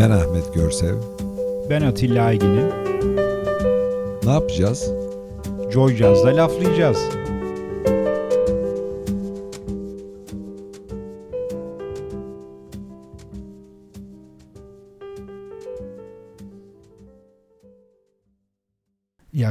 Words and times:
Ben 0.00 0.10
Ahmet 0.10 0.54
Görsev. 0.54 0.94
Ben 1.70 1.82
Atilla 1.82 2.24
Aygin'im. 2.24 2.66
Ne 4.24 4.30
yapacağız? 4.30 4.90
Joy 5.72 5.96
Jazz'da 5.96 6.36
laflayacağız. 6.36 6.98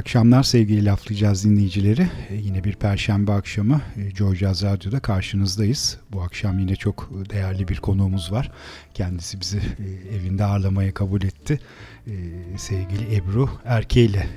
Akşamlar 0.09 0.43
sevgili 0.43 0.85
laflayacağız 0.85 1.45
dinleyicileri. 1.45 2.09
Ee, 2.29 2.35
yine 2.35 2.63
bir 2.63 2.73
perşembe 2.73 3.31
akşamı 3.31 3.81
e, 3.97 4.15
Joy 4.15 4.35
Jazz 4.35 4.63
Radyo'da 4.63 4.99
karşınızdayız. 4.99 5.97
Bu 6.11 6.21
akşam 6.21 6.59
yine 6.59 6.75
çok 6.75 7.09
değerli 7.29 7.67
bir 7.67 7.77
konuğumuz 7.77 8.31
var. 8.31 8.51
Kendisi 8.93 9.39
bizi 9.39 9.57
e, 9.57 10.15
evinde 10.15 10.45
ağırlamaya 10.45 10.93
kabul 10.93 11.21
etti. 11.21 11.59
E, 12.07 12.13
sevgili 12.57 13.15
Ebru 13.15 13.49
Erke 13.65 14.01
ile 14.01 14.27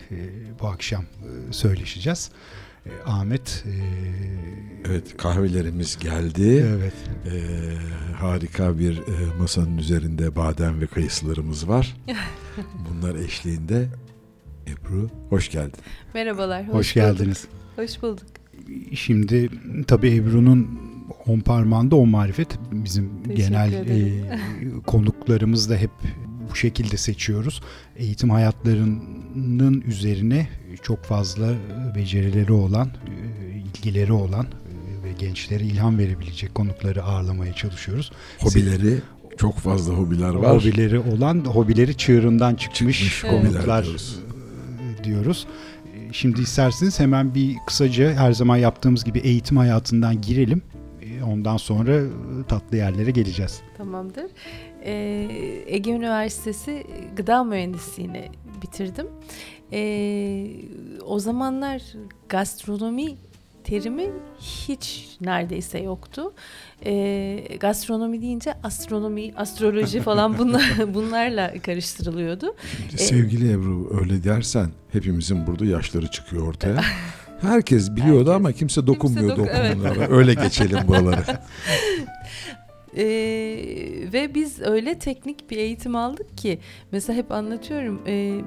bu 0.61 0.67
akşam 0.67 1.05
söyleşeceğiz. 1.51 2.31
Ahmet. 3.07 3.65
evet 4.89 5.17
kahvelerimiz 5.17 5.99
geldi. 5.99 6.67
Evet. 6.77 6.95
E, 7.27 7.37
harika 8.15 8.79
bir 8.79 8.99
e, 8.99 9.37
masanın 9.39 9.79
üzerinde 9.79 10.37
badem 10.37 10.81
ve 10.81 10.87
kayısılarımız 10.87 11.69
var. 11.69 11.97
Bunlar 12.91 13.15
eşliğinde 13.15 13.89
Ebru 14.67 15.11
hoş 15.29 15.51
geldin. 15.51 15.81
Merhabalar. 16.15 16.69
Hoş, 16.69 16.75
hoş 16.75 16.95
geldiniz. 16.95 17.45
Hoş 17.77 18.03
bulduk. 18.03 18.27
Şimdi 18.95 19.51
tabii 19.87 20.15
Ebru'nun 20.15 20.69
on 21.27 21.41
parmağında 21.41 21.97
on 21.97 22.09
marifet 22.09 22.49
bizim 22.73 23.23
Teşekkür 23.23 23.37
genel 23.37 23.73
e, 23.73 24.23
konuklarımız 24.87 25.71
da 25.71 25.77
hep 25.77 25.91
bu 26.51 26.57
şekilde 26.57 26.97
seçiyoruz. 26.97 27.63
Eğitim 27.97 28.31
hayatlarının 28.31 29.81
üzerine 29.81 30.49
çok 30.83 31.05
fazla 31.05 31.55
becerileri 31.97 32.53
olan, 32.53 32.89
e, 32.89 33.59
ilgileri 33.59 34.13
olan 34.13 34.45
e, 34.47 35.05
ve 35.05 35.13
gençlere 35.19 35.65
ilham 35.65 35.99
verebilecek 35.99 36.55
konukları 36.55 37.03
ağırlamaya 37.03 37.53
çalışıyoruz. 37.53 38.13
Hobileri 38.39 38.99
çok 39.37 39.59
fazla 39.59 39.95
hobiler 39.95 40.35
var. 40.35 40.57
Hobileri 40.57 40.99
olan, 40.99 41.45
hobileri 41.45 41.97
çığırından 41.97 42.55
çıkmış, 42.55 42.99
çıkmış 42.99 43.23
konuklar 43.23 43.87
diyoruz. 45.05 45.47
Ee, 45.87 46.13
şimdi 46.13 46.41
isterseniz 46.41 47.01
hemen 47.01 47.35
bir 47.35 47.57
kısaca 47.67 48.13
her 48.15 48.33
zaman 48.33 48.57
yaptığımız 48.57 49.05
gibi 49.05 49.19
eğitim 49.19 49.57
hayatından 49.57 50.21
girelim. 50.21 50.63
Ee, 51.03 51.23
ondan 51.23 51.57
sonra 51.57 51.97
e, 51.97 52.07
tatlı 52.49 52.77
yerlere 52.77 53.11
geleceğiz. 53.11 53.61
Tamamdır. 53.77 54.27
Ee, 54.85 55.29
Ege 55.67 55.91
Üniversitesi 55.91 56.87
Gıda 57.17 57.45
Mühendisliğini 57.45 58.31
bitirdim. 58.63 59.07
o 61.07 61.19
zamanlar 61.19 61.83
gastronomi 62.29 63.17
terimi 63.65 64.11
hiç 64.41 65.09
neredeyse 65.21 65.79
yoktu. 65.79 66.33
E, 66.85 67.57
gastronomi 67.61 68.23
deyince 68.23 68.55
astronomi, 68.63 69.33
astroloji 69.37 70.01
falan 70.01 70.39
bunlar 70.39 70.95
bunlarla 70.95 71.53
karıştırılıyordu. 71.63 72.55
Şimdi, 72.91 73.03
sevgili 73.03 73.53
Ebru 73.53 73.99
öyle 74.01 74.25
dersen 74.25 74.71
hepimizin 74.93 75.47
burada 75.47 75.65
yaşları 75.65 76.07
çıkıyor 76.11 76.49
ortaya. 76.49 76.81
Herkes 77.41 77.91
biliyordu 77.97 78.19
Herkes. 78.19 78.35
ama 78.37 78.53
kimse 78.53 78.87
dokunmuyordu 78.87 79.37
kimse 79.37 79.53
dok- 79.53 79.71
o 79.71 79.73
konulara. 79.73 79.95
Evet. 79.99 80.11
Öyle 80.11 80.35
geçelim 80.35 80.79
buraları. 80.89 81.25
Ee, 82.97 83.05
ve 84.13 84.35
biz 84.35 84.61
öyle 84.61 84.99
teknik 84.99 85.51
bir 85.51 85.57
eğitim 85.57 85.97
aldık 85.97 86.39
ki 86.39 86.59
mesela 86.93 87.17
hep 87.17 87.33
anlatıyorum 87.33 88.03
e, 88.07 88.41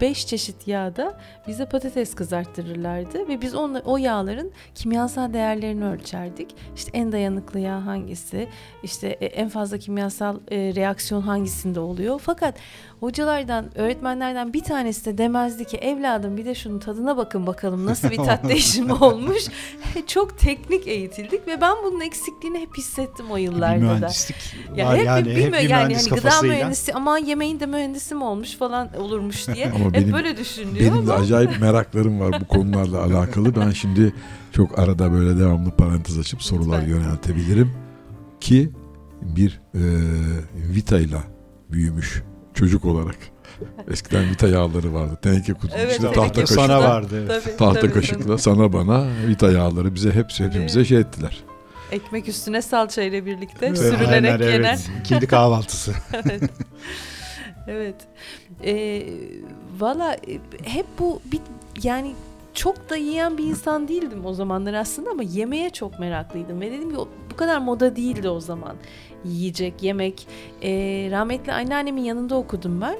beş 0.00 0.26
çeşit 0.26 0.68
yağda 0.68 1.18
bize 1.48 1.66
patates 1.66 2.14
kızarttırırlardı 2.14 3.28
ve 3.28 3.40
biz 3.40 3.54
onla, 3.54 3.82
o 3.84 3.96
yağların 3.96 4.52
kimyasal 4.74 5.32
değerlerini 5.32 5.84
ölçerdik. 5.84 6.54
İşte 6.76 6.90
en 6.94 7.12
dayanıklı 7.12 7.60
yağ 7.60 7.86
hangisi, 7.86 8.48
işte 8.82 9.08
e, 9.08 9.26
en 9.26 9.48
fazla 9.48 9.78
kimyasal 9.78 10.36
e, 10.50 10.74
reaksiyon 10.74 11.22
hangisinde 11.22 11.80
oluyor. 11.80 12.20
Fakat 12.24 12.54
hocalardan, 13.00 13.78
öğretmenlerden 13.78 14.52
bir 14.52 14.64
tanesi 14.64 15.04
de 15.04 15.18
demezdi 15.18 15.64
ki 15.64 15.76
evladım 15.76 16.36
bir 16.36 16.44
de 16.44 16.54
şunun 16.54 16.78
tadına 16.78 17.16
bakın 17.16 17.46
bakalım 17.46 17.86
nasıl 17.86 18.10
bir 18.10 18.16
tat 18.16 18.44
değişimi 18.48 18.92
olmuş. 18.92 19.42
Çok 20.06 20.38
teknik 20.38 20.88
eğitildik 20.88 21.46
ve 21.46 21.60
ben 21.60 21.74
bunun 21.84 22.00
eksikliğini 22.00 22.58
hep 22.58 22.76
hissettim 22.76 23.26
o 23.30 23.36
yıllarda 23.36 23.76
bir 23.76 23.82
mühendislik 23.82 24.36
da. 24.36 24.80
Ya 24.80 24.96
hep, 24.96 25.06
yani, 25.06 25.34
hep, 25.34 25.54
hep 25.54 25.70
yani 25.70 25.94
hani 25.94 26.08
gıda 26.08 26.42
mühendisi 26.42 26.94
ama 26.94 27.18
yemeğin 27.18 27.60
de 27.60 27.66
mühendisi 27.66 28.14
mi 28.14 28.24
olmuş 28.24 28.56
falan 28.56 28.96
olurmuş 28.96 29.48
diye 29.48 29.72
ama 29.88 29.96
hep 29.96 30.02
benim, 30.02 30.12
böyle 30.12 30.36
düşünülüyor 30.36 30.80
Benim 30.80 30.98
ama. 30.98 31.06
de 31.06 31.12
acayip 31.12 31.60
meraklarım 31.60 32.20
var 32.20 32.40
bu 32.40 32.48
konularla 32.48 33.02
alakalı. 33.02 33.56
Ben 33.56 33.70
şimdi 33.70 34.14
çok 34.52 34.78
arada 34.78 35.12
böyle 35.12 35.38
devamlı 35.38 35.70
parantez 35.70 36.18
açıp 36.18 36.42
sorular 36.42 36.82
Lütfen. 36.82 36.94
yöneltebilirim 36.94 37.72
ki 38.40 38.70
bir 39.22 39.60
e, 39.74 39.80
Vita 40.54 40.98
ile 40.98 41.18
büyümüş 41.70 42.22
çocuk 42.54 42.84
olarak. 42.84 43.16
Eskiden 43.90 44.30
vita 44.30 44.48
yağları 44.48 44.94
vardı. 44.94 45.18
Teneke 45.22 45.52
kutunun 45.54 45.80
evet, 45.80 45.94
içinde 45.94 46.12
tahta 46.12 46.40
kaşıkla. 46.40 46.66
Sana 46.66 46.80
vardı. 46.80 47.28
Tabii, 47.28 47.56
tahta 47.56 47.80
tabii, 47.80 47.92
kaşıkla 47.92 48.26
tabii. 48.26 48.38
sana 48.38 48.72
bana 48.72 49.06
vita 49.26 49.52
yağları 49.52 49.94
bize 49.94 50.12
hepsi 50.12 50.44
hepimize 50.44 50.84
şey 50.84 50.98
ettiler. 50.98 51.44
Ekmek 51.92 52.28
üstüne 52.28 52.62
salça 52.62 53.02
ile 53.02 53.26
birlikte 53.26 53.66
evet, 53.66 53.78
sürülerek 53.78 54.32
aynen, 54.32 54.52
yenen. 54.52 54.64
Evet. 54.64 54.90
İkindi 55.00 55.26
kahvaltısı. 55.26 55.92
evet. 56.12 56.50
Evet. 57.68 57.96
Ee, 58.64 59.06
Valla 59.78 60.14
e, 60.14 60.38
hep 60.64 60.86
bu 60.98 61.20
bir 61.32 61.40
yani 61.82 62.14
çok 62.54 62.90
da 62.90 62.96
yiyen 62.96 63.38
bir 63.38 63.44
insan 63.44 63.88
değildim 63.88 64.26
o 64.26 64.32
zamanlar 64.32 64.74
aslında 64.74 65.10
ama 65.10 65.22
yemeğe 65.22 65.70
çok 65.70 65.98
meraklıydım 65.98 66.60
ve 66.60 66.72
dedim 66.72 66.90
ki 66.90 66.96
bu 67.32 67.36
kadar 67.36 67.58
moda 67.58 67.96
değildi 67.96 68.28
o 68.28 68.40
zaman 68.40 68.76
yiyecek, 69.24 69.82
yemek. 69.82 70.28
E, 70.62 70.70
rahmetli 71.10 71.52
anneannemin 71.52 72.02
yanında 72.02 72.36
okudum 72.36 72.80
ben. 72.80 72.96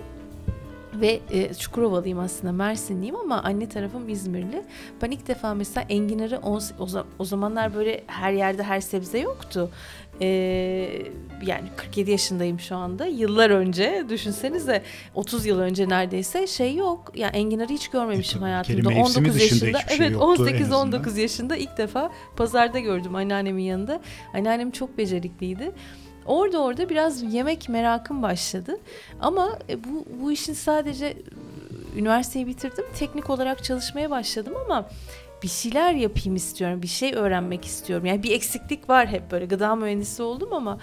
Ve 0.94 1.21
e, 1.31 1.54
Çukurovalıyım 1.54 2.19
aslında 2.19 2.53
Mersinliyim 2.53 3.16
ama 3.16 3.43
anne 3.43 3.69
tarafım 3.69 4.09
İzmirli. 4.09 4.62
Ben 5.03 5.10
ilk 5.10 5.28
defa 5.28 5.54
mesela 5.54 5.87
enginarı 5.88 6.38
on, 6.38 6.62
o, 6.81 6.87
o 7.19 7.25
zamanlar 7.25 7.75
böyle 7.75 8.04
her 8.06 8.32
yerde 8.32 8.62
her 8.62 8.81
sebze 8.81 9.19
yoktu. 9.19 9.71
Ee, 10.21 10.26
yani 11.47 11.69
47 11.76 12.10
yaşındayım 12.10 12.60
şu 12.60 12.76
anda. 12.76 13.06
Yıllar 13.06 13.50
önce 13.50 14.04
düşünsenize 14.09 14.82
30 15.15 15.47
yıl 15.47 15.59
önce 15.59 15.88
neredeyse 15.88 16.47
şey 16.47 16.75
yok. 16.75 17.12
Yani 17.15 17.37
enginarı 17.37 17.72
hiç 17.72 17.88
görmemişim 17.88 18.43
hayatımda. 18.43 18.88
19 18.88 19.41
yaşında. 19.43 19.78
Şey 19.78 19.97
evet 19.97 20.16
18 20.16 20.72
19 20.72 21.19
yaşında 21.19 21.56
ilk 21.56 21.78
defa 21.78 22.12
pazarda 22.37 22.78
gördüm 22.78 23.15
anneannemin 23.15 23.62
yanında. 23.62 24.00
Anneannem 24.34 24.70
çok 24.70 24.99
becerikliydi. 24.99 25.72
Orada 26.28 26.62
orada 26.62 26.89
biraz 26.89 27.34
yemek 27.34 27.69
merakım 27.69 28.22
başladı. 28.22 28.78
Ama 29.21 29.59
e, 29.69 29.84
bu 29.84 30.05
bu 30.22 30.33
işin 30.33 30.55
sadece 30.55 31.06
e, 31.06 31.16
üniversiteyi 31.97 32.47
bitirdim. 32.47 32.84
Teknik 32.99 33.31
olarak 33.31 33.65
çalışmaya 33.65 34.11
başladım 34.11 34.53
ama 34.65 34.88
bir 35.43 35.49
şeyler 35.49 35.94
yapayım 35.94 36.37
istiyorum. 36.37 36.83
Bir 36.83 36.88
şey 36.88 37.15
öğrenmek 37.15 37.65
istiyorum. 37.65 38.06
Yani 38.06 38.22
bir 38.22 38.31
eksiklik 38.31 38.88
var 38.88 39.09
hep 39.09 39.31
böyle. 39.31 39.47
Gıda 39.47 39.77
mühendisi 39.77 40.22
oldum 40.22 40.53
ama 40.53 40.78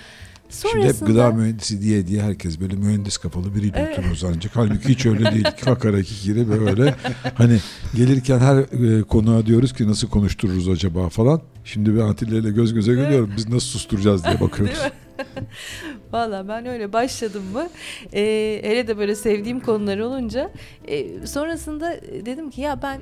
Sonrasında... 0.49 0.93
Şimdi 0.93 1.01
hep 1.01 1.07
gıda 1.07 1.31
mühendisi 1.31 1.81
diye 1.81 2.07
diye 2.07 2.21
herkes 2.21 2.59
böyle 2.59 2.75
mühendis 2.75 3.17
kafalı 3.17 3.55
biriyle 3.55 3.77
evet. 3.79 3.99
oturuyor 3.99 4.35
ancak. 4.35 4.55
Halbuki 4.55 4.89
hiç 4.89 5.05
öyle 5.05 5.31
değil. 5.31 5.45
Kakara 5.61 6.01
kikiri 6.01 6.49
böyle. 6.49 6.95
Hani 7.35 7.59
gelirken 7.95 8.39
her 8.39 8.57
e, 8.57 9.03
konuğa 9.03 9.45
diyoruz 9.45 9.73
ki 9.73 9.87
nasıl 9.87 10.09
konuştururuz 10.09 10.69
acaba 10.69 11.09
falan. 11.09 11.41
Şimdi 11.63 11.97
ben 11.97 12.01
Atilla 12.01 12.37
ile 12.37 12.51
göz 12.51 12.73
göze 12.73 12.95
geliyorum. 12.95 13.33
Biz 13.37 13.49
nasıl 13.49 13.67
susturacağız 13.67 14.23
diye 14.23 14.39
bakıyoruz. 14.41 14.79
Valla 16.11 16.47
ben 16.47 16.65
öyle 16.65 16.93
başladım 16.93 17.43
mı 17.53 17.69
e, 18.13 18.21
hele 18.63 18.87
de 18.87 18.97
böyle 18.97 19.15
sevdiğim 19.15 19.59
konular 19.59 19.99
olunca 19.99 20.51
e, 20.87 21.27
sonrasında 21.27 22.01
dedim 22.25 22.49
ki 22.49 22.61
ya 22.61 22.81
ben 22.81 23.01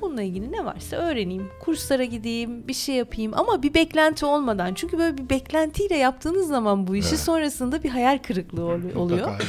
bununla 0.00 0.22
ilgili 0.22 0.52
ne 0.52 0.64
varsa 0.64 0.96
öğreneyim. 0.96 1.50
Kurslara 1.60 2.04
gideyim, 2.04 2.68
bir 2.68 2.74
şey 2.74 2.94
yapayım 2.94 3.32
ama 3.34 3.62
bir 3.62 3.74
beklenti 3.74 4.26
olmadan. 4.26 4.74
Çünkü 4.74 4.98
böyle 4.98 5.18
bir 5.18 5.30
beklentiyle 5.30 5.96
yaptığınız 5.96 6.48
zaman 6.48 6.86
bu 6.86 6.96
işi 6.96 7.08
evet. 7.08 7.20
sonrasında 7.20 7.82
bir 7.82 7.88
hayal 7.88 8.18
kırıklığı 8.18 8.64
oluyor. 8.64 8.96
Mutlaka, 8.96 9.30
evet. 9.32 9.46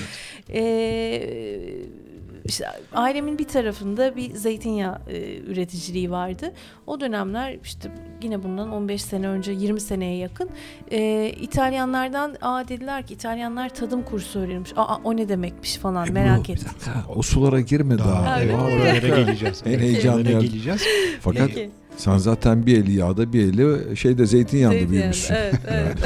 Ee, 0.53 1.99
işte 2.45 2.65
ailemin 2.93 3.37
bir 3.37 3.47
tarafında 3.47 4.15
bir 4.15 4.35
zeytinyağı 4.35 4.97
e, 5.07 5.37
üreticiliği 5.37 6.11
vardı. 6.11 6.53
O 6.87 6.99
dönemler 6.99 7.57
işte 7.63 7.91
yine 8.21 8.43
bundan 8.43 8.71
15 8.71 9.01
sene 9.01 9.27
önce 9.27 9.51
20 9.51 9.81
seneye 9.81 10.17
yakın 10.17 10.49
e, 10.91 11.29
İtalyanlardan 11.41 12.35
aa 12.41 12.67
dediler 12.67 13.07
ki 13.07 13.13
İtalyanlar 13.13 13.69
tadım 13.69 14.03
kursu 14.03 14.39
öğrenmiş. 14.39 14.71
Aa 14.75 14.95
o 15.03 15.17
ne 15.17 15.29
demekmiş 15.29 15.77
falan 15.77 16.07
e, 16.07 16.11
merak 16.11 16.49
ettim. 16.49 16.69
O 17.15 17.21
sulara 17.21 17.61
girme 17.61 17.97
daha. 17.97 18.25
daha. 18.25 18.41
Evet. 18.41 18.55
Oralara 18.55 18.97
geleceğiz. 18.97 19.63
en 19.65 19.79
heyecanlı 19.79 20.23
geleceğiz. 20.23 20.83
Fakat 21.21 21.47
Peki. 21.47 21.71
sen 21.97 22.17
zaten 22.17 22.65
bir 22.65 22.77
eli 22.77 22.91
yağda 22.91 23.33
bir 23.33 23.43
eli 23.43 23.97
şeyde 23.97 24.25
zeytinyağında 24.25 24.73
Zeytinyağı, 24.77 24.91
büyümüşsün. 24.91 25.33
Evet, 25.33 25.55
evet. 25.67 25.97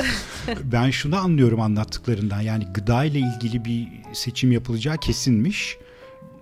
Ben 0.63 0.89
şunu 0.89 1.17
anlıyorum 1.17 1.61
anlattıklarından. 1.61 2.41
Yani 2.41 2.67
gıda 2.73 3.05
ile 3.05 3.19
ilgili 3.19 3.65
bir 3.65 3.87
seçim 4.13 4.51
yapılacağı 4.51 4.97
kesinmiş. 4.97 5.77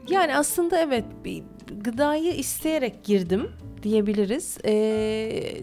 Yani 0.09 0.36
aslında 0.36 0.80
evet 0.80 1.06
gıdayı 1.83 2.33
isteyerek 2.33 3.03
girdim 3.03 3.51
diyebiliriz. 3.83 4.57
Ee, 4.65 5.62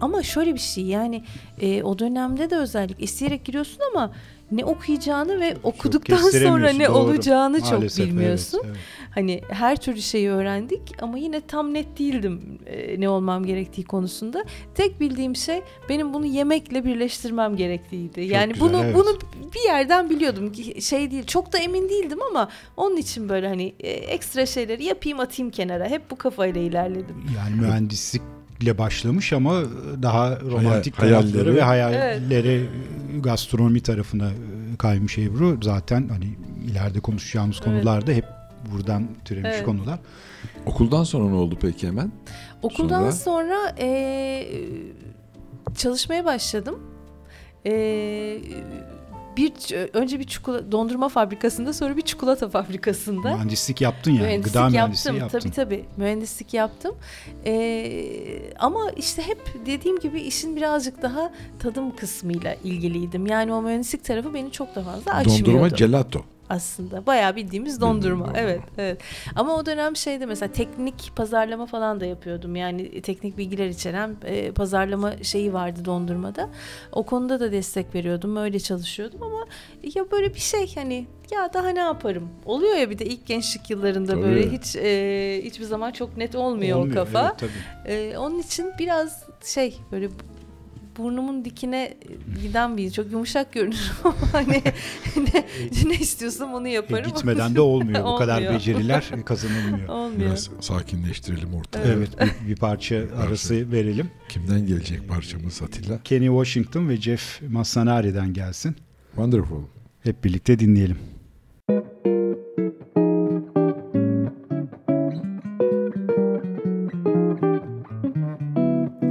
ama 0.00 0.22
şöyle 0.22 0.54
bir 0.54 0.60
şey 0.60 0.84
yani 0.84 1.24
e, 1.60 1.82
o 1.82 1.98
dönemde 1.98 2.50
de 2.50 2.56
özellikle 2.56 3.04
isteyerek 3.04 3.44
giriyorsun 3.44 3.80
ama 3.90 4.12
ne 4.52 4.64
okuyacağını 4.64 5.40
ve 5.40 5.56
okuduktan 5.62 6.30
sonra 6.30 6.72
ne 6.72 6.86
doğru. 6.86 6.96
olacağını 6.96 7.58
Maalesef, 7.58 7.96
çok 7.96 8.06
bilmiyorsun. 8.06 8.60
Evet, 8.64 8.76
evet. 8.76 9.02
Hani 9.14 9.40
her 9.48 9.76
türlü 9.76 10.02
şeyi 10.02 10.30
öğrendik 10.30 10.82
ama 11.02 11.18
yine 11.18 11.40
tam 11.40 11.74
net 11.74 11.98
değildim 11.98 12.58
e, 12.66 13.00
ne 13.00 13.08
olmam 13.08 13.46
gerektiği 13.46 13.84
konusunda. 13.84 14.44
Tek 14.74 15.00
bildiğim 15.00 15.36
şey 15.36 15.62
benim 15.88 16.14
bunu 16.14 16.26
yemekle 16.26 16.84
birleştirmem 16.84 17.56
gerektiğiydi. 17.56 18.22
Çok 18.22 18.30
yani 18.30 18.52
güzel, 18.52 18.68
bunu 18.68 18.82
evet. 18.84 18.94
bunu 18.94 19.18
bir 19.54 19.68
yerden 19.68 20.10
biliyordum. 20.10 20.52
Şey 20.80 21.10
değil. 21.10 21.26
Çok 21.26 21.52
da 21.52 21.58
emin 21.58 21.88
değildim 21.88 22.18
ama 22.30 22.48
onun 22.76 22.96
için 22.96 23.28
böyle 23.28 23.48
hani 23.48 23.74
e, 23.80 23.90
ekstra 23.90 24.46
şeyleri 24.46 24.84
yapayım 24.84 25.20
atayım 25.20 25.50
kenara. 25.50 25.88
Hep 25.88 26.10
bu 26.10 26.16
kafayla 26.16 26.60
ilerledim. 26.60 27.24
Yani 27.36 27.60
mühendislik 27.60 28.22
ile 28.62 28.78
başlamış 28.78 29.32
ama 29.32 29.62
daha 30.02 30.40
romantik 30.40 30.98
Hayal, 30.98 31.20
tarafları 31.20 31.54
ve 31.56 31.62
hayalleri 31.62 32.48
evet. 32.48 33.24
gastronomi 33.24 33.80
tarafına 33.80 34.30
e, 34.30 34.76
kaymış 34.78 35.18
Ebru. 35.18 35.58
Zaten 35.62 36.08
hani 36.08 36.36
ileride 36.70 37.00
konuşacağımız 37.00 37.56
evet. 37.56 37.64
konularda 37.64 38.12
hep 38.12 38.24
buradan 38.72 39.08
türemiş 39.24 39.50
evet. 39.54 39.64
konular. 39.64 39.98
Okuldan 40.66 41.04
sonra 41.04 41.28
ne 41.28 41.34
oldu 41.34 41.58
peki 41.60 41.86
hemen? 41.86 42.12
Okuldan 42.62 43.10
sonra, 43.10 43.12
sonra 43.12 43.74
e, 43.78 44.46
çalışmaya 45.76 46.24
başladım. 46.24 46.78
E, 47.66 47.72
bir 49.36 49.52
önce 49.92 50.18
bir 50.18 50.24
çikolata 50.24 50.72
dondurma 50.72 51.08
fabrikasında 51.08 51.72
sonra 51.72 51.96
bir 51.96 52.02
çikolata 52.02 52.48
fabrikasında. 52.48 53.34
Mühendislik 53.34 53.80
yaptın 53.80 54.10
yani. 54.10 54.22
Mühendislik 54.22 54.54
Gıda 54.54 54.68
mühendisliği 54.68 55.18
yaptım. 55.18 55.40
Tabii 55.40 55.52
tabii. 55.52 55.84
Mühendislik 55.96 56.54
yaptım. 56.54 56.94
Ee, 57.46 58.54
ama 58.58 58.90
işte 58.96 59.22
hep 59.22 59.38
dediğim 59.66 59.98
gibi 59.98 60.20
işin 60.20 60.56
birazcık 60.56 61.02
daha 61.02 61.32
tadım 61.58 61.96
kısmıyla 61.96 62.54
ilgiliydim. 62.64 63.26
Yani 63.26 63.52
o 63.52 63.62
mühendislik 63.62 64.04
tarafı 64.04 64.34
beni 64.34 64.52
çok 64.52 64.74
da 64.74 64.82
fazla 64.82 65.14
açmıyordu. 65.14 65.46
Dondurma 65.46 65.68
gelato 65.68 66.24
aslında. 66.50 67.06
Bayağı 67.06 67.36
bildiğimiz 67.36 67.80
dondurma. 67.80 68.26
Bilmiyorum. 68.26 68.34
Evet, 68.36 68.60
evet. 68.78 69.00
Ama 69.36 69.56
o 69.56 69.66
dönem 69.66 69.96
şeyde 69.96 70.26
mesela 70.26 70.52
teknik 70.52 71.12
pazarlama 71.16 71.66
falan 71.66 72.00
da 72.00 72.06
yapıyordum. 72.06 72.56
Yani 72.56 73.00
teknik 73.00 73.38
bilgiler 73.38 73.68
içeren 73.68 74.16
e, 74.24 74.52
pazarlama 74.52 75.12
şeyi 75.22 75.52
vardı 75.52 75.84
dondurmada. 75.84 76.48
O 76.92 77.02
konuda 77.02 77.40
da 77.40 77.52
destek 77.52 77.94
veriyordum. 77.94 78.36
Öyle 78.36 78.60
çalışıyordum 78.60 79.22
ama 79.22 79.44
ya 79.94 80.10
böyle 80.10 80.34
bir 80.34 80.40
şey 80.40 80.74
hani 80.74 81.06
ya 81.32 81.52
daha 81.52 81.68
ne 81.68 81.80
yaparım? 81.80 82.28
Oluyor 82.44 82.76
ya 82.76 82.90
bir 82.90 82.98
de 82.98 83.04
ilk 83.06 83.26
gençlik 83.26 83.70
yıllarında 83.70 84.12
tabii. 84.12 84.22
böyle 84.22 84.50
hiç 84.50 84.76
e, 84.76 85.40
hiçbir 85.44 85.64
zaman 85.64 85.92
çok 85.92 86.16
net 86.16 86.34
olmuyor, 86.34 86.78
olmuyor 86.78 86.92
o 86.92 87.04
kafa. 87.04 87.36
Evet, 87.40 87.52
tabii. 87.84 87.94
E, 87.94 88.18
onun 88.18 88.38
için 88.38 88.72
biraz 88.78 89.24
şey 89.44 89.78
böyle 89.92 90.08
burnumun 90.98 91.44
dikine 91.44 91.94
giden 92.42 92.76
bir 92.76 92.90
çok 92.90 93.12
yumuşak 93.12 93.52
görünür 93.52 93.92
ama 94.04 94.14
hani 94.32 94.62
ne, 95.16 95.44
ne 95.88 95.94
istiyorsam 95.94 96.54
onu 96.54 96.68
yaparım. 96.68 97.04
E, 97.04 97.08
gitmeden 97.08 97.54
de 97.54 97.60
olmuyor. 97.60 98.00
olmuyor. 98.00 98.16
O 98.16 98.18
kadar 98.18 98.54
beceriler 98.54 99.10
kazanılmıyor. 99.24 99.88
Olmuyor. 99.88 100.20
Biraz 100.20 100.50
sakinleştirelim 100.60 101.54
ortamı. 101.54 101.84
Evet, 101.86 102.08
evet 102.18 102.34
bir, 102.44 102.48
bir 102.48 102.56
parça 102.56 103.04
arası 103.16 103.72
verelim. 103.72 104.10
Kimden 104.28 104.66
gelecek 104.66 105.08
parçamız 105.08 105.62
Atilla? 105.62 106.02
Kenny 106.04 106.26
Washington 106.26 106.88
ve 106.88 106.96
Jeff 106.96 107.42
Massanari'den 107.42 108.34
gelsin. 108.34 108.76
Wonderful. 109.14 109.62
Hep 110.02 110.24
birlikte 110.24 110.58
dinleyelim. 110.58 110.98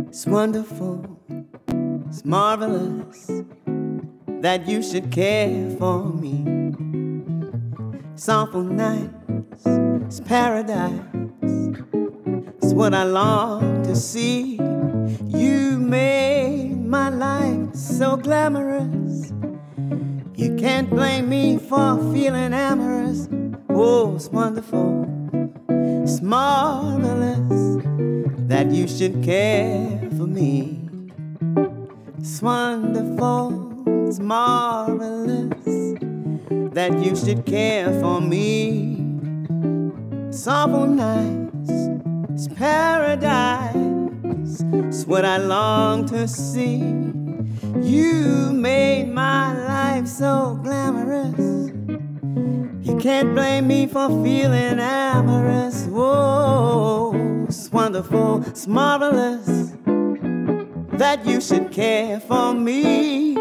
It's 0.10 0.26
wonderful 0.26 1.21
It's 2.22 2.28
marvelous 2.28 3.32
that 4.28 4.68
you 4.68 4.84
should 4.84 5.12
care 5.12 5.72
for 5.80 6.04
me. 6.04 6.46
Awful 8.30 8.62
nice, 8.62 9.10
it's 10.06 10.20
paradise. 10.20 11.02
It's 12.62 12.74
what 12.74 12.94
I 12.94 13.06
long 13.06 13.82
to 13.86 13.96
see. 13.96 14.58
You 15.26 15.80
made 15.80 16.86
my 16.86 17.10
life 17.10 17.74
so 17.74 18.18
glamorous. 18.18 19.34
You 20.36 20.56
can't 20.58 20.92
blame 20.92 21.28
me 21.28 21.58
for 21.58 21.98
feeling 22.14 22.54
amorous. 22.54 23.30
Oh, 23.68 24.16
it's 24.16 24.28
wonderful, 24.28 25.10
it's 26.04 26.22
marvelous 26.22 27.84
that 28.48 28.70
you 28.70 28.88
should 28.88 29.24
care 29.24 30.08
for 30.16 30.28
me. 30.28 30.81
It's 32.22 32.40
wonderful, 32.40 34.08
it's 34.08 34.20
marvelous 34.20 35.66
that 36.72 37.04
you 37.04 37.16
should 37.16 37.48
care 37.48 38.00
for 38.00 38.22
me. 38.22 39.18
It's 40.28 40.46
awful 40.46 40.86
nice, 40.86 41.50
it's 42.30 42.48
paradise, 42.50 43.74
it's 44.72 45.08
what 45.08 45.26
I 45.26 45.38
long 45.38 46.06
to 46.10 46.28
see. 46.28 46.78
You 47.82 48.52
made 48.54 49.12
my 49.12 49.58
life 49.66 50.06
so 50.06 50.60
glamorous. 50.62 51.72
You 52.88 52.98
can't 53.00 53.34
blame 53.34 53.66
me 53.66 53.88
for 53.88 54.10
feeling 54.24 54.80
amorous. 54.80 55.88
Whoa, 55.88 57.46
it's 57.48 57.72
wonderful, 57.72 58.44
it's 58.46 58.68
marvelous 58.68 59.72
that 61.02 61.26
you 61.26 61.42
should 61.42 61.72
care 61.72 62.20
for 62.20 62.54
me. 62.54 63.41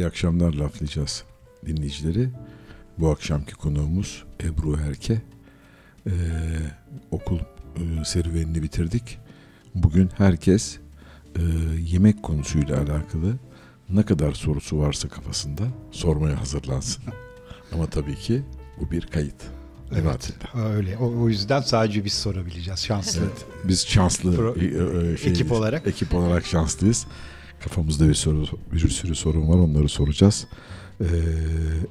İyi 0.00 0.06
akşamlar 0.06 0.54
laflayacağız 0.54 1.24
dinleyicileri. 1.66 2.28
Bu 2.98 3.10
akşamki 3.10 3.54
konuğumuz 3.54 4.24
Ebru 4.42 4.78
Erke. 4.88 5.22
Ee, 6.06 6.12
okul 7.10 7.38
e, 7.38 8.04
serüvenini 8.04 8.62
bitirdik. 8.62 9.18
Bugün 9.74 10.10
herkes 10.16 10.78
e, 11.36 11.42
yemek 11.80 12.22
konusuyla 12.22 12.78
alakalı 12.78 13.34
ne 13.88 14.02
kadar 14.02 14.32
sorusu 14.32 14.78
varsa 14.78 15.08
kafasında 15.08 15.62
sormaya 15.90 16.40
hazırlansın. 16.40 17.04
Ama 17.72 17.86
tabii 17.86 18.16
ki 18.16 18.42
bu 18.80 18.90
bir 18.90 19.06
kayıt. 19.06 19.42
Evet, 19.94 20.32
öyle. 20.54 20.96
O, 20.96 21.22
o 21.22 21.28
yüzden 21.28 21.60
sadece 21.60 22.04
biz 22.04 22.12
sorabileceğiz. 22.12 22.80
Şanslı. 22.80 23.20
Evet, 23.20 23.46
biz 23.64 23.86
şanslı 23.86 24.36
Pro, 24.36 24.54
e, 24.56 24.64
e, 25.12 25.16
şey, 25.16 25.32
ekip 25.32 25.52
olarak. 25.52 25.86
Ekip 25.86 26.14
olarak 26.14 26.46
şanslıyız. 26.46 27.06
Kafamızda 27.60 28.08
bir 28.08 28.14
soru, 28.14 28.44
bir 28.72 28.78
sürü 28.78 29.14
sorun 29.14 29.48
var. 29.48 29.58
Onları 29.58 29.88
soracağız. 29.88 30.46
Ee, 31.00 31.04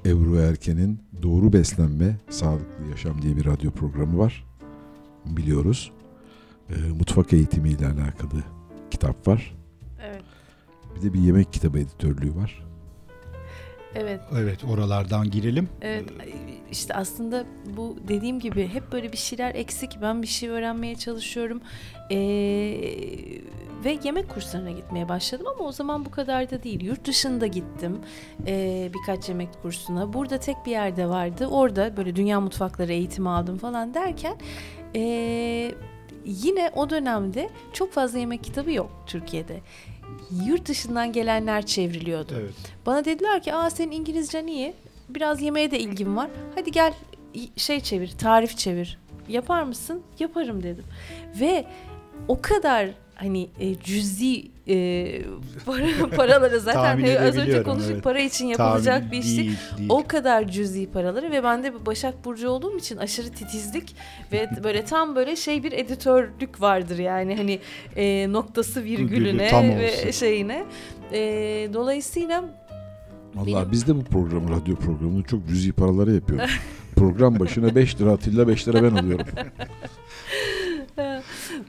Ebru 0.05 0.39
Erken'in 0.39 0.99
Doğru 1.23 1.53
Beslenme, 1.53 2.17
Sağlıklı 2.29 2.89
Yaşam 2.89 3.21
diye 3.21 3.37
bir 3.37 3.45
radyo 3.45 3.71
programı 3.71 4.17
var. 4.17 4.45
Biliyoruz. 5.25 5.91
Ee, 6.69 6.73
mutfak 6.99 7.33
eğitimiyle 7.33 7.85
alakalı 7.87 8.43
kitap 8.91 9.27
var. 9.27 9.55
Evet. 10.05 10.21
Bir 10.95 11.01
de 11.01 11.13
bir 11.13 11.19
yemek 11.19 11.53
kitabı 11.53 11.79
editörlüğü 11.79 12.35
var. 12.35 12.65
Evet. 13.95 14.21
Evet 14.37 14.63
oralardan 14.63 15.31
girelim. 15.31 15.69
Evet 15.81 16.05
işte 16.71 16.93
aslında 16.93 17.45
bu 17.77 17.97
dediğim 18.07 18.39
gibi 18.39 18.67
hep 18.67 18.91
böyle 18.91 19.11
bir 19.11 19.17
şeyler 19.17 19.55
eksik. 19.55 19.97
Ben 20.01 20.21
bir 20.21 20.27
şey 20.27 20.49
öğrenmeye 20.49 20.95
çalışıyorum. 20.95 21.61
Ee, 22.11 22.15
ve 23.83 23.99
yemek 24.03 24.29
kurslarına 24.29 24.71
gitmeye 24.71 25.09
başladım 25.09 25.47
ama 25.55 25.67
o 25.67 25.71
zaman 25.71 26.05
bu 26.05 26.11
kadar 26.11 26.49
da 26.49 26.63
değil. 26.63 26.81
Yurt 26.81 27.05
dışında 27.05 27.47
gittim 27.47 27.99
ee, 28.47 28.91
birkaç 28.93 29.29
yemek 29.29 29.49
kursuna. 29.61 30.13
Burada 30.13 30.39
tek 30.39 30.65
bir 30.65 30.71
yerde 30.71 31.09
vardı. 31.09 31.47
Orada 31.47 31.97
böyle 31.97 32.15
dünya 32.15 32.41
mutfakları 32.41 32.93
eğitimi 32.93 33.29
aldım 33.29 33.57
falan 33.57 33.93
derken... 33.93 34.37
Ee, 34.95 35.71
yine 36.25 36.71
o 36.75 36.89
dönemde 36.89 37.49
çok 37.73 37.93
fazla 37.93 38.19
yemek 38.19 38.43
kitabı 38.43 38.71
yok 38.71 38.91
Türkiye'de 39.07 39.59
yurt 40.45 40.67
dışından 40.67 41.11
gelenler 41.11 41.65
çevriliyordu. 41.65 42.33
Evet. 42.39 42.53
Bana 42.85 43.05
dediler 43.05 43.41
ki 43.41 43.53
aa 43.53 43.69
senin 43.69 43.91
İngilizcen 43.91 44.47
iyi. 44.47 44.73
Biraz 45.09 45.41
yemeğe 45.41 45.71
de 45.71 45.79
ilgim 45.79 46.17
var. 46.17 46.29
Hadi 46.55 46.71
gel 46.71 46.93
şey 47.55 47.79
çevir, 47.79 48.11
tarif 48.11 48.57
çevir. 48.57 48.99
Yapar 49.27 49.63
mısın? 49.63 50.01
Yaparım 50.19 50.63
dedim. 50.63 50.85
Ve 51.39 51.65
o 52.27 52.41
kadar 52.41 52.89
hani 53.19 53.49
e, 53.59 53.75
cüzi 53.75 54.51
e, 54.67 55.21
para, 55.65 56.09
paraları 56.15 56.59
zaten 56.59 56.97
he, 56.97 57.19
az 57.19 57.37
önce 57.37 57.63
konuştuk 57.63 57.91
evet. 57.93 58.03
para 58.03 58.19
için 58.19 58.45
yapılacak 58.45 58.95
Tahmin 58.95 59.11
bir 59.11 59.17
işti. 59.17 59.37
Değil, 59.37 59.57
değil. 59.77 59.89
O 59.89 60.07
kadar 60.07 60.47
cüzi 60.47 60.91
paraları 60.91 61.31
ve 61.31 61.43
ben 61.43 61.63
de 61.63 61.85
Başak 61.85 62.25
Burcu 62.25 62.49
olduğum 62.49 62.77
için 62.77 62.97
aşırı 62.97 63.29
titizlik 63.29 63.95
ve 64.31 64.49
böyle 64.63 64.85
tam 64.85 65.15
böyle 65.15 65.35
şey 65.35 65.63
bir 65.63 65.71
editörlük 65.71 66.61
vardır 66.61 66.97
yani 66.97 67.35
hani 67.35 67.59
e, 67.95 68.27
noktası 68.31 68.83
virgülüne 68.83 69.77
ve 69.79 70.11
şeyine. 70.11 70.65
E, 71.13 71.19
dolayısıyla 71.73 72.45
Valla 73.35 73.59
benim... 73.59 73.71
biz 73.71 73.87
de 73.87 73.95
bu 73.95 74.03
programı, 74.03 74.49
radyo 74.49 74.75
programını 74.75 75.23
çok 75.23 75.47
cüzi 75.47 75.71
paralara 75.71 76.11
yapıyoruz. 76.11 76.59
Program 76.95 77.39
başına 77.39 77.75
5 77.75 78.01
lira 78.01 78.11
Atilla 78.11 78.47
5 78.47 78.67
lira 78.67 78.83
ben 78.83 78.95
alıyorum. 78.95 79.25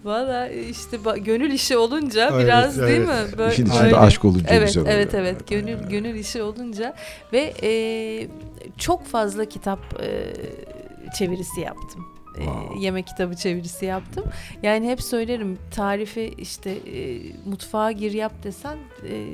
Valla 0.04 0.48
işte 0.48 0.98
gönül 1.16 1.50
işi 1.50 1.76
olunca 1.76 2.30
evet, 2.32 2.44
biraz 2.44 2.78
evet. 2.78 2.88
değil 2.88 3.00
mi? 3.00 3.38
Böyle, 3.38 3.52
İşin 3.52 3.66
içinde 3.66 3.96
aşk 3.96 4.24
olunca 4.24 4.46
evet, 4.48 4.68
güzel 4.68 4.82
oluyor. 4.82 4.96
Evet 4.96 5.14
evet 5.14 5.48
gönül 5.48 5.78
gönül 5.88 6.14
işi 6.14 6.42
olunca 6.42 6.94
ve 7.32 7.54
e, 7.62 7.72
çok 8.78 9.06
fazla 9.06 9.44
kitap 9.44 10.02
e, 10.02 10.32
çevirisi 11.18 11.60
yaptım. 11.60 12.06
Wow. 12.36 12.78
E, 12.78 12.82
yemek 12.82 13.06
kitabı 13.06 13.36
çevirisi 13.36 13.84
yaptım. 13.84 14.24
Yani 14.62 14.88
hep 14.90 15.02
söylerim 15.02 15.58
tarifi 15.70 16.34
işte 16.38 16.70
e, 16.70 17.20
mutfağa 17.44 17.92
gir 17.92 18.12
yap 18.12 18.32
desen 18.42 18.78
e, 19.08 19.24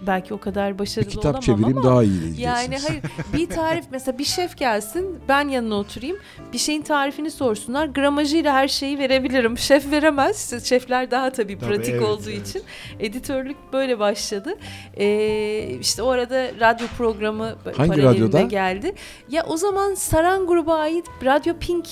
belki 0.00 0.34
o 0.34 0.40
kadar 0.40 0.78
başarılı 0.78 1.06
bir 1.06 1.10
kitap 1.10 1.24
olamam 1.24 1.40
çevireyim 1.40 1.78
ama 1.78 1.88
daha 1.88 2.02
iyi 2.02 2.20
diyeceksiniz. 2.20 2.44
Yani 2.44 2.78
hayır 2.78 3.02
bir 3.32 3.48
tarif 3.48 3.84
mesela 3.90 4.18
bir 4.18 4.24
şef 4.24 4.56
gelsin 4.56 5.18
ben 5.28 5.48
yanına 5.48 5.74
oturayım 5.74 6.16
bir 6.52 6.58
şeyin 6.58 6.82
tarifini 6.82 7.30
sorsunlar 7.30 7.86
gramajıyla 7.86 8.54
her 8.54 8.68
şeyi 8.68 8.98
verebilirim. 8.98 9.58
Şef 9.58 9.90
veremez. 9.90 10.64
Şefler 10.64 11.10
daha 11.10 11.30
tabii, 11.30 11.58
tabii 11.58 11.68
pratik 11.68 11.94
evet, 11.94 12.02
olduğu 12.02 12.30
evet. 12.30 12.48
için 12.48 12.62
editörlük 13.00 13.56
böyle 13.72 13.98
başladı. 13.98 14.54
Ee, 14.96 15.78
işte 15.80 16.02
o 16.02 16.08
arada 16.08 16.48
radyo 16.60 16.86
programı 16.98 17.56
Hangi 17.76 18.02
radyoda 18.02 18.42
geldi. 18.42 18.94
Ya 19.28 19.44
o 19.48 19.56
zaman 19.56 19.94
Saran 19.94 20.46
gruba 20.46 20.74
ait 20.74 21.06
Radyo 21.24 21.54
Pink 21.60 21.86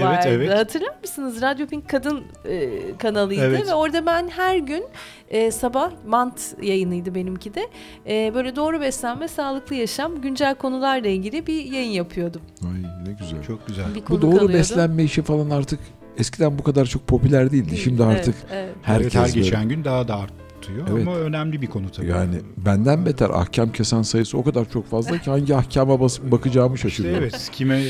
vardı. 0.00 0.26
Evet, 0.26 0.48
evet. 0.48 0.58
Hatırlar 0.58 0.94
mısınız? 1.02 1.42
Radyo 1.42 1.66
Pink 1.66 1.88
kadın 1.88 2.24
e, 2.48 2.70
kanalıydı 2.98 3.42
evet. 3.42 3.68
ve 3.68 3.74
orada 3.74 4.06
ben 4.06 4.28
her 4.28 4.56
gün 4.56 4.84
e, 5.30 5.50
sabah 5.50 5.92
mant 6.06 6.40
yayınıydı 6.62 7.14
benimki 7.14 7.54
de. 7.54 7.68
E, 8.08 8.34
böyle 8.34 8.56
doğru 8.56 8.80
beslenme, 8.80 9.28
sağlıklı 9.28 9.76
yaşam, 9.76 10.20
güncel 10.20 10.54
konularla 10.54 11.08
ilgili 11.08 11.46
bir 11.46 11.64
yayın 11.64 11.90
yapıyordum. 11.90 12.42
Ay 12.64 12.82
ne 12.82 13.12
güzel. 13.12 13.42
Çok 13.42 13.66
güzel. 13.66 13.94
Bir 13.94 14.02
bu 14.08 14.22
doğru 14.22 14.30
kalıyordu. 14.30 14.52
beslenme 14.52 15.04
işi 15.04 15.22
falan 15.22 15.50
artık 15.50 15.80
eskiden 16.18 16.58
bu 16.58 16.62
kadar 16.62 16.86
çok 16.86 17.06
popüler 17.06 17.52
değildi. 17.52 17.70
Değil. 17.70 17.82
Şimdi 17.82 18.04
artık 18.04 18.34
evet, 18.52 18.64
evet. 18.64 18.76
herkes 18.82 19.14
evet, 19.14 19.28
her 19.28 19.34
geçen 19.34 19.68
gün 19.68 19.84
daha 19.84 20.08
da 20.08 20.16
arttı 20.16 20.45
artıyor 20.56 20.86
evet. 20.90 21.08
ama 21.08 21.16
önemli 21.16 21.62
bir 21.62 21.66
konu 21.66 21.90
tabii. 21.90 22.06
Yani 22.06 22.40
benden 22.56 23.06
beter 23.06 23.30
ahkam 23.30 23.72
kesen 23.72 24.02
sayısı 24.02 24.38
o 24.38 24.44
kadar 24.44 24.70
çok 24.70 24.86
fazla 24.86 25.18
ki 25.18 25.30
hangi 25.30 25.56
ahkama 25.56 26.00
basıp 26.00 26.32
bakacağımı 26.32 26.78
şaşırıyorum. 26.78 27.24
İşte 27.24 27.36
evet 27.36 27.50
kime 27.52 27.82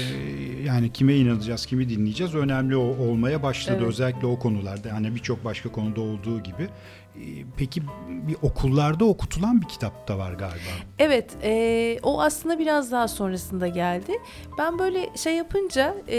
yani 0.65 0.93
kime 0.93 1.17
inanacağız, 1.17 1.67
kimi 1.67 1.89
dinleyeceğiz 1.89 2.35
önemli 2.35 2.77
olmaya 2.77 3.43
başladı 3.43 3.77
evet. 3.79 3.89
özellikle 3.89 4.27
o 4.27 4.39
konularda. 4.39 4.89
Yani 4.89 5.15
birçok 5.15 5.45
başka 5.45 5.73
konuda 5.73 6.01
olduğu 6.01 6.43
gibi. 6.43 6.69
Ee, 7.17 7.45
peki 7.57 7.83
bir 8.09 8.37
okullarda 8.43 9.05
okutulan 9.05 9.61
bir 9.61 9.67
kitap 9.67 10.09
da 10.09 10.19
var 10.19 10.33
galiba. 10.33 10.71
Evet, 10.99 11.31
e, 11.43 11.99
o 12.03 12.23
aslında 12.23 12.59
biraz 12.59 12.93
daha 12.93 13.09
sonrasında 13.09 13.69
geldi. 13.69 14.13
Ben 14.59 14.79
böyle 14.79 15.11
şey 15.17 15.37
yapınca, 15.37 15.95
e, 16.09 16.19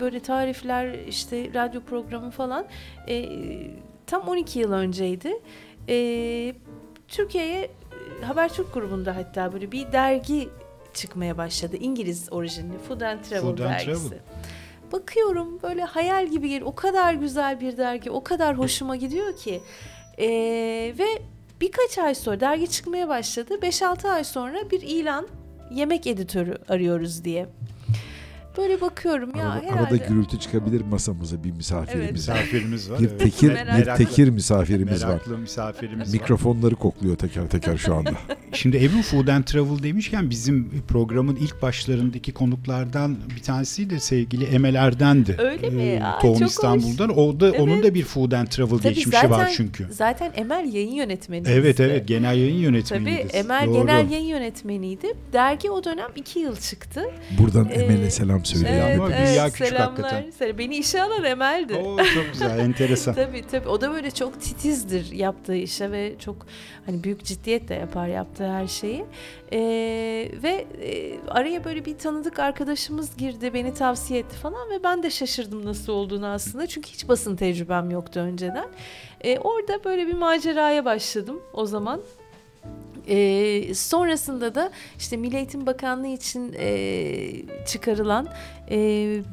böyle 0.00 0.20
tarifler, 0.20 0.98
işte 1.08 1.50
radyo 1.54 1.80
programı 1.80 2.30
falan, 2.30 2.66
e, 3.08 3.26
tam 4.06 4.22
12 4.22 4.58
yıl 4.58 4.72
önceydi 4.72 5.32
e, 5.88 6.54
Türkiye'ye 7.08 7.70
e, 8.20 8.24
Habertürk 8.24 8.74
grubunda 8.74 9.16
hatta 9.16 9.52
böyle 9.52 9.72
bir 9.72 9.92
dergi 9.92 10.48
çıkmaya 10.94 11.38
başladı. 11.38 11.76
İngiliz 11.76 12.28
orijinli 12.30 12.78
Food 12.78 13.00
and 13.00 13.22
Travel 13.22 13.42
Food 13.42 13.58
dergisi. 13.58 13.90
And 13.90 13.98
Travel. 13.98 14.18
Bakıyorum 14.92 15.62
böyle 15.62 15.84
hayal 15.84 16.26
gibi 16.26 16.48
geliyor. 16.48 16.66
O 16.66 16.74
kadar 16.74 17.14
güzel 17.14 17.60
bir 17.60 17.76
dergi, 17.76 18.10
o 18.10 18.24
kadar 18.24 18.58
hoşuma 18.58 18.96
gidiyor 18.96 19.36
ki. 19.36 19.60
Ee, 20.18 20.28
ve 20.98 21.06
birkaç 21.60 21.98
ay 21.98 22.14
sonra 22.14 22.40
dergi 22.40 22.70
çıkmaya 22.70 23.08
başladı. 23.08 23.54
5-6 23.54 24.08
ay 24.08 24.24
sonra 24.24 24.70
bir 24.70 24.82
ilan 24.82 25.28
yemek 25.70 26.06
editörü 26.06 26.58
arıyoruz 26.68 27.24
diye. 27.24 27.46
Böyle 28.56 28.80
bakıyorum 28.80 29.30
ya 29.36 29.48
arada, 29.48 29.66
herhalde. 29.66 29.80
Arada 29.80 29.96
gürültü 29.96 30.38
çıkabilir 30.38 30.80
masamıza 30.80 31.44
bir 31.44 31.52
misafirimiz 31.52 32.04
evet. 32.04 32.12
Misafirimiz 32.12 32.90
var. 32.90 32.98
Bir 32.98 33.08
evet. 33.08 33.20
tekir, 33.20 33.50
bir 33.50 33.94
tekir 33.96 34.28
misafirimiz 34.28 35.02
meraklı 35.02 35.32
var. 35.32 35.38
misafirimiz 35.38 36.12
Mikrofonları 36.12 36.72
var. 36.72 36.80
kokluyor 36.80 37.16
teker 37.16 37.48
teker 37.48 37.76
şu 37.76 37.94
anda. 37.94 38.12
Şimdi 38.52 38.76
Ebru 38.76 39.02
Food 39.02 39.28
and 39.28 39.44
Travel 39.44 39.82
demişken 39.82 40.30
bizim 40.30 40.82
programın 40.88 41.36
ilk 41.36 41.62
başlarındaki 41.62 42.32
konuklardan 42.32 43.16
bir 43.36 43.42
tanesi 43.42 43.90
de 43.90 44.00
sevgili 44.00 44.44
Emel 44.44 44.74
Erden'di. 44.74 45.36
Öyle 45.38 45.70
mi? 45.70 45.82
Ee, 45.82 46.02
Aa, 46.02 46.18
Tohum 46.18 46.46
İstanbul'dan. 46.46 47.18
O 47.18 47.40
da, 47.40 47.48
evet. 47.48 47.60
Onun 47.60 47.82
da 47.82 47.94
bir 47.94 48.04
Food 48.04 48.32
and 48.32 48.46
Travel 48.46 48.78
Tabii 48.78 48.94
geçmişi 48.94 49.10
zaten, 49.10 49.30
var 49.30 49.52
çünkü. 49.56 49.86
Zaten 49.90 50.32
Emel 50.36 50.72
yayın 50.72 50.92
yönetmeniydi. 50.92 51.50
Evet 51.50 51.80
evet 51.80 52.08
genel 52.08 52.36
yayın 52.36 52.58
yönetmeniydi. 52.58 53.28
Tabii 53.28 53.38
Emel 53.38 53.66
Doğru. 53.66 53.74
genel 53.86 54.10
yayın 54.10 54.26
yönetmeniydi. 54.26 55.06
Dergi 55.32 55.70
o 55.70 55.84
dönem 55.84 56.08
iki 56.16 56.38
yıl 56.38 56.56
çıktı. 56.56 57.02
Buradan 57.38 57.68
ee, 57.68 57.72
Emel'e 57.72 58.10
selam 58.10 58.45
söyle. 58.46 58.84
Evet, 58.86 59.00
evet, 59.06 59.30
Hülya 59.30 59.50
Küçük 59.50 59.66
selamlar. 59.66 60.12
hakikaten. 60.12 60.58
Beni 60.58 60.76
işe 60.76 61.02
alan 61.02 61.24
Emel'di. 61.24 61.74
Oo, 61.74 61.96
çok 61.96 62.32
güzel, 62.32 62.58
enteresan. 62.58 63.14
tabii 63.24 63.46
tabii. 63.50 63.68
O 63.68 63.80
da 63.80 63.90
böyle 63.92 64.10
çok 64.10 64.40
titizdir 64.40 65.12
yaptığı 65.12 65.54
işe 65.56 65.90
ve 65.90 66.14
çok 66.18 66.36
hani 66.86 67.04
büyük 67.04 67.24
ciddiyetle 67.24 67.74
yapar 67.74 68.06
yaptığı 68.08 68.52
her 68.52 68.66
şeyi. 68.66 69.04
Ee, 69.52 69.58
ve 70.42 70.66
e, 70.82 71.18
araya 71.28 71.64
böyle 71.64 71.84
bir 71.84 71.98
tanıdık 71.98 72.38
arkadaşımız 72.38 73.16
girdi, 73.16 73.54
beni 73.54 73.74
tavsiye 73.74 74.20
etti 74.20 74.36
falan 74.36 74.70
ve 74.70 74.84
ben 74.84 75.02
de 75.02 75.10
şaşırdım 75.10 75.64
nasıl 75.64 75.92
olduğunu 75.92 76.26
aslında. 76.26 76.66
Çünkü 76.66 76.90
hiç 76.90 77.08
basın 77.08 77.36
tecrübem 77.36 77.90
yoktu 77.90 78.20
önceden. 78.20 78.68
Ee, 79.20 79.38
orada 79.38 79.84
böyle 79.84 80.06
bir 80.06 80.14
maceraya 80.14 80.84
başladım 80.84 81.42
o 81.52 81.66
zaman. 81.66 82.00
E, 83.08 83.74
sonrasında 83.74 84.54
da 84.54 84.70
işte 84.98 85.16
Milli 85.16 85.36
Eğitim 85.36 85.66
Bakanlığı 85.66 86.06
için 86.06 86.54
e, 86.58 87.64
çıkarılan 87.66 88.28
e, 88.70 88.76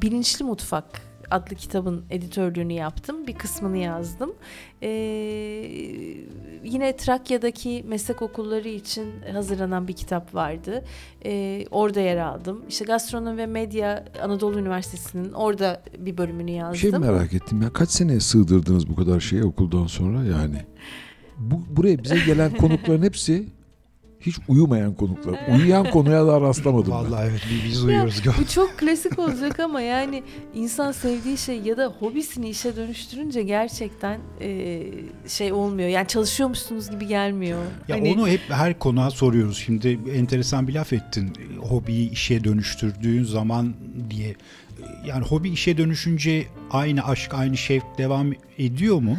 Bilinçli 0.02 0.44
Mutfak 0.44 1.14
adlı 1.30 1.56
kitabın 1.56 2.04
editörlüğünü 2.10 2.72
yaptım. 2.72 3.26
Bir 3.26 3.34
kısmını 3.34 3.78
yazdım. 3.78 4.34
Ee, 4.82 4.88
yine 6.64 6.96
Trakya'daki 6.96 7.84
meslek 7.88 8.22
okulları 8.22 8.68
için 8.68 9.12
hazırlanan 9.32 9.88
bir 9.88 9.92
kitap 9.92 10.34
vardı. 10.34 10.84
E, 11.24 11.64
orada 11.70 12.00
yer 12.00 12.16
aldım. 12.16 12.62
İşte 12.68 12.84
gastronomi 12.84 13.36
ve 13.36 13.46
medya 13.46 14.04
Anadolu 14.22 14.58
Üniversitesi'nin 14.58 15.32
orada 15.32 15.82
bir 15.98 16.16
bölümünü 16.16 16.50
yazdım. 16.50 16.74
Bir 16.74 16.78
şey 16.78 16.90
merak 16.90 17.34
ettim 17.34 17.62
ya 17.62 17.72
kaç 17.72 17.90
seneye 17.90 18.20
sığdırdınız 18.20 18.88
bu 18.88 18.94
kadar 18.94 19.20
şeyi 19.20 19.44
okuldan 19.44 19.86
sonra 19.86 20.24
yani? 20.24 20.58
Bu, 21.38 21.60
buraya 21.76 22.04
bize 22.04 22.18
gelen 22.26 22.56
konukların 22.56 23.02
hepsi 23.02 23.44
hiç 24.20 24.36
uyumayan 24.48 24.94
konuklar. 24.94 25.40
Uyuyan 25.54 25.90
konuya 25.90 26.26
da 26.26 26.40
rastlamadım 26.40 26.92
Vallahi 26.92 27.24
ben. 27.24 27.30
evet 27.30 27.40
biz 27.68 27.84
uyuyoruz. 27.84 28.22
bu 28.40 28.46
çok 28.48 28.78
klasik 28.78 29.18
olacak 29.18 29.60
ama 29.60 29.80
yani 29.80 30.22
insan 30.54 30.92
sevdiği 30.92 31.36
şey 31.38 31.60
ya 31.60 31.76
da 31.76 31.86
hobisini 32.00 32.48
işe 32.48 32.76
dönüştürünce 32.76 33.42
gerçekten 33.42 34.20
e, 34.40 34.82
şey 35.28 35.52
olmuyor. 35.52 35.88
Yani 35.88 36.08
çalışıyormuşsunuz 36.08 36.90
gibi 36.90 37.06
gelmiyor. 37.06 37.62
Ya 37.88 37.96
Hani- 37.96 38.12
onu 38.14 38.28
hep 38.28 38.40
her 38.48 38.78
konuğa 38.78 39.10
soruyoruz. 39.10 39.58
Şimdi 39.58 39.98
enteresan 40.14 40.68
bir 40.68 40.74
laf 40.74 40.92
ettin. 40.92 41.32
Hobiyi 41.60 42.10
işe 42.10 42.44
dönüştürdüğün 42.44 43.24
zaman 43.24 43.74
diye. 44.10 44.34
Yani 45.06 45.24
hobi 45.26 45.50
işe 45.50 45.76
dönüşünce 45.78 46.44
aynı 46.70 47.06
aşk, 47.06 47.34
aynı 47.34 47.56
şevk 47.56 47.98
devam 47.98 48.32
ediyor 48.58 48.98
mu? 49.00 49.16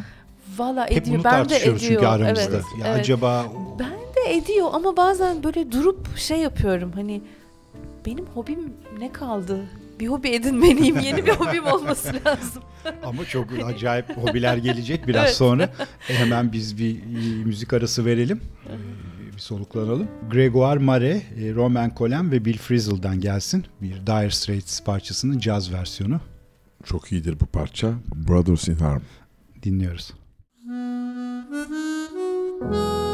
Valla 0.57 0.85
Hep 0.85 0.91
ediyor. 0.97 1.15
bunu 1.17 1.23
ben 1.23 1.31
de 1.31 1.47
tartışıyoruz 1.47 1.83
ediyor. 1.83 2.01
çünkü 2.01 2.07
aramızda. 2.07 2.43
Evet, 2.43 2.63
ya 2.79 2.87
evet. 2.87 2.99
acaba 2.99 3.45
Ben 3.79 3.91
de 4.25 4.37
ediyor 4.37 4.67
ama 4.73 4.97
bazen 4.97 5.43
böyle 5.43 5.71
durup 5.71 6.17
şey 6.17 6.37
yapıyorum 6.39 6.91
hani 6.95 7.21
benim 8.05 8.25
hobim 8.25 8.73
ne 8.99 9.11
kaldı? 9.11 9.59
Bir 9.99 10.07
hobi 10.07 10.29
edinmeliyim. 10.29 10.99
Yeni 10.99 11.25
bir 11.25 11.31
hobim 11.31 11.67
olması 11.67 12.07
lazım. 12.25 12.63
ama 13.05 13.25
çok 13.25 13.47
acayip 13.65 14.17
hobiler 14.17 14.57
gelecek 14.57 15.07
biraz 15.07 15.25
Evet. 15.25 15.35
sonra. 15.35 15.63
E, 16.09 16.13
hemen 16.13 16.51
biz 16.51 16.77
bir 16.77 16.95
e, 16.95 17.43
müzik 17.45 17.73
arası 17.73 18.05
verelim. 18.05 18.41
E, 18.69 18.73
bir 19.35 19.39
soluklanalım. 19.39 20.07
Gregoire 20.31 20.79
Mare, 20.79 21.09
e, 21.41 21.53
Roman 21.53 21.91
Colen 21.97 22.31
ve 22.31 22.45
Bill 22.45 22.57
Frisell'dan 22.57 23.19
gelsin. 23.19 23.65
Bir 23.81 23.93
Dire 24.07 24.31
Straits 24.31 24.81
parçasının 24.83 25.39
caz 25.39 25.73
versiyonu 25.73 26.19
Çok 26.83 27.11
iyidir 27.11 27.39
bu 27.39 27.45
parça. 27.45 27.91
Brothers 28.15 28.67
in 28.67 28.79
Arms. 28.79 29.03
dinliyoruz. 29.63 30.13
you 32.61 33.04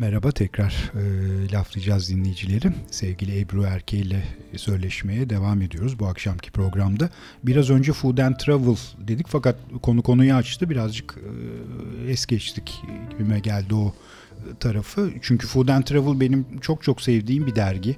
Merhaba 0.00 0.30
tekrar 0.30 0.92
e, 0.94 1.52
laflayacağız 1.52 2.10
dinleyicileri. 2.10 2.72
Sevgili 2.90 3.40
Ebru 3.40 3.62
Erke 3.62 3.96
ile 3.96 4.22
söyleşmeye 4.56 5.30
devam 5.30 5.62
ediyoruz 5.62 5.98
bu 5.98 6.06
akşamki 6.06 6.50
programda. 6.50 7.10
Biraz 7.42 7.70
önce 7.70 7.92
Food 7.92 8.18
and 8.18 8.36
Travel 8.36 8.76
dedik 8.98 9.26
fakat 9.28 9.56
konu 9.82 10.02
konuyu 10.02 10.34
açtı. 10.34 10.70
Birazcık 10.70 11.18
e, 12.06 12.10
es 12.10 12.26
geçtik 12.26 12.82
gibime 13.10 13.40
geldi 13.40 13.74
o 13.74 13.94
tarafı. 14.60 15.10
Çünkü 15.22 15.46
Food 15.46 15.68
and 15.68 15.82
Travel 15.82 16.20
benim 16.20 16.46
çok 16.60 16.82
çok 16.82 17.02
sevdiğim 17.02 17.46
bir 17.46 17.54
dergi. 17.54 17.96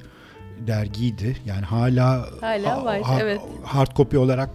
Dergiydi. 0.66 1.36
Yani 1.46 1.64
hala 1.64 2.28
Hala 2.40 2.84
var, 2.84 3.00
evet. 3.22 3.40
hard 3.64 3.96
copy 3.96 4.16
olarak 4.16 4.50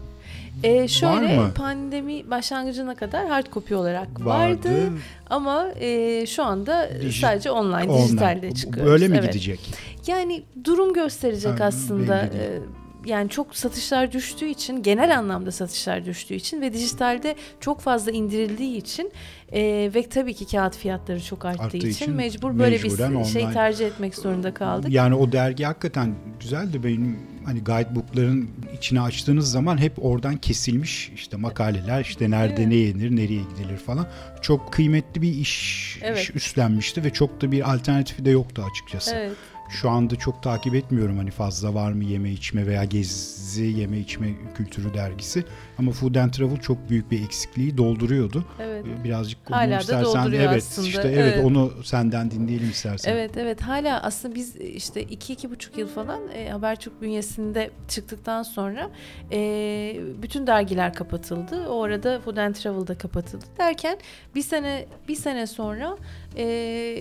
Ee, 0.66 0.88
şöyle 0.88 1.38
Var 1.38 1.44
mı? 1.44 1.52
pandemi 1.56 2.30
başlangıcına 2.30 2.96
kadar 2.96 3.28
hard 3.28 3.46
copy 3.54 3.76
olarak 3.76 4.08
vardı. 4.26 4.70
vardı, 4.70 4.92
ama 5.30 5.68
e, 5.80 6.26
şu 6.26 6.44
anda 6.44 6.86
Dij- 6.90 7.22
sadece 7.22 7.52
online, 7.52 7.92
Online. 7.92 8.04
dijitalde 8.08 8.52
çıkıyoruz. 8.52 8.92
Böyle 8.92 9.08
mi 9.08 9.18
Evet. 9.20 9.34
gidecek? 9.34 9.60
Yani 10.08 10.44
durum 10.64 10.94
gösterecek 10.94 11.60
Ha, 11.60 11.64
aslında. 11.66 12.30
belli 12.34 12.40
değil. 12.40 12.62
Yani 13.06 13.30
çok 13.30 13.56
satışlar 13.56 14.12
düştüğü 14.12 14.46
için 14.48 14.84
genel 14.84 15.18
anlamda 15.18 15.52
satışlar 15.52 16.06
düştüğü 16.06 16.34
için 16.34 16.62
ve 16.62 16.74
dijitalde 16.74 17.36
çok 17.60 17.80
fazla 17.82 18.12
indirildiği 18.12 18.78
için 18.78 19.12
e, 19.52 19.92
ve 19.96 20.10
tabii 20.10 20.34
ki 20.34 20.48
kağıt 20.48 20.78
fiyatları 20.78 21.24
çok 21.24 21.46
arttığı, 21.46 21.64
Arttığı 21.64 21.78
için, 21.78 21.90
için 21.90 22.14
mecbur 22.14 22.60
böyle 22.60 22.76
bir 22.84 22.98
şey 22.98 23.06
online. 23.06 23.54
tercih 23.54 23.88
etmek 23.88 24.16
zorunda 24.16 24.54
kaldık. 24.54 24.92
Yani 24.92 25.16
o 25.16 25.32
dergi 25.32 25.64
hakikaten 25.64 26.16
güzeldi. 26.40 26.84
Benim 26.84 27.20
hani 27.46 27.64
guidebookların 27.64 28.50
içine 28.78 29.02
açtığınız 29.02 29.52
zaman 29.52 29.78
hep 29.78 30.06
oradan 30.06 30.38
kesilmiş 30.38 31.12
işte 31.16 31.38
makaleler 31.38 32.02
işte 32.02 32.32
nerede 32.32 32.56
Evet. 32.56 32.68
ne 32.68 32.76
yenir, 32.76 33.16
nereye 33.16 33.42
gidilir 33.42 33.78
falan. 33.78 34.08
Çok 34.42 34.74
kıymetli 34.74 35.22
bir 35.22 35.34
iş, 35.34 35.98
Evet. 36.02 36.20
iş 36.20 36.36
üstlenmişti 36.36 37.04
ve 37.04 37.14
çok 37.14 37.42
da 37.42 37.52
bir 37.52 37.74
alternatifi 37.74 38.26
de 38.26 38.30
yoktu 38.30 38.64
açıkçası. 38.72 39.16
Evet. 39.16 39.32
Şu 39.70 39.90
anda 39.90 40.16
çok 40.16 40.44
takip 40.44 40.76
etmiyorum 40.76 41.18
hani 41.18 41.32
fazla 41.32 41.74
var 41.74 41.92
mı 41.92 42.04
yeme 42.04 42.30
içme 42.30 42.68
veya 42.68 42.84
gezi 42.84 43.64
yeme 43.64 44.00
içme 44.00 44.28
kültürü 44.58 44.94
dergisi. 44.94 45.44
Ama 45.78 45.92
Food 45.92 46.16
and 46.16 46.32
Travel 46.32 46.58
çok 46.58 46.90
büyük 46.90 47.12
bir 47.12 47.24
eksikliği 47.26 47.78
dolduruyordu. 47.78 48.46
Evet. 48.60 48.86
Birazcık 49.04 49.40
onu 49.50 49.58
Hala 49.58 49.72
da 49.72 49.80
istersen 49.80 50.32
evet 50.32 50.64
aslında, 50.64 50.88
işte 50.88 51.08
evet, 51.08 51.34
evet. 51.36 51.46
onu 51.46 51.74
senden 51.84 52.32
dinleyelim 52.32 52.70
istersen. 52.70 53.12
Evet 53.12 53.38
evet 53.38 53.62
hala 53.62 54.02
aslında 54.04 54.36
biz 54.36 54.56
işte 54.56 55.02
iki 55.02 55.34
iki 55.34 55.52
buçuk 55.52 55.78
yıl 55.78 55.88
falan 55.88 56.22
e, 56.34 56.50
Habertürk 56.50 57.02
bünyesinde 57.02 57.72
çıktıktan 57.88 58.44
sonra 58.44 58.90
e, 59.32 60.00
bütün 60.22 60.48
dergiler 60.48 60.94
kapatıldı. 60.94 61.68
O 61.70 61.84
arada 61.84 62.20
Food 62.20 62.38
and 62.38 62.56
Travel'da 62.56 62.98
kapatıldı 62.98 63.46
derken 63.60 63.98
bir 64.36 64.42
sene 64.42 64.86
bir 65.08 65.16
sene 65.16 65.48
sonra 65.48 65.98
e, 66.38 66.98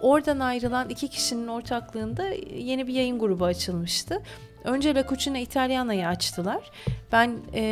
oradan 0.00 0.40
ayrılan 0.40 0.88
iki 0.88 1.08
kişinin 1.08 1.46
ortaklığında 1.46 2.24
yeni 2.56 2.86
bir 2.86 2.92
yayın 2.92 3.18
grubu 3.18 3.44
açılmıştı. 3.44 4.22
Önce 4.64 4.94
La 4.94 5.06
Cucina 5.06 5.38
Italiana'yı 5.38 6.08
açtılar. 6.08 6.70
Ben 7.12 7.36
e, 7.54 7.62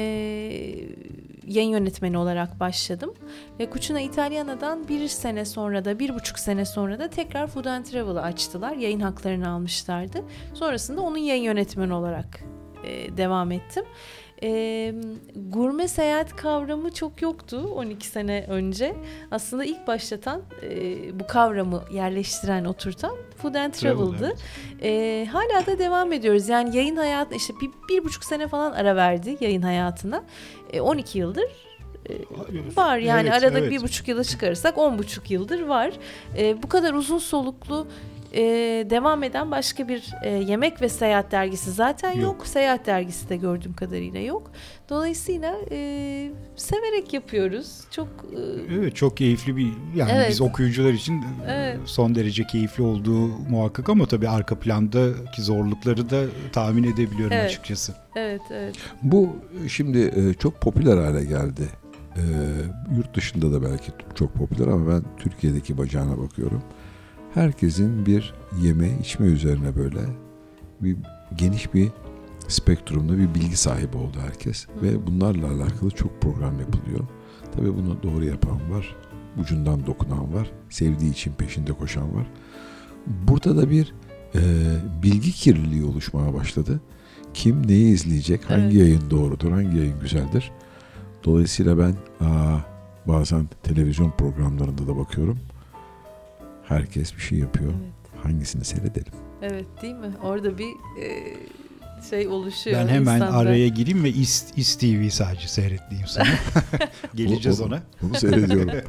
yayın 1.47 1.71
yönetmeni 1.71 2.19
olarak 2.19 2.61
başladım. 2.61 3.14
Ve 3.61 3.71
Cucina 3.71 4.01
Italiana'dan 4.01 4.88
bir 4.88 5.09
sene 5.09 5.45
sonra 5.45 5.85
da 5.85 5.99
bir 5.99 6.14
buçuk 6.14 6.38
sene 6.38 6.64
sonra 6.64 6.99
da 6.99 7.11
tekrar 7.11 7.47
Food 7.47 7.64
and 7.64 7.85
Travel'ı 7.85 8.23
açtılar. 8.23 8.77
Yayın 8.77 9.01
haklarını 9.01 9.49
almışlardı. 9.49 10.25
Sonrasında 10.55 11.01
onun 11.01 11.19
yayın 11.19 11.43
yönetmeni 11.43 11.95
olarak 11.95 12.45
e, 12.85 13.17
devam 13.17 13.53
ettim. 13.53 13.85
E, 14.44 14.94
gurme 15.37 15.88
seyahat 15.88 16.37
kavramı 16.37 16.92
çok 16.92 17.22
yoktu 17.22 17.68
12 17.74 18.07
sene 18.07 18.46
önce. 18.48 18.94
Aslında 19.30 19.64
ilk 19.64 19.87
başlatan 19.87 20.42
e, 20.62 21.20
bu 21.20 21.26
kavramı 21.26 21.83
yerleştiren, 21.92 22.64
oturtan 22.64 23.16
Food 23.37 23.54
and 23.54 23.72
Travel, 23.72 23.96
Travel'dı. 23.96 24.35
evet. 24.83 24.83
E, 24.83 25.26
hala 25.33 25.66
da 25.66 25.78
devam 25.78 26.12
ediyoruz. 26.12 26.48
Yani 26.48 26.76
yayın 26.76 26.96
hayatı 26.96 27.35
işte 27.35 27.54
bir, 27.61 27.70
bir 27.88 28.04
buçuk 28.04 28.24
sene 28.24 28.48
falan 28.48 28.72
ara 28.72 28.96
verdi 28.96 29.37
yayın 29.40 29.62
hayatına. 29.62 30.24
E, 30.72 30.80
12 30.80 31.18
yıldır 31.18 31.50
var 32.76 32.98
yani 32.98 33.28
Evet, 33.28 33.44
arada 33.44 33.59
evet. 33.59 33.70
bir 33.70 33.83
buçuk 33.83 34.09
yıla 34.09 34.24
çıkarırsak 34.24 34.78
on 34.78 34.98
buçuk 34.98 35.30
yıldır 35.30 35.61
var. 35.62 35.92
E, 36.38 36.62
bu 36.62 36.68
kadar 36.68 36.94
uzun 36.94 37.18
soluklu 37.18 37.87
e, 38.35 38.40
devam 38.90 39.23
eden 39.23 39.51
başka 39.51 39.88
bir 39.88 40.14
e, 40.23 40.31
yemek 40.31 40.83
ve 40.83 40.88
seyahat 40.88 41.33
dergisi 41.33 41.70
zaten 41.73 42.12
yok. 42.12 42.23
Yok. 42.23 42.47
Seyahat 42.47 42.87
dergisi 42.87 43.29
de 43.29 43.37
gördüğüm 43.37 43.73
kadarıyla 43.75 44.20
yok. 44.20 44.51
Dolayısıyla 44.88 45.57
e, 45.70 46.31
severek 46.57 47.12
yapıyoruz. 47.12 47.81
Çok 47.90 48.09
e, 48.09 48.75
Evet 48.75 48.97
çok 48.97 49.16
keyifli 49.16 49.57
bir 49.57 49.68
yani 49.97 50.11
Evet. 50.14 50.31
biz 50.31 50.40
okuyucular 50.40 50.92
için 50.92 51.14
e, 51.23 51.25
Evet. 51.49 51.79
son 51.85 52.14
derece 52.14 52.44
keyifli 52.47 52.83
olduğu 52.83 53.27
muhakkak 53.29 53.88
ama 53.88 54.07
tabii 54.07 54.29
arka 54.29 54.59
plandaki 54.59 55.42
zorlukları 55.42 56.11
da 56.11 56.23
tahmin 56.53 56.85
edebiliyorum 56.85 57.33
Evet. 57.37 57.47
açıkçası. 57.51 57.94
evet 58.16 58.40
evet 58.51 58.75
Bu 59.03 59.37
şimdi 59.68 59.99
e, 60.16 60.35
çok 60.35 60.61
popüler 60.61 60.97
hale 60.97 61.25
geldi. 61.25 61.68
E, 62.16 62.23
yurt 62.97 63.14
dışında 63.16 63.53
da 63.53 63.62
belki 63.70 63.90
çok 64.14 64.35
popüler 64.35 64.66
ama 64.66 64.92
ben 64.92 65.03
Türkiye'deki 65.18 65.79
bacağına 65.79 66.18
bakıyorum. 66.18 66.62
Herkesin 67.35 68.07
bir 68.07 68.35
yeme 68.62 68.99
içme 69.01 69.27
üzerine 69.27 69.77
böyle 69.77 70.01
bir 70.81 70.97
geniş 71.37 71.75
bir 71.75 71.88
spektrumda 72.49 73.18
bir 73.18 73.35
bilgi 73.35 73.57
sahibi 73.57 73.97
oldu 73.97 74.16
herkes. 74.20 74.66
Ve 74.83 75.07
bunlarla 75.07 75.47
alakalı 75.47 75.90
çok 75.90 76.23
program 76.23 76.61
yapılıyor. 76.61 77.01
Tabii 77.57 77.75
bunu 77.77 78.03
doğru 78.03 78.25
yapan 78.25 78.70
var. 78.70 78.97
Ucundan 79.40 79.87
dokunan 79.87 80.35
var. 80.35 80.51
Sevdiği 80.70 81.12
için 81.12 81.33
peşinde 81.33 81.73
koşan 81.73 82.14
var. 82.16 82.27
Burada 83.07 83.57
da 83.57 83.70
bir 83.70 83.94
e, 84.35 84.40
bilgi 85.03 85.33
kirliliği 85.33 85.85
oluşmaya 85.85 86.35
başladı. 86.35 86.81
Kim 87.35 87.66
neyi 87.66 87.94
izleyecek, 87.94 88.51
hangi 88.51 88.62
Evet. 88.62 88.75
yayın 88.75 89.11
doğrudur, 89.11 89.53
hangi 89.53 89.79
yayın 89.79 90.01
güzeldir. 90.01 90.53
Dolayısıyla 91.25 91.79
ben 91.79 91.94
aa, 92.27 92.59
bazen 93.07 93.49
televizyon 93.62 94.11
programlarında 94.11 94.87
da 94.87 94.97
bakıyorum. 94.97 95.38
Herkes 96.68 97.16
bir 97.16 97.20
şey 97.22 97.38
yapıyor. 97.38 97.72
evet 97.72 98.24
Hangisini 98.24 98.64
seyredelim? 98.64 99.12
evet 99.42 99.66
değil 99.83 99.94
mi? 99.94 100.11
Orada 100.22 100.59
bir 100.59 100.68
e, 101.03 101.37
şey 102.11 102.29
oluşuyor. 102.29 102.81
Ben 102.81 102.88
hemen 102.88 103.16
insanda. 103.16 103.37
araya 103.37 103.68
gireyim 103.68 104.05
ve 104.05 104.09
İS, 104.09 104.44
İS 104.57 104.77
TV 104.77 105.09
sadece 105.09 105.48
seyretleyeyim 105.48 106.09
sana. 106.09 106.27
Geleceğiz 107.14 107.61
O- 107.61 107.64
o- 107.64 107.66
ona. 107.66 107.83
Onu 108.03 108.14
seyrediyorum. 108.14 108.70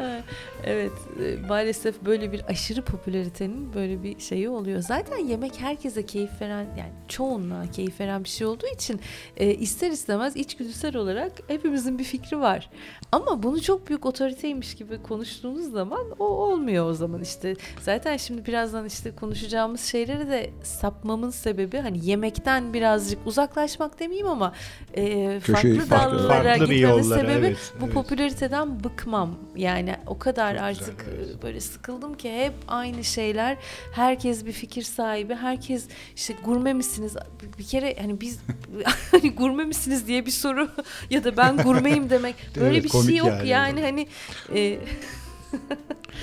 Evet 0.64 0.92
e, 1.20 1.46
maalesef 1.48 2.02
böyle 2.04 2.32
bir 2.32 2.44
aşırı 2.48 2.82
popülaritenin 2.82 3.74
böyle 3.74 4.02
bir 4.02 4.20
şeyi 4.20 4.48
oluyor. 4.48 4.80
Zaten 4.80 5.18
yemek 5.18 5.60
herkese 5.60 6.06
keyif 6.06 6.40
veren 6.40 6.66
yani 6.78 6.92
çoğunluğa 7.08 7.66
keyif 7.66 8.00
veren 8.00 8.24
bir 8.24 8.28
şey 8.28 8.46
olduğu 8.46 8.66
için 8.74 9.00
e, 9.36 9.54
ister 9.54 9.90
istemez 9.90 10.36
içgüdüsel 10.36 10.96
olarak 10.96 11.32
hepimizin 11.48 11.98
bir 11.98 12.04
fikri 12.04 12.40
var. 12.40 12.70
Ama 13.12 13.42
bunu 13.42 13.62
çok 13.62 13.88
büyük 13.88 14.06
otoriteymiş 14.06 14.74
gibi 14.74 15.02
konuştuğunuz 15.02 15.72
zaman 15.72 16.06
o 16.18 16.24
olmuyor 16.24 16.90
o 16.90 16.94
zaman 16.94 17.22
işte. 17.22 17.56
Zaten 17.80 18.16
şimdi 18.16 18.46
birazdan 18.46 18.86
işte 18.86 19.14
konuşacağımız 19.14 19.80
şeylere 19.80 20.28
de 20.28 20.50
sapmamın 20.62 21.30
sebebi 21.30 21.78
hani 21.78 22.06
yemekten 22.06 22.74
birazcık 22.74 23.26
uzaklaşmak 23.26 24.00
demeyeyim 24.00 24.28
ama 24.28 24.52
e, 24.94 25.40
Köşeyi 25.44 25.78
farklı 25.78 25.96
farklı- 25.96 26.18
dallara 26.18 26.42
farklı 26.42 26.70
bir 26.70 26.74
gitmemin 26.76 27.02
yollara, 27.02 27.20
sebebi 27.20 27.46
evet, 27.46 27.72
bu 27.80 27.84
evet. 27.84 27.94
popülariteden 27.94 28.84
bıkmam. 28.84 29.34
Yani 29.56 29.89
o 30.06 30.18
kadar 30.18 30.54
Çok 30.54 30.62
artık 30.62 30.98
güzel, 30.98 31.12
evet. 31.18 31.36
e, 31.38 31.42
böyle 31.42 31.60
sıkıldım 31.60 32.14
ki 32.16 32.32
hep 32.44 32.52
aynı 32.68 33.04
şeyler. 33.04 33.56
Herkes 33.92 34.46
bir 34.46 34.52
fikir 34.52 34.82
sahibi. 34.82 35.34
Herkes 35.34 35.88
işte 36.16 36.34
gurme 36.44 36.72
misiniz? 36.72 37.16
Bir- 37.58 37.64
kere 37.64 37.96
hani 38.00 38.20
biz 38.20 38.38
hani 39.10 39.30
gurme 39.34 39.64
misiniz 39.64 40.06
diye 40.06 40.26
bir 40.26 40.30
soru 40.30 40.68
ya 41.10 41.24
da 41.24 41.36
ben 41.36 41.56
gurmeyim 41.56 42.10
demek 42.10 42.34
böyle 42.56 42.74
Evet, 42.78 42.84
bir 42.84 43.06
şey 43.08 43.16
yok 43.16 43.28
yani. 43.28 43.48
yani, 43.48 43.80
hani 43.82 44.06
e, 44.54 44.78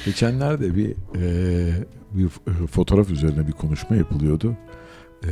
Geçenlerde 0.05 0.75
bir 0.75 0.91
e, 1.15 1.71
bir 2.11 2.29
f- 2.29 2.67
fotoğraf 2.67 3.09
üzerine 3.09 3.47
bir 3.47 3.51
konuşma 3.51 3.95
yapılıyordu. 3.95 4.57
E, 5.23 5.31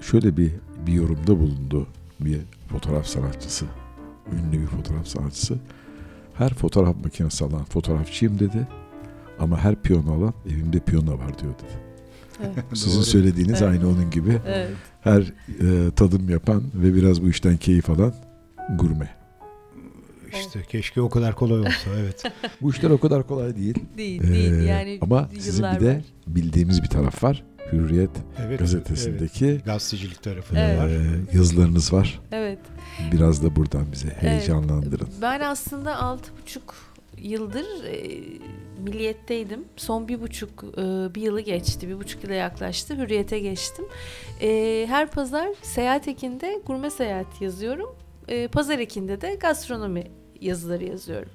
şöyle 0.00 0.36
bir 0.36 0.50
bir 0.86 0.92
yorumda 0.92 1.38
bulundu 1.38 1.86
bir 2.20 2.38
fotoğraf 2.72 3.06
sanatçısı, 3.06 3.64
ünlü 4.32 4.62
bir 4.62 4.66
fotoğraf 4.66 5.06
sanatçısı. 5.06 5.58
Her 6.34 6.54
fotoğraf 6.54 6.96
makinesi 7.04 7.44
alan 7.44 7.64
fotoğrafçıyım 7.64 8.38
dedi. 8.38 8.68
Ama 9.38 9.58
her 9.58 9.82
piyano 9.82 10.12
alan 10.18 10.34
evimde 10.46 10.78
piyano 10.80 11.18
var 11.18 11.38
diyor 11.38 11.52
dedi. 11.54 11.72
evet, 12.42 12.64
Sizin 12.78 12.96
Doğru. 12.98 13.04
söylediğiniz 13.04 13.62
Evet. 13.62 13.72
aynı 13.72 13.88
onun 13.88 14.10
gibi. 14.10 14.38
evet. 14.46 14.70
Her 15.00 15.20
e, 15.20 15.90
tadım 15.96 16.28
yapan 16.30 16.62
ve 16.74 16.94
biraz 16.94 17.22
bu 17.22 17.28
işten 17.28 17.56
keyif 17.56 17.90
alan 17.90 18.14
gurme. 18.78 19.08
İşte 20.32 20.62
keşke 20.68 21.00
o 21.00 21.08
kadar 21.08 21.34
kolay 21.34 21.60
olsa 21.60 21.90
evet. 22.00 22.22
Bu 22.62 22.70
işler 22.70 22.90
o 22.90 22.98
kadar 23.00 23.26
kolay 23.26 23.56
değil. 23.56 23.74
değil 23.96 24.22
değil 24.22 24.52
Ee, 24.52 24.64
yani 24.64 24.98
ama 25.00 25.28
sizin 25.38 25.64
bir 25.76 25.80
de 25.80 25.88
var. 25.96 26.02
bildiğimiz 26.26 26.82
bir 26.82 26.88
taraf 26.88 27.24
var. 27.24 27.44
Hürriyet 27.74 28.10
evet 28.46 28.58
gazetesindeki 28.58 29.46
evet. 29.46 29.64
gazetecilik 29.64 30.22
tarafı 30.22 30.56
Evet. 30.58 30.78
var. 30.78 30.88
e, 30.88 31.36
yazılarınız 31.36 31.92
var. 31.92 32.20
Evet. 32.32 32.58
Biraz 33.12 33.42
da 33.44 33.56
buradan 33.56 33.92
bize 33.92 34.08
heyecanlandırın. 34.08 35.08
Ben 35.22 35.40
aslında 35.40 35.96
altı 36.02 36.30
buçuk 36.42 36.74
yıldır 37.18 37.84
e, 37.84 38.20
milliyetteydim. 38.78 39.64
Son 39.76 40.08
bir 40.08 40.20
buçuk 40.20 40.64
e, 40.64 41.14
bir 41.14 41.22
yılı 41.22 41.40
geçti. 41.40 41.88
Bir 41.88 41.98
buçuk 41.98 42.24
yıla 42.24 42.34
yaklaştı. 42.34 42.96
Hürriyete 42.96 43.38
geçtim. 43.38 43.84
E, 44.40 44.84
her 44.88 45.10
pazar 45.10 45.48
Seyahat 45.62 46.08
Ekin'de 46.08 46.62
gurme 46.66 46.90
seyahat 46.90 47.40
yazıyorum. 47.40 47.96
E, 48.28 48.48
pazar 48.48 48.78
Ekin'de 48.78 49.20
de 49.20 49.34
gastronomi 49.34 50.04
yazıları 50.40 50.84
yazıyorum. 50.84 51.28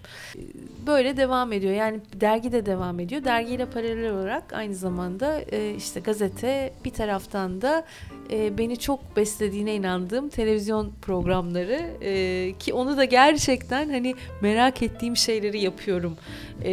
Böyle 0.88 1.18
devam 1.18 1.54
ediyor. 1.54 1.74
Yani 1.74 2.00
dergi 2.14 2.52
de 2.52 2.66
devam 2.66 3.00
ediyor. 3.00 3.24
Dergiyle 3.24 3.66
paralel 3.66 4.12
olarak 4.12 4.54
aynı 4.54 4.76
zamanda 4.76 5.42
e, 5.52 5.76
işte 5.78 6.00
gazete 6.00 6.74
bir 6.86 6.92
taraftan 6.92 7.62
da 7.62 7.86
e, 8.32 8.58
beni 8.58 8.78
çok 8.78 9.18
beslediğine 9.18 9.76
inandığım 9.76 10.30
televizyon 10.30 10.92
programları 11.02 11.90
e, 12.02 12.54
ki 12.60 12.74
onu 12.74 12.98
da 12.98 13.04
gerçekten 13.04 13.90
hani 13.90 14.16
merak 14.42 14.82
ettiğim 14.82 15.18
şeyleri 15.18 15.60
yapıyorum. 15.60 16.18
E, 16.64 16.72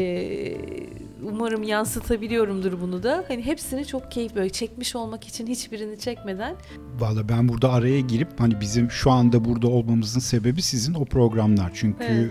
umarım 1.27 1.63
yansıtabiliyorumdur 1.63 2.81
bunu 2.81 3.03
da. 3.03 3.25
Hani 3.29 3.43
hepsini 3.47 3.87
çok 3.87 4.11
keyif 4.11 4.35
böyle 4.35 4.51
çekmiş 4.51 4.97
olmak 4.97 5.29
için 5.29 5.47
hiçbirini 5.47 5.99
çekmeden. 5.99 6.57
Valla 6.99 7.29
ben 7.29 7.49
burada 7.49 7.73
araya 7.73 8.01
girip 8.01 8.41
hani 8.41 8.61
bizim 8.61 8.91
şu 8.91 9.11
anda 9.11 9.45
burada 9.45 9.69
olmamızın 9.69 10.21
sebebi 10.21 10.63
sizin 10.63 10.95
o 10.95 11.05
programlar. 11.05 11.71
Çünkü 11.75 12.05
evet. 12.05 12.31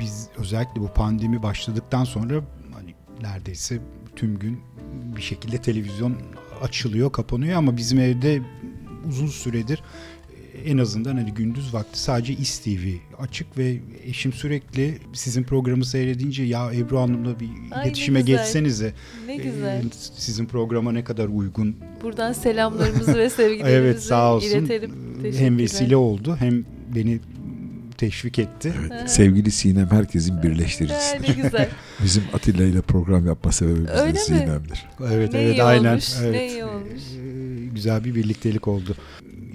biz 0.00 0.28
özellikle 0.38 0.80
bu 0.80 0.88
pandemi 0.88 1.42
başladıktan 1.42 2.04
sonra 2.04 2.34
hani 2.74 2.94
neredeyse 3.20 3.78
tüm 4.16 4.38
gün 4.38 4.60
bir 5.16 5.22
şekilde 5.22 5.58
televizyon 5.58 6.16
açılıyor, 6.62 7.12
kapanıyor 7.12 7.58
ama 7.58 7.76
bizim 7.76 7.98
evde 7.98 8.42
uzun 9.08 9.26
süredir 9.26 9.82
en 10.66 10.78
azından 10.78 11.16
hani 11.16 11.34
gündüz 11.34 11.74
vakti 11.74 11.98
sadece 11.98 12.32
İSTV 12.32 12.86
açık 13.18 13.58
ve 13.58 13.76
eşim 14.04 14.32
sürekli 14.32 14.98
sizin 15.12 15.42
programı 15.42 15.84
seyredince 15.84 16.42
ya 16.42 16.72
Ebru 16.72 17.00
Hanım'la 17.00 17.40
bir 17.40 17.48
Ay, 17.70 17.86
iletişime 17.86 18.20
geçsenize. 18.20 18.92
Ne 19.26 19.36
güzel. 19.36 19.84
Ee, 19.84 19.90
sizin 20.16 20.46
programa 20.46 20.92
ne 20.92 21.04
kadar 21.04 21.28
uygun. 21.28 21.76
Buradan 22.02 22.32
selamlarımızı 22.32 23.14
ve 23.14 23.30
sevgilerimizi 23.30 23.72
evet, 23.72 24.02
sağ 24.02 24.34
olsun. 24.34 24.48
iletelim. 24.48 24.92
Hem 25.38 25.58
vesile 25.58 25.96
oldu 25.96 26.36
hem 26.40 26.64
beni 26.94 27.20
teşvik 27.98 28.38
etti. 28.38 28.72
Evet, 28.80 29.10
sevgili 29.10 29.50
Sinem 29.50 29.90
herkesin 29.90 30.42
birleştiricisi. 30.42 31.22
ne 31.22 31.42
güzel. 31.42 31.68
Bizim 32.04 32.22
Atilla 32.32 32.64
ile 32.64 32.80
program 32.80 33.26
yapma 33.26 33.52
sebebimiz 33.52 33.90
Öyle 33.90 34.14
de 34.14 34.18
Sinem'dir. 34.18 34.86
Evet 35.12 35.32
ne 35.32 35.42
evet 35.42 35.54
iyi 35.56 35.62
aynen. 35.62 35.90
Olmuş, 35.90 36.12
evet. 36.22 36.34
Ne 36.34 36.48
iyi 36.52 36.64
olmuş. 36.64 37.02
Ee, 37.18 37.66
güzel 37.74 38.04
bir 38.04 38.14
birliktelik 38.14 38.68
oldu. 38.68 38.96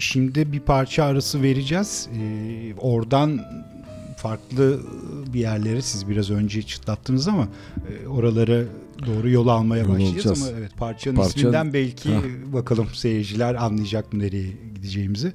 Şimdi 0.02 0.52
bir 0.52 0.60
parça 0.60 1.04
arası 1.04 1.42
vereceğiz. 1.42 2.10
Ee, 2.16 2.74
oradan 2.78 3.42
farklı 4.18 4.80
bir 5.34 5.40
yerlere 5.40 5.82
siz 5.82 6.10
biraz 6.10 6.32
önce 6.32 6.62
çıtlattınız 6.62 7.28
ama 7.28 7.48
e, 7.90 8.08
oralara 8.08 8.64
doğru 9.06 9.30
yol 9.30 9.48
almaya 9.48 9.84
yol 9.84 9.90
başlayacağız 9.90 10.26
olacağız. 10.26 10.50
ama 10.50 10.60
evet 10.60 10.78
parçanın 10.78 11.16
Parça... 11.16 11.30
isminden 11.30 11.74
belki 11.74 12.14
ha. 12.14 12.22
bakalım 12.46 12.88
seyirciler 12.94 13.56
anlayacak 13.56 14.14
mı 14.14 14.20
nereye 14.20 14.48
gideceğimizi. 14.76 15.34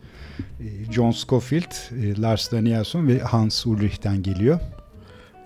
E, 0.61 0.93
John 0.93 1.11
Scofield, 1.11 2.03
e, 2.03 2.21
Lars 2.21 2.53
Danielsson 2.53 3.07
ve 3.07 3.19
Hans 3.19 3.67
Ulrich'ten 3.67 4.23
geliyor. 4.23 4.61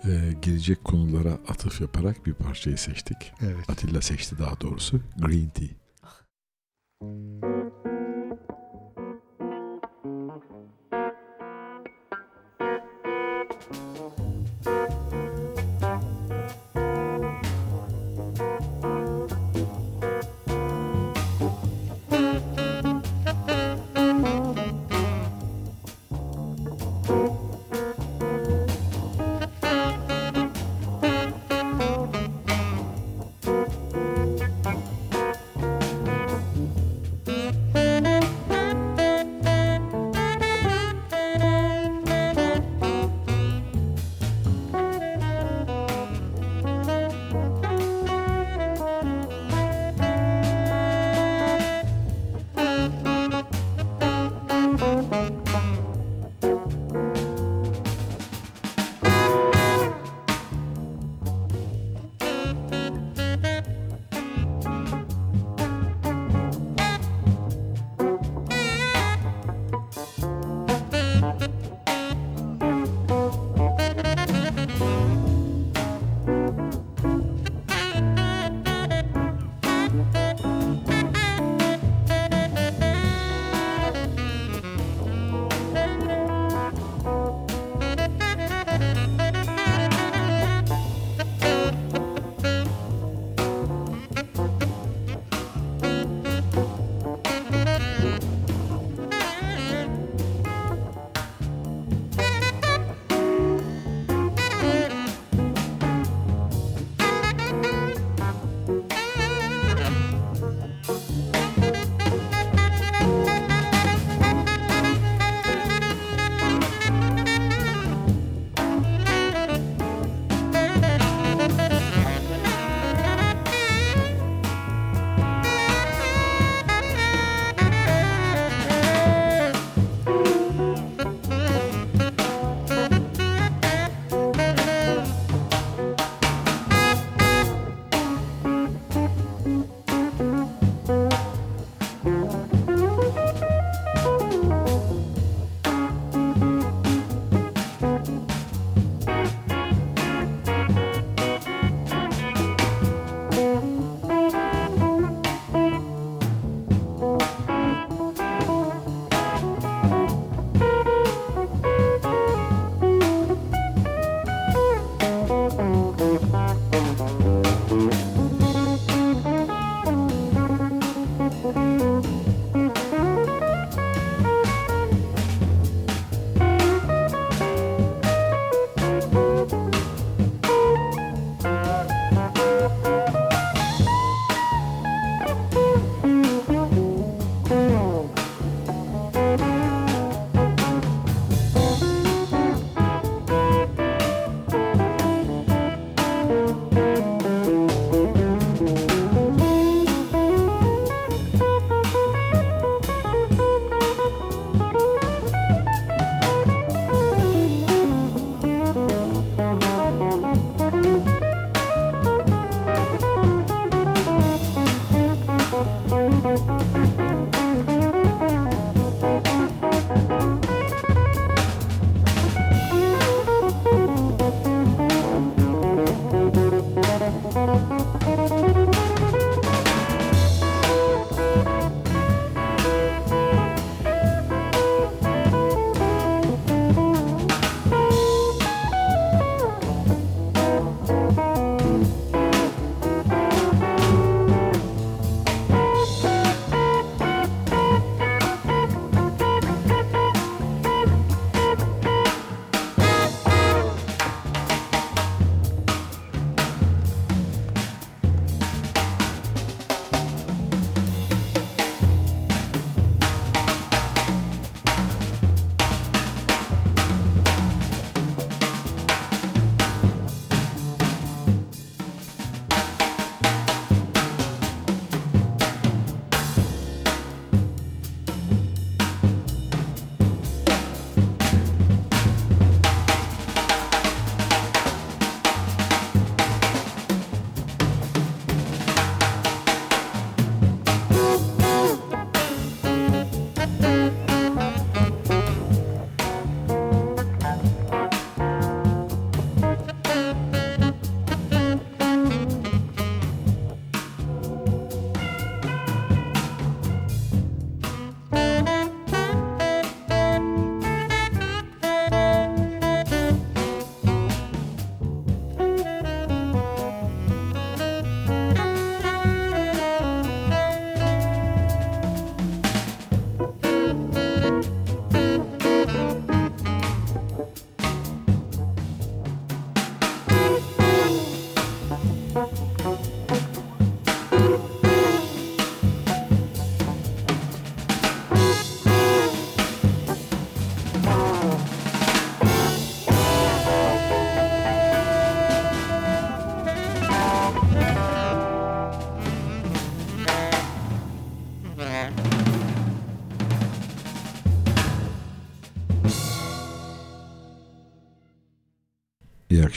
Ee, 0.05 0.11
gelecek 0.43 0.85
konulara 0.85 1.39
atıf 1.49 1.81
yaparak 1.81 2.27
bir 2.27 2.35
parçayı 2.35 2.79
seçtik. 2.79 3.17
Evet. 3.41 3.71
Atilla 3.71 4.01
seçti 4.01 4.39
daha 4.39 4.61
doğrusu. 4.61 5.01
Green 5.19 5.49
Tea. 5.49 5.69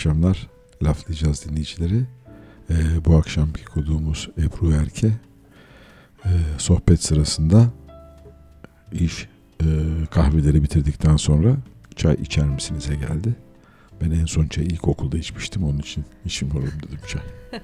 Akşamlar 0.04 0.48
laflayacağız 0.84 1.46
dinleyicileri. 1.46 2.04
Ee, 2.70 3.06
bu 3.06 3.16
akşamki 3.16 3.66
konuğumuz 3.66 4.30
Ebru 4.38 4.72
Erke. 4.74 5.08
Ee, 6.26 6.30
sohbet 6.58 7.04
sırasında 7.04 7.70
iş 8.92 9.28
e, 9.62 9.66
kahveleri 10.12 10.64
bitirdikten 10.64 11.18
sonra 11.18 11.56
çay 11.96 12.14
içer 12.14 12.46
misiniz'e 12.46 12.96
geldi. 12.96 13.36
Ben 14.02 14.12
en 14.12 14.26
son 14.26 14.48
çayı 14.48 14.68
ilkokulda 14.68 15.18
içmiştim 15.18 15.64
onun 15.64 15.80
için 15.80 16.06
işim 16.26 16.56
var 16.56 16.64
dedim 16.64 17.00
çay. 17.08 17.22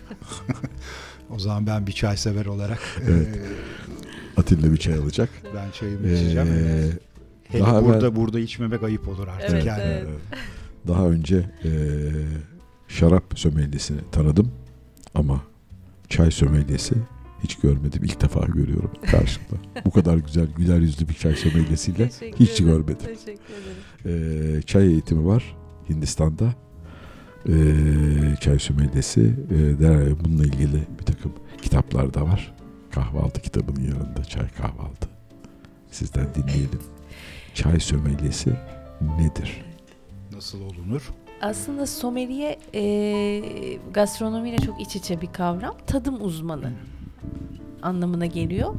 o 1.30 1.39
zaman 1.39 1.67
ben 1.67 1.88
bir 1.88 1.91
çay 1.91 2.17
sever 2.17 2.45
olarak 2.45 2.80
Evet. 3.08 3.39
Atilla 4.38 4.71
bir 4.71 4.78
çay 4.78 4.93
alacak. 4.93 5.30
ben 5.56 5.71
çayımı 5.71 6.08
içeceğim. 6.08 6.47
Ee, 6.47 6.89
Hele 7.43 7.62
daha 7.62 7.86
burada 7.86 8.08
evvel- 8.08 8.15
burada 8.15 8.39
içmemek 8.39 8.84
ayıp 8.84 9.08
olur 9.08 9.28
artık 9.28 9.49
Evet, 9.49 9.65
yani. 9.65 9.82
evet. 9.84 10.08
Daha 10.87 11.07
önce 11.09 11.37
e, 11.63 11.69
şarap 12.87 13.23
sömeldesini 13.39 13.97
tanıdım 14.11 14.51
ama 15.15 15.41
çay 16.09 16.31
sömeldesi 16.31 16.95
hiç 17.43 17.55
görmedim. 17.55 18.03
İlk 18.03 18.21
defa 18.21 18.45
görüyorum 18.45 18.91
karşımda. 19.11 19.55
Bu 19.85 19.91
kadar 19.91 20.17
güzel 20.17 20.47
güler 20.57 20.79
yüzlü 20.79 21.09
bir 21.09 21.13
çay 21.13 21.35
sömeldesiyle 21.35 22.09
Teşekkür 22.09 22.39
hiç 22.39 22.51
ederim. 22.61 22.65
görmedim. 22.65 23.05
Teşekkür 23.15 23.53
ederim. 24.05 24.57
E, 24.57 24.61
çay 24.61 24.87
eğitimi 24.87 25.25
var 25.25 25.55
Hindistan'da. 25.89 26.53
E, 27.49 27.53
çay 28.41 28.59
sömeldesi. 28.59 29.21
E, 29.51 30.23
bununla 30.25 30.43
ilgili 30.43 30.83
bir 30.99 31.05
takım 31.05 31.33
kitaplar 31.61 32.13
da 32.13 32.23
var. 32.25 32.53
Kahvaltı 32.91 33.41
kitabının 33.41 33.83
yanında 33.83 34.23
çay 34.23 34.47
kahvaltı. 34.49 35.09
Sizden 35.91 36.27
dinleyelim. 36.35 36.79
Çay 37.53 37.79
sömeldesi 37.79 38.49
nedir? 39.19 39.65
Nasıl 40.39 40.62
olunur? 40.62 41.12
Aslında 41.41 41.86
sommelier 41.88 42.58
e, 42.73 43.78
gastronomiyle 43.93 44.58
çok 44.58 44.82
iç 44.82 44.95
içe 44.95 45.21
bir 45.21 45.34
kavram. 45.34 45.78
Tadım 45.88 46.25
uzmanı 46.25 46.71
anlamına 47.82 48.25
geliyor. 48.25 48.75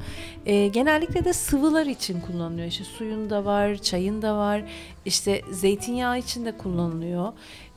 E, 0.47 0.67
genellikle 0.67 1.25
de 1.25 1.33
sıvılar 1.33 1.87
için 1.87 2.21
kullanılıyor. 2.21 2.69
İşte 2.69 2.85
suyun 2.85 3.31
da 3.31 3.45
var, 3.45 3.77
çayın 3.77 4.23
da 4.23 4.37
var. 4.37 4.63
İşte 5.05 5.43
zeytinyağı 5.51 6.19
için 6.19 6.45
de 6.45 6.57
kullanılıyor. 6.57 7.33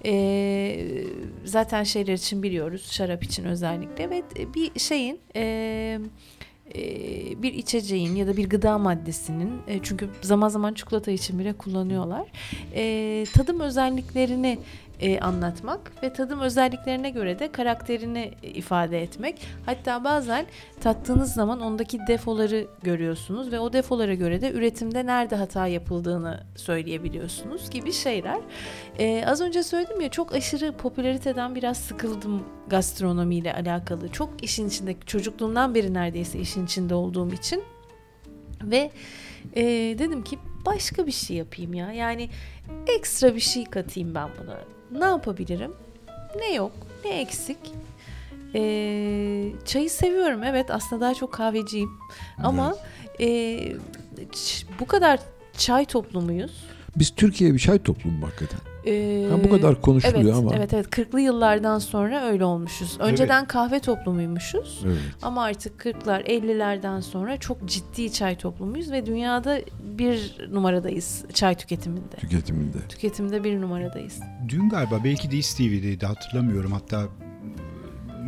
E, 0.05 0.87
zaten 1.45 1.83
şeyler 1.83 2.13
için 2.13 2.43
biliyoruz, 2.43 2.91
şarap 2.91 3.23
için 3.23 3.43
özellikle 3.43 4.09
ve 4.09 4.23
bir 4.55 4.79
şeyin 4.79 5.19
e, 5.35 5.99
bir 7.43 7.53
içeceğin 7.53 8.15
ya 8.15 8.27
da 8.27 8.37
bir 8.37 8.49
gıda 8.49 8.77
maddesinin 8.77 9.61
çünkü 9.83 10.09
zaman 10.21 10.49
zaman 10.49 10.73
çikolata 10.73 11.11
için 11.11 11.39
bile 11.39 11.53
kullanıyorlar. 11.53 12.27
Tadım 13.33 13.59
özelliklerini 13.59 14.59
e, 14.99 15.19
anlatmak 15.19 16.03
ve 16.03 16.13
tadım 16.13 16.39
özelliklerine 16.39 17.09
göre 17.09 17.39
de 17.39 17.51
karakterini 17.51 18.31
ifade 18.43 19.01
etmek. 19.01 19.41
Hatta 19.65 20.03
bazen 20.03 20.45
tattığınız 20.81 21.33
zaman 21.33 21.61
ondaki 21.61 21.99
defoları 22.07 22.67
görüyorsunuz 22.83 23.51
ve 23.51 23.59
o 23.59 23.73
defolara 23.73 24.13
göre 24.13 24.41
de 24.41 24.51
üretimde 24.51 25.05
nerede 25.05 25.35
hata 25.35 25.67
yapıldığını 25.67 26.43
söyleyebiliyorsunuz 26.55 27.69
gibi 27.69 27.91
şeyler. 27.91 28.39
E, 28.99 29.25
az 29.25 29.41
önce 29.41 29.63
söyledim 29.63 30.01
ya 30.01 30.09
çok 30.09 30.35
aşırı 30.35 30.71
popülariteden 30.71 31.55
biraz 31.55 31.77
sıkıldım 31.77 32.43
gastronomiyle 32.67 33.53
alakalı. 33.53 34.09
Çok 34.11 34.43
işin 34.43 34.67
içinde 34.67 34.95
çocukluğumdan 35.05 35.75
beri 35.75 35.93
neredeyse 35.93 36.39
işin 36.39 36.65
içinde 36.65 36.95
olduğum 36.95 37.33
için 37.33 37.63
ve 38.63 38.91
e, 39.55 39.63
dedim 39.99 40.23
ki 40.23 40.39
başka 40.65 41.07
bir 41.07 41.11
şey 41.11 41.37
yapayım 41.37 41.73
ya. 41.73 41.91
Yani 41.91 42.29
ekstra 42.97 43.35
bir 43.35 43.39
şey 43.39 43.65
katayım 43.65 44.15
ben 44.15 44.29
buna. 44.41 44.72
Ne 44.99 45.05
yapabilirim? 45.05 45.71
Ne 46.37 46.53
yok, 46.53 46.71
ne 47.05 47.21
eksik. 47.21 47.57
Ee, 48.55 49.51
çayı 49.65 49.89
seviyorum 49.89 50.43
evet 50.43 50.71
aslında 50.71 51.01
daha 51.05 51.13
çok 51.13 51.33
kahveciyim 51.33 51.89
ama 52.43 52.75
e, 53.19 53.25
ç- 54.31 54.65
bu 54.79 54.85
kadar 54.85 55.19
çay 55.57 55.85
toplumuyuz. 55.85 56.63
Biz 56.95 57.15
Türkiye 57.15 57.53
bir 57.53 57.59
çay 57.59 57.79
toplumu 57.79 58.17
mu 58.17 58.25
hakikaten. 58.27 58.59
Ee, 58.85 59.27
Ha, 59.31 59.43
bu 59.43 59.49
kadar 59.49 59.81
konuşuluyor 59.81 60.23
evet, 60.23 60.35
ama. 60.35 60.55
Evet 60.55 60.73
evet 60.73 60.85
40'lı 60.85 61.21
yıllardan 61.21 61.79
sonra 61.79 62.23
öyle 62.25 62.45
olmuşuz. 62.45 62.97
Önceden 62.99 63.45
kahve 63.45 63.79
toplumuymuşuz. 63.79 64.81
Evet. 64.85 64.97
Ama 65.21 65.43
artık 65.43 65.85
40'lar 65.85 66.23
50'lerden 66.23 66.99
sonra 66.99 67.37
çok 67.37 67.65
ciddi 67.65 68.11
çay 68.11 68.37
toplumuyuz 68.37 68.91
ve 68.91 69.05
dünyada 69.05 69.59
bir 69.83 70.37
numaradayız 70.51 71.25
çay 71.33 71.55
tüketiminde. 71.55 72.15
Tüketiminde. 72.17 72.77
Tüketimde 72.89 73.43
bir 73.43 73.61
numaradayız. 73.61 74.19
Dün 74.49 74.69
galiba 74.69 74.99
belki 75.03 75.31
de 75.31 75.41
TV'deydi 75.41 76.05
hatırlamıyorum. 76.05 76.71
Hatta 76.71 77.03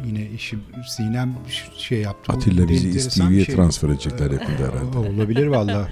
yine 0.05 0.21
eşim 0.33 0.61
Sinem 0.87 1.35
şey 1.77 2.01
yaptı. 2.01 2.33
Atilla 2.33 2.69
bizi 2.69 2.89
İSTV'ye 2.89 3.45
şey. 3.45 3.55
transfer 3.55 3.89
edecekler 3.89 4.31
yakında 4.31 4.57
herhalde. 4.71 4.97
Olabilir 4.97 5.47
valla. 5.47 5.87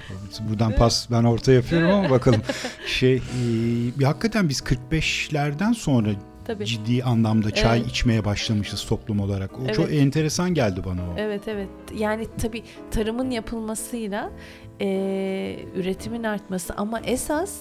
Buradan 0.48 0.72
pas 0.76 1.10
ben 1.10 1.24
orta 1.24 1.52
yapıyorum 1.52 1.90
ama 1.90 2.10
bakalım. 2.10 2.40
Şey 2.86 3.14
e, 4.00 4.04
hakikaten 4.04 4.48
biz 4.48 4.60
45'lerden 4.60 5.72
sonra 5.72 6.08
Tabii. 6.44 6.66
ciddi 6.66 7.04
anlamda 7.04 7.50
çay 7.50 7.78
Evet. 7.78 7.90
içmeye 7.90 8.24
başlamışız 8.24 8.84
toplum 8.86 9.20
olarak. 9.20 9.58
O 9.58 9.62
Evet. 9.64 9.74
çok 9.74 9.92
enteresan 9.92 10.54
geldi 10.54 10.80
bana 10.86 11.00
o. 11.02 11.14
Evet 11.18 11.48
evet. 11.48 11.68
Yani 11.96 12.26
tabii 12.42 12.62
tarımın 12.90 13.30
yapılmasıyla 13.30 14.30
e, 14.80 14.86
üretimin 15.76 16.24
artması 16.24 16.74
ama 16.76 17.00
esas 17.00 17.54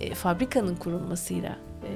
e, 0.00 0.14
fabrikanın 0.14 0.76
kurulmasıyla 0.76 1.56
e, 1.82 1.90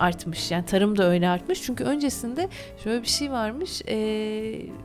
artmış. 0.00 0.50
Yani 0.50 0.64
tarım 0.64 0.98
da 0.98 1.04
öyle 1.04 1.28
artmış. 1.28 1.62
Çünkü 1.62 1.84
öncesinde 1.84 2.48
şöyle 2.84 3.02
bir 3.02 3.08
şey 3.08 3.30
varmış. 3.30 3.82
E, 3.88 3.96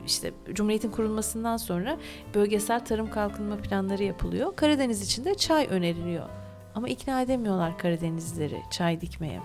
işte 0.06 0.32
Cumhuriyet'in 0.52 0.90
kurulmasından 0.90 1.56
sonra 1.56 1.96
bölgesel 2.34 2.84
tarım 2.84 3.10
kalkınma 3.10 3.56
planları 3.56 4.02
yapılıyor. 4.02 4.56
Karadeniz 4.56 5.02
için 5.02 5.24
de 5.24 5.34
çay 5.34 5.66
öneriliyor. 5.70 6.28
Ama 6.74 6.88
ikna 6.88 7.22
edemiyorlar 7.22 7.78
Karadenizlileri 7.78 8.62
çay 8.70 9.00
dikmeye. 9.00 9.40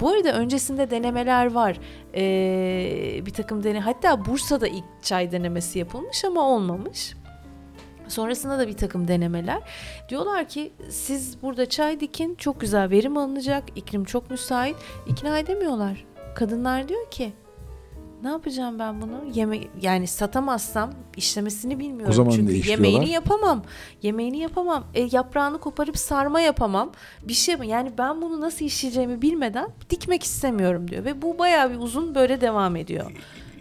Bu 0.00 0.10
arada 0.10 0.32
öncesinde 0.32 0.90
denemeler 0.90 1.52
var. 1.52 1.80
Ee, 2.14 3.26
bir 3.26 3.30
takım 3.30 3.62
dene 3.62 3.80
hatta 3.80 4.24
Bursa'da 4.24 4.66
ilk 4.66 4.84
çay 5.02 5.32
denemesi 5.32 5.78
yapılmış 5.78 6.24
ama 6.24 6.42
olmamış. 6.42 7.14
Sonrasında 8.08 8.58
da 8.58 8.68
bir 8.68 8.76
takım 8.76 9.08
denemeler. 9.08 9.62
Diyorlar 10.08 10.48
ki 10.48 10.72
siz 10.90 11.42
burada 11.42 11.68
çay 11.68 12.00
dikin 12.00 12.34
çok 12.34 12.60
güzel 12.60 12.90
verim 12.90 13.16
alınacak. 13.16 13.64
iklim 13.76 14.04
çok 14.04 14.30
müsait. 14.30 14.76
İkna 15.06 15.38
edemiyorlar. 15.38 16.04
Kadınlar 16.34 16.88
diyor 16.88 17.10
ki 17.10 17.32
ne 18.22 18.28
yapacağım 18.28 18.78
ben 18.78 19.02
bunu? 19.02 19.20
Yeme 19.34 19.58
yani 19.82 20.06
satamazsam 20.06 20.90
işlemesini 21.16 21.78
bilmiyorum. 21.78 22.10
O 22.10 22.12
zaman 22.12 22.32
ne 22.32 22.36
Çünkü 22.36 22.52
işliyorlar? 22.52 22.84
yemeğini 22.84 23.10
yapamam. 23.10 23.62
Yemeğini 24.02 24.38
yapamam. 24.38 24.84
E, 24.94 25.08
yaprağını 25.12 25.58
koparıp 25.58 25.98
sarma 25.98 26.40
yapamam. 26.40 26.92
Bir 27.22 27.32
şey 27.32 27.52
yapamam. 27.52 27.70
Yani 27.70 27.90
ben 27.98 28.22
bunu 28.22 28.40
nasıl 28.40 28.64
işleyeceğimi 28.64 29.22
bilmeden 29.22 29.68
dikmek 29.90 30.22
istemiyorum 30.22 30.88
diyor. 30.90 31.04
Ve 31.04 31.22
bu 31.22 31.38
bayağı 31.38 31.70
bir 31.70 31.78
uzun 31.78 32.14
böyle 32.14 32.40
devam 32.40 32.76
ediyor. 32.76 33.12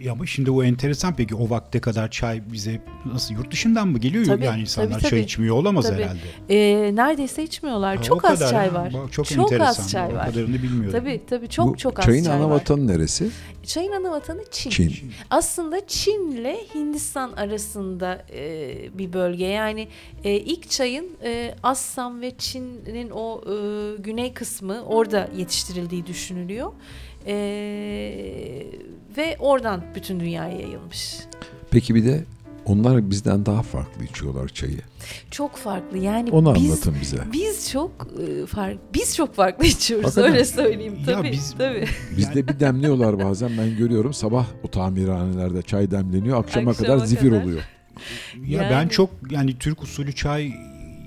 Ya 0.01 0.11
ama 0.11 0.25
şimdi 0.25 0.51
o 0.51 0.63
enteresan 0.63 1.15
peki 1.15 1.35
o 1.35 1.49
vakte 1.49 1.79
kadar 1.79 2.11
çay 2.11 2.41
bize 2.51 2.81
nasıl 3.05 3.33
yurt 3.35 3.51
dışından 3.51 3.87
mı 3.87 3.99
geliyor? 3.99 4.25
Tabii, 4.25 4.45
yani 4.45 4.61
insanlar 4.61 4.91
tabii, 4.91 5.01
çay 5.01 5.09
tabii. 5.09 5.19
içmiyor 5.19 5.55
olamaz 5.55 5.85
Tabii. 5.89 6.01
herhalde. 6.03 6.19
E, 6.49 6.95
neredeyse 6.95 7.43
içmiyorlar. 7.43 7.97
Ha, 7.97 8.03
çok 8.03 8.23
o 8.25 8.27
az 8.27 8.39
kadar 8.39 8.51
çay 8.51 8.73
var. 8.73 8.93
Bak, 8.93 9.11
Çok, 9.13 9.25
Çok 9.25 9.37
enteresan. 9.51 9.65
az 9.83 9.91
çay 9.91 10.13
var. 10.15 10.27
O 10.27 10.31
kadarını 10.31 10.63
bilmiyorum. 10.63 10.99
Tabii 10.99 11.21
tabii 11.29 11.49
çok 11.49 11.67
Bu 11.73 11.77
çok 11.77 11.99
az 11.99 12.05
çayın 12.05 12.23
çay 12.23 12.33
ana 12.33 12.45
var. 12.49 12.51
vatanı 12.55 12.87
neresi? 12.87 13.29
Çayın 13.63 13.91
ana 13.91 14.11
vatanı 14.11 14.41
Çin. 14.51 14.69
Çin. 14.69 14.93
Aslında 15.29 15.87
Çin'le 15.87 16.55
Hindistan 16.75 17.31
arasında 17.31 18.25
e, 18.33 18.97
bir 18.97 19.13
bölge. 19.13 19.45
Yani 19.45 19.87
e, 20.23 20.31
ilk 20.35 20.69
çayın 20.69 21.09
e, 21.23 21.55
Assam 21.63 22.21
ve 22.21 22.31
Çin'in 22.37 23.09
o 23.09 23.41
e, 23.45 23.55
güney 24.01 24.33
kısmı 24.33 24.81
orada 24.85 25.29
yetiştirildiği 25.37 26.05
düşünülüyor. 26.05 26.71
E, 27.27 27.35
ve 29.17 29.35
oradan 29.39 29.83
bütün 29.95 30.19
dünyaya 30.19 30.59
yayılmış. 30.59 31.15
Peki 31.71 31.95
bir 31.95 32.05
de 32.05 32.23
onlar 32.65 33.09
bizden 33.09 33.45
daha 33.45 33.61
farklı 33.61 34.03
içiyorlar 34.03 34.47
çayı. 34.47 34.79
Çok 35.31 35.55
farklı. 35.55 35.97
Yani 35.97 36.31
Onu 36.31 36.55
biz 36.55 36.65
anlatın 36.65 36.95
bize. 37.01 37.17
biz 37.33 37.71
çok 37.71 37.91
e, 38.27 38.45
fark 38.45 38.77
biz 38.93 39.15
çok 39.15 39.35
farklı 39.35 39.65
içiyoruz 39.65 40.05
Hakikaten. 40.05 40.31
öyle 40.33 40.45
söyleyeyim 40.45 40.97
Ya 41.07 41.15
tabii 41.15 41.31
biz- 41.31 41.55
tabii. 41.57 41.85
Bizde 42.17 42.47
bir 42.47 42.59
demliyorlar 42.59 43.19
bazen 43.23 43.51
ben 43.57 43.77
görüyorum 43.77 44.13
sabah 44.13 44.45
o 44.63 44.67
tamirhanelerde 44.67 45.61
çay 45.61 45.91
demleniyor 45.91 46.39
akşama, 46.43 46.71
Akşama 46.71 46.87
kadar 46.97 47.05
zifir 47.05 47.29
kadar. 47.29 47.43
oluyor. 47.43 47.61
Ya 48.47 48.61
Yani- 48.61 48.69
ben 48.71 48.87
çok 48.87 49.09
yani 49.29 49.57
Türk 49.59 49.83
usulü 49.83 50.15
çay 50.15 50.53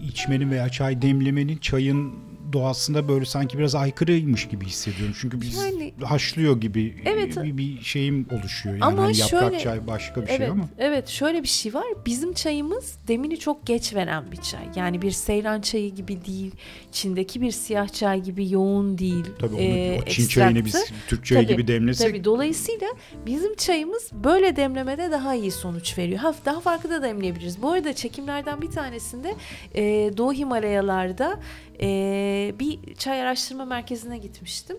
içmenin 0.08 0.50
veya 0.50 0.68
çay 0.68 1.02
demlemenin 1.02 1.56
çayın 1.56 2.12
doğasında 2.52 3.08
böyle 3.08 3.24
sanki 3.24 3.58
biraz 3.58 3.74
aykırıymış 3.74 4.48
gibi 4.48 4.66
hissediyorum. 4.66 5.14
Çünkü 5.20 5.40
biz 5.40 5.56
yani, 5.56 5.94
haşlıyor 6.02 6.60
gibi 6.60 7.02
evet, 7.04 7.36
bir, 7.36 7.56
bir 7.56 7.82
şeyim 7.82 8.26
oluşuyor. 8.30 8.74
Yani 8.74 8.84
ama 8.84 9.02
hani 9.02 9.16
yaprak 9.16 9.40
şöyle, 9.40 9.58
çay 9.58 9.86
başka 9.86 10.22
bir 10.22 10.26
şey 10.26 10.36
evet, 10.36 10.46
şey 10.46 10.52
ama. 10.52 10.68
Evet 10.78 11.08
şöyle 11.08 11.42
bir 11.42 11.48
şey 11.48 11.74
var. 11.74 11.84
Bizim 12.06 12.32
çayımız 12.32 12.98
demini 13.08 13.38
çok 13.38 13.66
geç 13.66 13.94
veren 13.94 14.32
bir 14.32 14.36
çay. 14.36 14.68
Yani 14.76 15.02
bir 15.02 15.10
Seylan 15.10 15.60
çayı 15.60 15.94
gibi 15.94 16.24
değil. 16.24 16.52
Çin'deki 16.92 17.40
bir 17.40 17.50
siyah 17.50 17.88
çay 17.88 18.22
gibi 18.22 18.52
yoğun 18.52 18.98
değil. 18.98 19.24
Tabii 19.38 19.54
onu, 19.54 19.62
ee, 19.62 20.00
o 20.02 20.08
Çin 20.08 20.26
çayını 20.26 20.64
biz 20.64 20.92
Türk 21.08 21.26
çayı 21.26 21.42
tabii, 21.42 21.52
gibi 21.52 21.68
demlesek. 21.68 22.08
Tabii 22.08 22.24
dolayısıyla 22.24 22.86
bizim 23.26 23.54
çayımız 23.54 24.10
böyle 24.12 24.56
demlemede 24.56 25.10
daha 25.10 25.34
iyi 25.34 25.50
sonuç 25.50 25.98
veriyor. 25.98 26.18
Ha, 26.18 26.34
daha 26.44 26.60
farklı 26.60 26.90
da 26.90 27.02
demleyebiliriz. 27.02 27.62
Bu 27.62 27.70
arada 27.72 27.92
çekimlerden 27.92 28.62
bir 28.62 28.70
tanesinde 28.70 29.34
e, 29.74 29.82
Doğu 30.16 30.32
Himalayalarda 30.32 31.40
e, 31.80 32.54
bir 32.58 32.94
çay 32.94 33.22
araştırma 33.22 33.64
merkezine 33.64 34.18
gitmiştim 34.18 34.76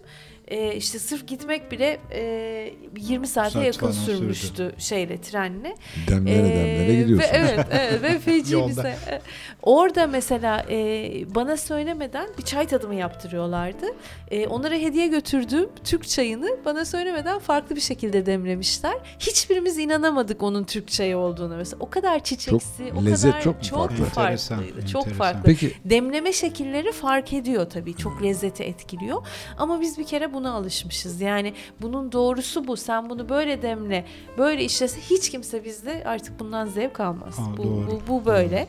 e, 0.49 0.75
işte 0.75 0.99
sırf 0.99 1.27
gitmek 1.27 1.71
bile 1.71 1.99
e, 2.11 2.73
20 2.97 3.27
saate 3.27 3.49
Saat 3.49 3.65
yakın 3.65 3.91
sürmüştü 3.91 4.47
sürdü. 4.47 4.73
şeyle 4.77 5.21
trenle. 5.21 5.75
Demlere 6.07 6.37
ee, 6.37 6.43
demlere 6.43 7.01
gidiyorsun. 7.01 7.33
Ve, 7.33 7.37
evet, 7.37 7.65
evet 7.71 8.03
ve 8.03 8.19
feci 8.25 8.57
bir 8.57 8.81
şey. 8.81 8.91
Orada 9.63 10.07
mesela 10.07 10.65
e, 10.69 10.75
bana 11.35 11.57
söylemeden 11.57 12.29
bir 12.37 12.43
çay 12.43 12.67
tadımı 12.67 12.95
yaptırıyorlardı. 12.95 13.85
E, 14.31 14.47
onlara 14.47 14.75
hediye 14.75 15.07
götürdüğüm 15.07 15.69
Türk 15.83 16.07
çayını 16.07 16.57
bana 16.65 16.85
söylemeden 16.85 17.39
farklı 17.39 17.75
bir 17.75 17.81
şekilde 17.81 18.25
demlemişler. 18.25 18.95
Hiçbirimiz 19.19 19.77
inanamadık 19.77 20.43
onun 20.43 20.63
Türk 20.63 20.87
çayı 20.87 21.17
olduğuna 21.17 21.57
mesela. 21.57 21.77
O 21.79 21.89
kadar 21.89 22.23
çiçeksi, 22.23 22.87
çok, 22.89 22.97
o 22.97 23.05
lezzet 23.05 23.31
kadar 23.31 23.43
çok, 23.43 23.63
çok 23.63 23.89
farklı. 23.89 24.05
farklıydı. 24.05 24.87
Çok 24.87 25.07
farklı. 25.07 25.41
Peki. 25.43 25.73
Demleme 25.85 26.33
şekilleri 26.33 26.91
fark 26.91 27.33
ediyor 27.33 27.69
tabii. 27.69 27.95
Çok 27.97 28.23
lezzeti 28.23 28.63
etkiliyor. 28.63 29.27
Ama 29.57 29.81
biz 29.81 29.97
bir 29.97 30.05
kere 30.05 30.33
bu 30.33 30.38
buna 30.39 30.51
alışmışız. 30.51 31.21
Yani 31.21 31.53
bunun 31.81 32.11
doğrusu 32.11 32.67
bu. 32.67 32.77
Sen 32.77 33.09
bunu 33.09 33.29
böyle 33.29 33.61
demle, 33.61 34.05
böyle 34.37 34.63
işlese 34.63 35.01
hiç 35.01 35.29
kimse 35.29 35.65
bizde 35.65 36.03
artık 36.05 36.39
bundan 36.39 36.65
zevk 36.65 36.99
almaz. 36.99 37.39
Aa, 37.39 37.57
bu, 37.57 37.63
bu 37.63 38.01
bu 38.07 38.25
böyle. 38.25 38.67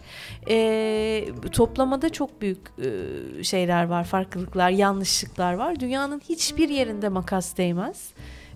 Ee, 0.48 1.28
toplamada 1.52 2.08
çok 2.08 2.40
büyük 2.42 2.58
e, 2.78 3.44
şeyler 3.44 3.84
var, 3.84 4.04
farklılıklar, 4.04 4.70
yanlışlıklar 4.70 5.54
var. 5.54 5.80
Dünyanın 5.80 6.20
hiçbir 6.28 6.68
yerinde 6.68 7.08
makas 7.08 7.56
değmez 7.56 8.10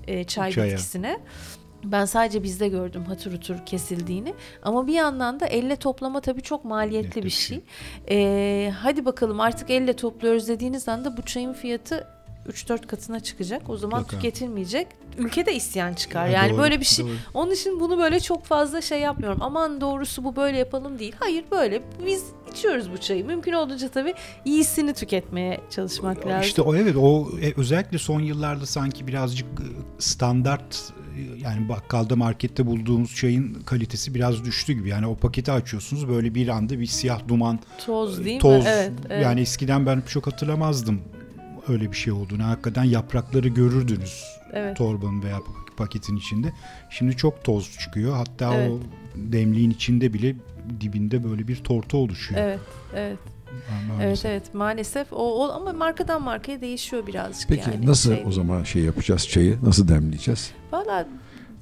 e, 0.07 0.25
çay 0.25 0.51
Çaya. 0.51 0.73
bitkisine. 0.73 1.21
Ben 1.85 2.05
sadece 2.05 2.43
bizde 2.43 2.69
gördüm 2.69 3.05
hatır 3.05 3.33
hutur 3.33 3.67
kesildiğini. 3.67 4.35
Ama 4.63 4.87
bir 4.87 4.93
yandan 4.93 5.41
da 5.41 5.47
elle 5.47 5.77
toplama 5.77 6.21
tabii 6.21 6.43
çok 6.43 6.65
maliyetli 6.65 7.23
bir 7.23 7.31
şey. 7.31 7.61
Ee, 8.11 8.73
hadi 8.79 9.05
bakalım 9.05 9.41
artık 9.41 9.71
elle 9.71 9.93
topluyoruz 9.97 10.49
dediğiniz 10.49 10.89
anda 10.89 11.17
bu 11.17 11.23
çayın 11.23 11.53
fiyatı 11.53 12.07
3-4 12.49 12.87
katına 12.87 13.21
çıkacak. 13.21 13.71
O 13.71 13.77
zaman 13.77 13.99
Yok 13.99 14.09
tüketilmeyecek. 14.09 14.87
Ülkede 15.19 15.55
isyan 15.55 15.95
çıkar. 15.95 16.29
Yani 16.29 16.51
doğru, 16.51 16.59
böyle 16.59 16.81
bir 16.81 16.85
şey. 16.85 17.05
Doğru. 17.05 17.15
Onun 17.35 17.53
için 17.53 17.81
bunu 17.81 17.99
böyle 17.99 18.21
çok 18.21 18.45
fazla 18.45 18.81
şey 18.81 19.01
yapmıyorum. 19.01 19.39
Aman 19.43 19.81
doğrusu 19.81 20.25
bu 20.25 20.37
böyle 20.37 20.59
yapalım 20.59 20.99
değil. 20.99 21.15
Hayır 21.21 21.45
böyle. 21.51 21.83
Biz 22.07 22.25
içiyoruz 22.53 22.93
bu 22.93 22.99
çayı. 22.99 23.27
Mümkün 23.27 23.53
olduğunca 23.53 23.89
tabii 23.89 24.15
iyisini 24.45 24.95
tüketmeye 24.95 25.61
çalışmak 25.71 26.27
lazım. 26.27 26.41
İşte 26.43 26.63
o 26.63 26.75
evet 26.75 26.97
o 26.97 27.29
e, 27.43 27.53
özellikle 27.57 27.99
son 27.99 28.21
yıllarda 28.21 28.67
sanki 28.67 29.07
birazcık 29.07 29.47
e, 29.47 29.67
standart 29.99 30.93
e, 31.17 31.41
yani 31.43 31.69
bakkalda 31.69 32.17
markette 32.17 32.67
bulduğumuz 32.67 33.15
çayın 33.15 33.55
kalitesi 33.55 34.15
biraz 34.15 34.45
düştü 34.45 34.73
gibi. 34.73 34.89
Yani 34.89 35.07
o 35.07 35.17
paketi 35.17 35.53
açıyorsunuz 35.53 36.09
böyle 36.09 36.35
bir 36.35 36.49
anda 36.49 36.81
bir 36.81 36.87
siyah 36.87 37.29
duman 37.29 37.59
toz 37.87 38.25
değil 38.25 38.41
toz. 38.41 38.65
mi? 38.65 38.71
Evet, 38.71 38.93
evet. 39.11 39.25
Yani 39.25 39.41
eskiden 39.41 39.87
ben 39.87 40.03
çok 40.09 40.27
hatırlamazdım 40.27 41.01
öyle 41.69 41.93
bir 41.93 41.97
şey 41.97 42.13
olduğunu. 42.13 42.45
Hakikaten 42.45 42.85
yaprakları 42.85 43.49
görürdünüz 43.49 44.25
evet. 44.53 44.77
torbanın 44.77 45.23
veya 45.23 45.41
paketin 45.77 46.17
içinde. 46.17 46.53
Şimdi 46.91 47.17
çok 47.17 47.45
toz 47.45 47.79
çıkıyor. 47.79 48.17
Hatta 48.17 48.55
evet. 48.55 48.71
o 48.71 48.79
demliğin 49.17 49.71
içinde 49.71 50.13
bile 50.13 50.37
dibinde 50.81 51.25
böyle 51.25 51.49
bir 51.49 51.57
tortu 51.57 51.97
oluşuyor. 51.97 52.41
Evet, 52.41 52.61
evet. 52.95 53.19
Maalesef. 53.89 54.07
Evet 54.07 54.25
evet 54.25 54.55
maalesef 54.55 55.13
o, 55.13 55.17
o 55.17 55.53
ama 55.53 55.73
markadan 55.73 56.23
markaya 56.23 56.61
değişiyor 56.61 57.07
birazcık 57.07 57.49
Peki 57.49 57.71
yani. 57.71 57.87
nasıl 57.87 58.15
şey 58.15 58.25
o 58.27 58.33
zaman 58.33 58.65
şey 58.65 58.83
yapacağız 58.83 59.29
çayı 59.29 59.59
nasıl 59.63 59.89
demleyeceğiz? 59.89 60.51
Valla 60.73 61.07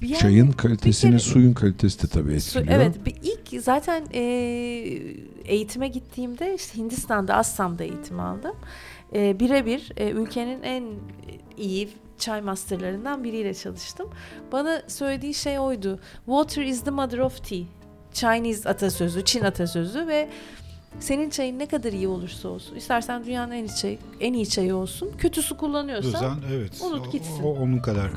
yani, 0.01 0.17
Çayın 0.17 0.51
kalitesini, 0.51 1.11
kere, 1.11 1.19
suyun 1.19 1.53
kalitesi 1.53 2.03
de 2.03 2.07
tabii 2.07 2.33
etkiliyor. 2.33 2.65
Su, 2.65 2.71
evet, 2.71 2.95
ilk 3.23 3.63
zaten 3.63 4.03
e, 4.13 4.21
eğitime 5.45 5.87
gittiğimde 5.87 6.55
işte 6.55 6.77
Hindistan'da, 6.77 7.35
Assam'da 7.35 7.83
eğitim 7.83 8.19
aldım 8.19 8.55
e, 9.15 9.39
birebir 9.39 9.91
e, 9.97 10.09
ülkenin 10.09 10.63
en 10.63 10.83
iyi 11.57 11.89
çay 12.17 12.41
masterlarından 12.41 13.23
biriyle 13.23 13.53
çalıştım. 13.53 14.09
Bana 14.51 14.81
söylediği 14.87 15.33
şey 15.33 15.59
oydu. 15.59 15.99
Water 16.25 16.63
is 16.63 16.83
the 16.83 16.91
mother 16.91 17.17
of 17.17 17.49
tea. 17.49 17.59
Chinese 18.13 18.69
atasözü, 18.69 19.25
Çin 19.25 19.43
atasözü 19.43 20.07
ve 20.07 20.29
senin 20.99 21.29
çayın 21.29 21.59
ne 21.59 21.65
kadar 21.65 21.93
iyi 21.93 22.07
olursa 22.07 22.49
olsun, 22.49 22.75
istersen 22.75 23.25
dünyanın 23.25 23.51
en 23.51 23.63
iyi 23.65 23.75
çayı, 23.75 23.97
en 24.19 24.33
iyi 24.33 24.49
çayı 24.49 24.75
olsun, 24.75 25.11
kötü 25.17 25.41
su 25.41 25.57
kullanıyorsan 25.57 26.15
Özen, 26.15 26.55
evet. 26.55 26.81
unut 26.81 27.11
gitsin. 27.11 27.43
O, 27.43 27.47
o, 27.47 27.59
onun 27.59 27.77
kadar 27.77 28.11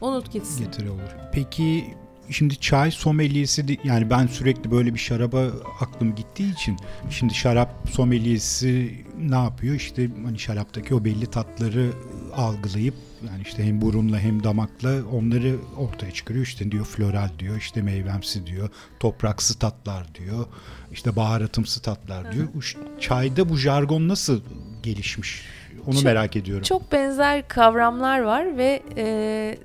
unut 0.00 0.32
gitsin. 0.32 0.64
Getiri 0.64 0.90
olur. 0.90 1.16
Peki 1.32 1.94
şimdi 2.32 2.56
çay 2.60 2.90
someliyesi 2.90 3.78
yani 3.84 4.10
ben 4.10 4.26
sürekli 4.26 4.70
böyle 4.70 4.94
bir 4.94 4.98
şaraba 4.98 5.46
aklım 5.80 6.14
gittiği 6.14 6.52
için 6.52 6.76
şimdi 7.10 7.34
şarap 7.34 7.74
someliyesi 7.90 9.04
ne 9.18 9.36
yapıyor? 9.36 9.74
İşte 9.74 10.08
hani 10.24 10.38
şaraptaki 10.38 10.94
o 10.94 11.04
belli 11.04 11.26
tatları 11.26 11.90
algılayıp 12.36 12.94
yani 13.30 13.42
işte 13.42 13.64
hem 13.64 13.80
burunla 13.80 14.18
hem 14.18 14.44
damakla 14.44 15.04
onları 15.12 15.56
ortaya 15.76 16.12
çıkarıyor. 16.12 16.44
İşte 16.44 16.70
diyor 16.70 16.84
floral 16.84 17.28
diyor, 17.38 17.56
işte 17.56 17.82
meyvemsi 17.82 18.46
diyor, 18.46 18.68
topraksı 19.00 19.58
tatlar 19.58 20.14
diyor, 20.14 20.46
işte 20.92 21.16
baharatımsı 21.16 21.82
tatlar 21.82 22.32
diyor. 22.32 22.46
Hı. 22.46 23.00
Çayda 23.00 23.48
bu 23.48 23.56
jargon 23.56 24.08
nasıl 24.08 24.40
gelişmiş? 24.82 25.42
Onu 25.86 25.94
çok, 25.94 26.04
merak 26.04 26.36
ediyorum. 26.36 26.62
Çok 26.62 26.92
benzer 26.92 27.48
kavramlar 27.48 28.20
var 28.20 28.56
ve 28.56 28.82
e, 28.96 29.58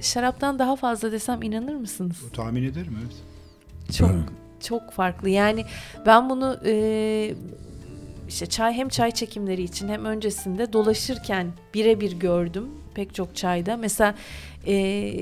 şaraptan 0.00 0.58
daha 0.58 0.76
fazla 0.76 1.12
desem 1.12 1.42
inanır 1.42 1.74
mısınız? 1.74 2.16
Tahmin 2.32 2.62
ederim 2.62 2.98
evet. 3.02 3.16
Çok 3.96 4.10
çok 4.60 4.90
farklı. 4.90 5.28
Yani 5.28 5.64
ben 6.06 6.30
bunu 6.30 6.58
e, 6.64 7.34
işte 8.28 8.46
çay 8.46 8.72
hem 8.72 8.88
çay 8.88 9.10
çekimleri 9.10 9.62
için 9.62 9.88
hem 9.88 10.04
öncesinde 10.04 10.72
dolaşırken 10.72 11.46
birebir 11.74 12.12
gördüm 12.12 12.68
pek 12.94 13.14
çok 13.14 13.36
çayda. 13.36 13.76
Mesela 13.76 14.14
e, 14.66 15.14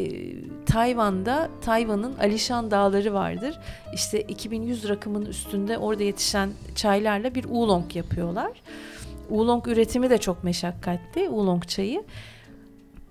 Tayvan'da 0.66 1.50
Tayvan'ın 1.64 2.16
Alishan 2.18 2.70
Dağları 2.70 3.14
vardır. 3.14 3.58
İşte 3.94 4.20
2100 4.20 4.88
rakımın 4.88 5.26
üstünde 5.26 5.78
orada 5.78 6.02
yetişen 6.02 6.50
çaylarla 6.74 7.34
bir 7.34 7.44
oolong 7.44 7.96
yapıyorlar. 7.96 8.50
Oolong 9.30 9.68
üretimi 9.68 10.10
de 10.10 10.18
çok 10.18 10.44
meşakkatli 10.44 11.28
oolong 11.28 11.66
çayı 11.66 12.04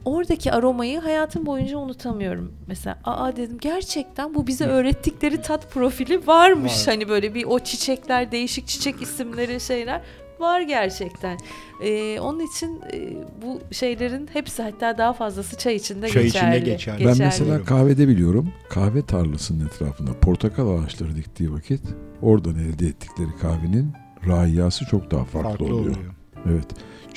oradaki 0.07 0.51
aromayı 0.51 0.99
hayatım 0.99 1.45
boyunca 1.45 1.77
unutamıyorum. 1.77 2.53
Mesela 2.67 2.99
aa 3.03 3.35
dedim 3.35 3.57
gerçekten 3.61 4.35
bu 4.35 4.47
bize 4.47 4.65
öğrettikleri 4.65 5.41
tat 5.41 5.71
profili 5.71 6.27
varmış. 6.27 6.87
Var. 6.87 6.93
Hani 6.93 7.09
böyle 7.09 7.33
bir 7.33 7.43
o 7.43 7.59
çiçekler, 7.59 8.31
değişik 8.31 8.67
çiçek 8.67 9.01
isimleri 9.01 9.59
şeyler 9.59 10.01
var 10.39 10.61
gerçekten. 10.61 11.37
Ee, 11.83 12.19
onun 12.19 12.39
için 12.39 12.81
e, 12.93 13.13
bu 13.41 13.73
şeylerin 13.73 14.29
hepsi 14.33 14.63
hatta 14.63 14.97
daha 14.97 15.13
fazlası 15.13 15.57
çay 15.57 15.75
içinde 15.75 16.09
çay 16.09 16.23
geçerli. 16.23 16.55
Içinde 16.57 16.71
geçerli. 16.71 17.05
Ben 17.05 17.17
mesela 17.19 17.63
kahvede 17.63 18.07
biliyorum. 18.07 18.49
Kahve 18.69 19.01
tarlasının 19.01 19.67
etrafında 19.67 20.13
portakal 20.13 20.77
ağaçları 20.79 21.15
diktiği 21.15 21.53
vakit 21.53 21.81
oradan 22.21 22.55
elde 22.55 22.87
ettikleri 22.87 23.37
kahvenin 23.41 23.93
rahiyası 24.27 24.85
çok 24.85 25.11
daha 25.11 25.25
farklı, 25.25 25.49
farklı 25.49 25.65
oluyor. 25.65 25.79
oluyor. 25.79 26.13
Evet. 26.45 26.67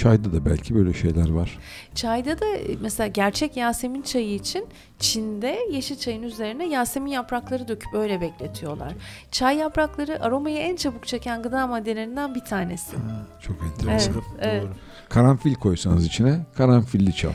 Çayda 0.01 0.33
da 0.33 0.45
belki 0.45 0.75
böyle 0.75 0.93
şeyler 0.93 1.31
var. 1.31 1.59
Çayda 1.95 2.41
da 2.41 2.47
e, 2.47 2.77
mesela 2.81 3.07
gerçek 3.07 3.57
Yasemin 3.57 4.03
çayı 4.03 4.35
için 4.35 4.67
Çin'de 4.99 5.59
yeşil 5.71 5.97
çayın 5.97 6.23
üzerine 6.23 6.69
Yasemin 6.69 7.11
yaprakları 7.11 7.69
döküp 7.69 7.95
öyle 7.95 8.21
bekletiyorlar. 8.21 8.93
Çay 9.31 9.57
yaprakları 9.57 10.23
aromayı 10.23 10.59
en 10.59 10.77
çabuk 10.77 11.07
çeken 11.07 11.43
gıda 11.43 11.67
maddelerinden 11.67 12.35
bir 12.35 12.41
tanesi. 12.41 12.97
Ha, 12.97 13.27
çok 13.41 13.57
enteresan. 13.63 14.15
Evet, 14.15 14.25
evet. 14.41 14.63
Doğru. 14.63 14.73
Karanfil 15.09 15.55
koysanız 15.55 16.07
içine 16.07 16.47
karanfilli 16.57 17.15
çal. 17.17 17.33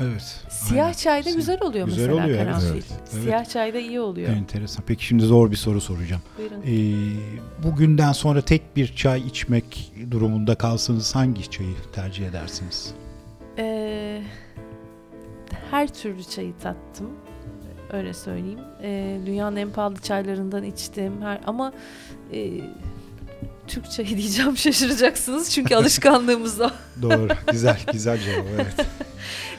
Evet. 0.00 0.44
Siyah 0.48 0.84
aynen. 0.84 0.96
çayda 0.96 1.30
güzel 1.30 1.58
oluyor 1.60 1.86
güzel 1.86 2.08
mesela 2.08 2.24
oluyor, 2.24 2.44
karanfil. 2.44 2.72
Evet. 2.72 2.84
Siyah 3.04 3.38
evet. 3.38 3.50
çayda 3.50 3.78
iyi 3.78 4.00
oluyor. 4.00 4.28
Enteresan. 4.28 4.84
Peki 4.86 5.06
şimdi 5.06 5.22
zor 5.22 5.50
bir 5.50 5.56
soru 5.56 5.80
soracağım. 5.80 6.22
Buyurun. 6.38 6.62
Ee, 6.66 7.62
bugünden 7.62 8.12
sonra 8.12 8.40
tek 8.42 8.76
bir 8.76 8.96
çay 8.96 9.20
içmek 9.20 9.92
durumunda 10.10 10.54
kalsanız 10.54 11.14
hangi 11.14 11.50
çayı 11.50 11.74
tercih 11.92 12.26
edersiniz? 12.26 12.94
Ee, 13.58 14.22
her 15.70 15.94
türlü 15.94 16.24
çayı 16.24 16.52
tattım. 16.62 17.10
Öyle 17.92 18.14
söyleyeyim. 18.14 18.60
Ee, 18.82 19.18
dünyanın 19.26 19.56
en 19.56 19.70
pahalı 19.70 19.96
çaylarından 19.96 20.64
içtim. 20.64 21.22
Her, 21.22 21.40
ama 21.46 21.72
e, 22.32 22.50
Türk 23.68 23.90
çayı 23.90 24.08
diyeceğim 24.08 24.56
şaşıracaksınız 24.56 25.50
çünkü 25.50 25.74
alışkanlığımız 25.76 26.60
o. 26.60 26.70
Doğru. 27.02 27.28
Güzel. 27.52 27.78
Güzel 27.92 28.18
cevap. 28.20 28.46
Evet. 28.54 28.74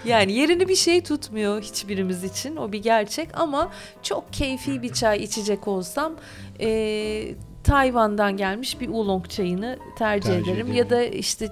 Yani 0.06 0.32
yerini 0.34 0.70
bir 0.70 0.76
şey 0.76 1.02
tutmuyor 1.02 1.62
hiçbirimiz 1.62 2.24
için. 2.24 2.56
O 2.56 2.72
bir 2.72 2.84
gerçek 2.84 3.30
ama 3.34 3.70
çok 4.04 4.34
keyfi 4.34 4.82
bir 4.82 4.94
çay 4.94 5.24
içecek 5.24 5.68
olsam 5.68 6.14
e, 6.60 7.36
Tayvan'dan 7.64 8.38
gelmiş 8.38 8.82
bir 8.82 8.90
oolong 8.90 9.30
çayını 9.30 9.80
tercih, 9.98 10.30
Tercih 10.30 10.44
ederim. 10.52 10.66
ederim. 10.68 10.78
Ya 10.78 10.90
da 10.90 11.04
işte 11.04 11.50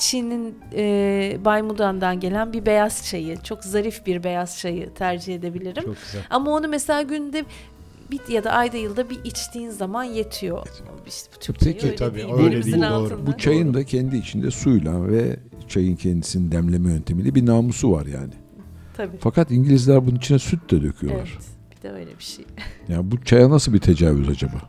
Çin'in 0.00 0.58
e, 0.74 1.36
Baymudan'dan 1.44 2.20
gelen 2.20 2.52
bir 2.52 2.66
beyaz 2.66 3.06
çayı, 3.06 3.42
çok 3.42 3.64
zarif 3.64 4.06
bir 4.06 4.24
beyaz 4.24 4.58
çayı 4.58 4.94
tercih 4.94 5.34
edebilirim. 5.34 5.84
Çok 5.84 5.96
güzel. 6.04 6.22
Ama 6.30 6.50
onu 6.50 6.68
mesela 6.68 7.02
günde 7.02 7.44
bir 8.10 8.20
ya 8.28 8.44
da 8.44 8.50
ayda 8.52 8.76
yılda 8.76 9.10
bir 9.10 9.18
içtiğin 9.24 9.70
zaman 9.70 10.04
yetiyor. 10.04 10.66
İşte 11.06 11.30
bu 11.36 11.38
Türk 11.40 11.60
Peki, 11.60 11.86
öyle 11.86 11.96
tabii, 11.96 12.16
değil. 12.18 12.34
öyle 12.34 12.64
değil, 12.64 12.82
doğru. 12.82 13.26
Bu 13.26 13.38
çayın 13.38 13.74
da 13.74 13.84
kendi 13.84 14.16
içinde 14.16 14.50
suyla 14.50 15.08
ve 15.08 15.36
çayın 15.68 15.96
kendisinin 15.96 16.52
demleme 16.52 16.92
yöntemiyle 16.92 17.34
bir 17.34 17.46
namusu 17.46 17.92
var 17.92 18.06
yani. 18.06 18.32
Tabii. 18.96 19.16
Fakat 19.20 19.50
İngilizler 19.50 20.06
bunun 20.06 20.16
içine 20.16 20.38
süt 20.38 20.70
de 20.70 20.82
döküyorlar. 20.82 21.30
Evet. 21.32 21.46
Bir 21.76 21.82
de 21.82 21.92
öyle 21.92 22.18
bir 22.18 22.24
şey. 22.24 22.44
Yani 22.88 23.10
bu 23.10 23.24
çaya 23.24 23.50
nasıl 23.50 23.72
bir 23.72 23.78
tecavüz 23.78 24.28
acaba? 24.28 24.56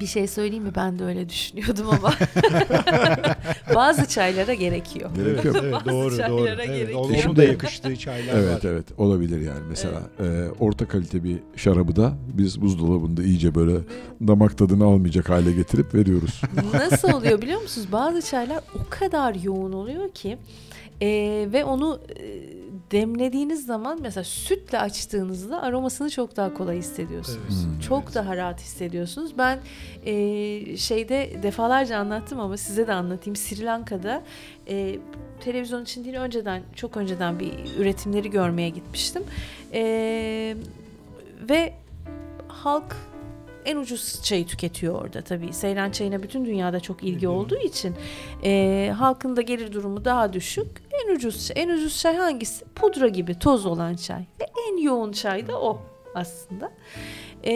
Bir 0.00 0.06
şey 0.06 0.26
söyleyeyim 0.26 0.64
mi? 0.64 0.72
Ben 0.76 0.98
de 0.98 1.04
öyle 1.04 1.28
düşünüyordum 1.28 1.86
ama 1.90 2.14
bazı 3.74 4.08
çaylara 4.08 4.54
gerekiyor. 4.54 5.10
Gerekiyor? 5.16 5.54
Evet, 5.62 5.72
Bazı 5.72 5.84
doğru 5.88 6.10
doğru. 6.10 6.16
çaylara 6.16 6.64
Evet, 6.64 6.76
gerekiyor. 6.76 7.24
onun 7.26 7.36
da 7.36 7.44
yakıştığı 7.44 7.96
çaylar 7.96 8.34
Evet 8.34 8.64
var. 8.64 8.70
evet 8.70 8.84
olabilir 8.98 9.40
yani 9.40 9.60
mesela 9.68 10.02
e, 10.20 10.48
orta 10.60 10.88
kalite 10.88 11.24
bir 11.24 11.36
şarabı 11.56 11.96
da 11.96 12.12
biz 12.32 12.60
buzdolabında 12.60 13.22
iyice 13.22 13.54
böyle 13.54 13.76
damak 14.26 14.58
tadını 14.58 14.84
almayacak 14.84 15.28
hale 15.30 15.52
getirip 15.52 15.94
veriyoruz. 15.94 16.40
Nasıl 16.74 17.12
oluyor 17.12 17.42
biliyor 17.42 17.60
musunuz? 17.62 17.88
Bazı 17.92 18.22
çaylar 18.22 18.60
o 18.74 18.78
kadar 18.90 19.34
yoğun 19.34 19.72
oluyor 19.72 20.10
ki 20.10 20.38
e, 21.02 21.08
ve 21.52 21.64
onu 21.64 22.00
e, 22.18 22.24
demlediğiniz 22.90 23.66
zaman 23.66 23.98
mesela 24.02 24.24
sütle 24.24 24.78
açtığınızda 24.80 25.62
aromasını 25.62 26.10
çok 26.10 26.36
daha 26.36 26.54
kolay 26.54 26.76
hissediyorsunuz. 26.78 27.38
Evet, 27.46 27.74
Hmm. 27.74 27.80
Çok 27.80 28.14
daha 28.14 28.36
rahat 28.36 28.60
hissediyorsunuz. 28.60 29.38
Ben 29.38 29.58
e, 30.06 30.76
şeyde 30.76 31.30
defalarca 31.42 31.98
anlattım 31.98 32.40
ama 32.40 32.56
size 32.56 32.86
de 32.86 32.92
anlatayım. 32.92 33.36
Sri 33.36 33.64
Lanka'da 33.64 34.22
e, 34.68 34.98
televizyon 35.40 35.82
için 35.82 36.04
değil 36.04 36.16
önceden 36.16 36.62
çok 36.76 36.96
önceden 36.96 37.40
bir 37.40 37.52
üretimleri 37.78 38.30
görmeye 38.30 38.68
gitmiştim. 38.68 39.22
E, 39.72 39.82
ve 41.50 41.74
halk 42.48 42.96
en 43.64 43.76
ucuz 43.76 44.22
çayı 44.22 44.46
tüketiyor 44.46 45.02
orada 45.02 45.22
tabii. 45.22 45.52
Seylan 45.52 45.90
çayına 45.90 46.22
bütün 46.22 46.44
dünyada 46.44 46.80
çok 46.80 47.04
ilgi 47.04 47.28
olduğu 47.28 47.58
için 47.58 47.94
e, 48.44 48.92
halkın 48.98 49.36
da 49.36 49.42
gelir 49.42 49.72
durumu 49.72 50.04
daha 50.04 50.32
düşük. 50.32 50.82
En 51.04 51.14
ucuz 51.14 51.50
en 51.54 51.68
ucuz 51.68 52.00
çay 52.00 52.16
hangisi? 52.16 52.64
Pudra 52.74 53.08
gibi 53.08 53.38
toz 53.38 53.66
olan 53.66 53.94
çay. 53.94 54.20
Ve 54.40 54.46
en 54.68 54.76
yoğun 54.76 55.12
çay 55.12 55.48
da 55.48 55.60
o 55.60 55.82
aslında. 56.14 56.72
E, 57.44 57.52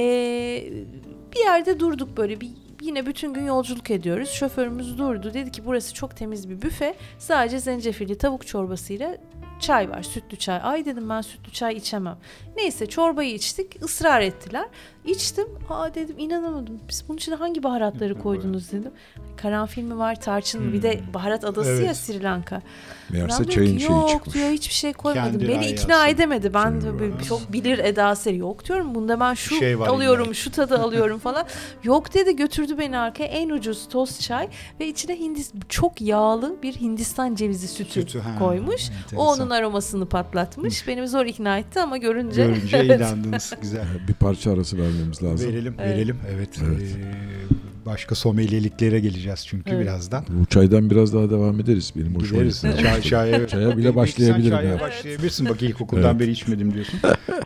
bir 1.35 1.45
yerde 1.45 1.81
durduk 1.81 2.17
böyle 2.17 2.41
bir 2.41 2.51
yine 2.81 3.07
bütün 3.07 3.35
gün 3.35 3.47
yolculuk 3.47 3.91
ediyoruz. 3.91 4.31
Şoförümüz 4.31 4.99
durdu. 4.99 5.35
Dedi 5.35 5.51
ki 5.53 5.63
burası 5.67 5.95
çok 5.95 6.17
temiz 6.17 6.51
bir 6.51 6.63
büfe. 6.63 6.95
Sadece 7.19 7.59
zencefilli 7.59 8.19
tavuk 8.19 8.47
çorbasıyla 8.47 9.17
çay 9.61 9.91
var. 9.91 10.03
Sütlü 10.03 10.37
çay. 10.37 10.61
Ay 10.63 10.85
dedim 10.85 11.09
ben 11.09 11.21
sütlü 11.21 11.53
çay 11.53 11.77
içemem. 11.77 12.19
Neyse 12.57 12.87
çorbayı 12.87 13.35
içtik. 13.35 13.83
ısrar 13.83 14.21
ettiler. 14.21 14.69
İçtim. 15.07 15.45
Aa 15.71 15.95
dedim 15.95 16.19
inanamadım. 16.19 16.81
Biz 16.89 17.05
bunun 17.09 17.17
içine 17.19 17.35
hangi 17.35 17.63
baharatları 17.63 18.19
koydunuz 18.19 18.73
dedim. 18.73 18.91
Karanfil 19.37 19.83
mi 19.83 19.99
var, 19.99 20.21
tarçın 20.21 20.63
mı? 20.63 20.73
Bir 20.73 20.83
de 20.83 21.01
baharat 21.15 21.45
adası 21.45 21.71
Evet. 21.71 21.87
ya 21.87 21.95
Sri 21.95 22.23
Lanka. 22.23 22.63
Meğerse 23.11 23.45
Ben 23.45 23.49
çayın 23.49 23.79
ki, 23.79 23.85
şeyi 23.85 23.93
yok 23.99 24.09
çıkmış. 24.11 24.35
diyor 24.35 24.49
hiçbir 24.51 24.75
şey 24.75 24.93
koymadım. 24.93 25.31
Kendi 25.39 25.49
Beni 25.49 25.67
ikna 25.67 26.09
edemedi. 26.09 26.55
Ben 26.55 26.83
böyle 26.99 27.23
çok 27.29 27.53
bilir 27.53 27.79
edası 27.79 28.33
yok 28.35 28.65
diyorum. 28.69 28.95
Bunda 28.95 29.21
ben 29.21 29.35
şu 29.35 29.55
şey 29.55 29.75
alıyorum, 29.75 30.35
şu 30.35 30.51
tadı 30.51 30.79
alıyorum 30.83 31.19
falan. 31.19 31.47
Yok 31.85 32.15
dedi 32.15 32.37
götürdü 32.37 32.79
beni 32.79 32.99
arkaya 32.99 33.25
en 33.27 33.49
ucuz 33.51 33.89
toz 33.89 34.21
çay 34.21 34.49
ve 34.81 34.87
içine 34.89 35.19
Hindis 35.19 35.53
çok 35.69 36.01
yağlı 36.01 36.57
bir 36.63 36.73
Hindistan 36.75 37.35
cevizi 37.35 37.69
sütü, 37.69 37.93
Sütü, 37.93 38.19
ha, 38.21 38.39
koymuş. 38.39 38.89
enteresan. 38.91 39.19
O 39.19 39.23
onun 39.33 39.51
aromasını 39.51 40.07
patlatmış. 40.09 40.89
Beni 40.89 41.09
zor 41.09 41.27
ikna 41.27 41.59
etti 41.59 41.81
ama 41.81 41.97
görünce, 41.97 42.45
Görünce 42.47 42.85
inandınız. 42.97 43.53
Güzel. 43.63 43.85
Bir 44.09 44.15
parça 44.15 44.53
arası 44.53 44.79
vermemiz 44.95 45.23
lazım. 45.23 45.53
Verelim, 45.53 45.75
Evet. 45.79 45.97
verelim. 45.97 46.17
Evet. 46.35 46.49
Evet. 46.69 46.83
Ee, 46.83 47.87
başka 47.87 48.15
sommeliyelikleri 48.15 49.03
geleceğiz 49.03 49.47
çünkü 49.47 49.71
Evet. 49.71 49.83
birazdan. 49.83 50.25
Bu 50.29 50.47
çaydan 50.47 50.91
biraz 50.91 51.15
daha 51.15 51.31
devam 51.31 51.61
ederiz. 51.61 51.93
Benim 51.97 52.15
hoşuma 52.15 52.43
gitti. 52.43 52.75
Çay, 52.83 53.03
çaya, 53.03 53.47
Çaya 53.49 53.69
bile 53.69 53.75
Peki 53.77 53.85
sen 53.85 53.97
başlayabilirim 53.97 54.57
çaya 54.57 54.71
ya. 54.75 54.81
başlayabilirsin. 54.81 55.49
Bak 55.49 55.63
ilkokuldan 55.63 56.11
Evet. 56.11 56.21
beri 56.21 56.31
içmedim 56.31 56.75
diyorsun. 56.75 57.01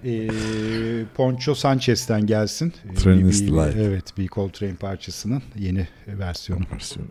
Ee, 0.05 0.29
Poncho 1.17 1.55
Sanchez'ten 1.55 2.27
gelsin. 2.27 2.73
Train 2.97 3.21
bir- 3.21 3.25
is 3.25 3.43
bir- 3.43 3.49
Life. 3.53 3.83
Evet, 3.83 4.05
bir 4.19 4.29
Coltrane 4.29 4.75
parçasının 4.75 5.43
yeni 5.59 5.89
versiyonu. 6.09 6.65
Versiyonu. 6.75 7.09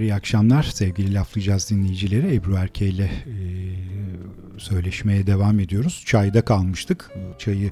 Tekrar 0.00 0.12
iyi 0.12 0.14
akşamlar 0.14 0.62
sevgili 0.62 1.14
laflayacağız 1.14 1.70
dinleyicileri. 1.70 2.34
Ebru 2.34 2.54
Erke 2.54 2.88
ile 2.88 3.04
e, 3.04 3.34
söyleşmeye 4.58 5.26
devam 5.26 5.60
ediyoruz. 5.60 6.02
Çayda 6.06 6.42
kalmıştık. 6.42 7.10
Çayı 7.38 7.70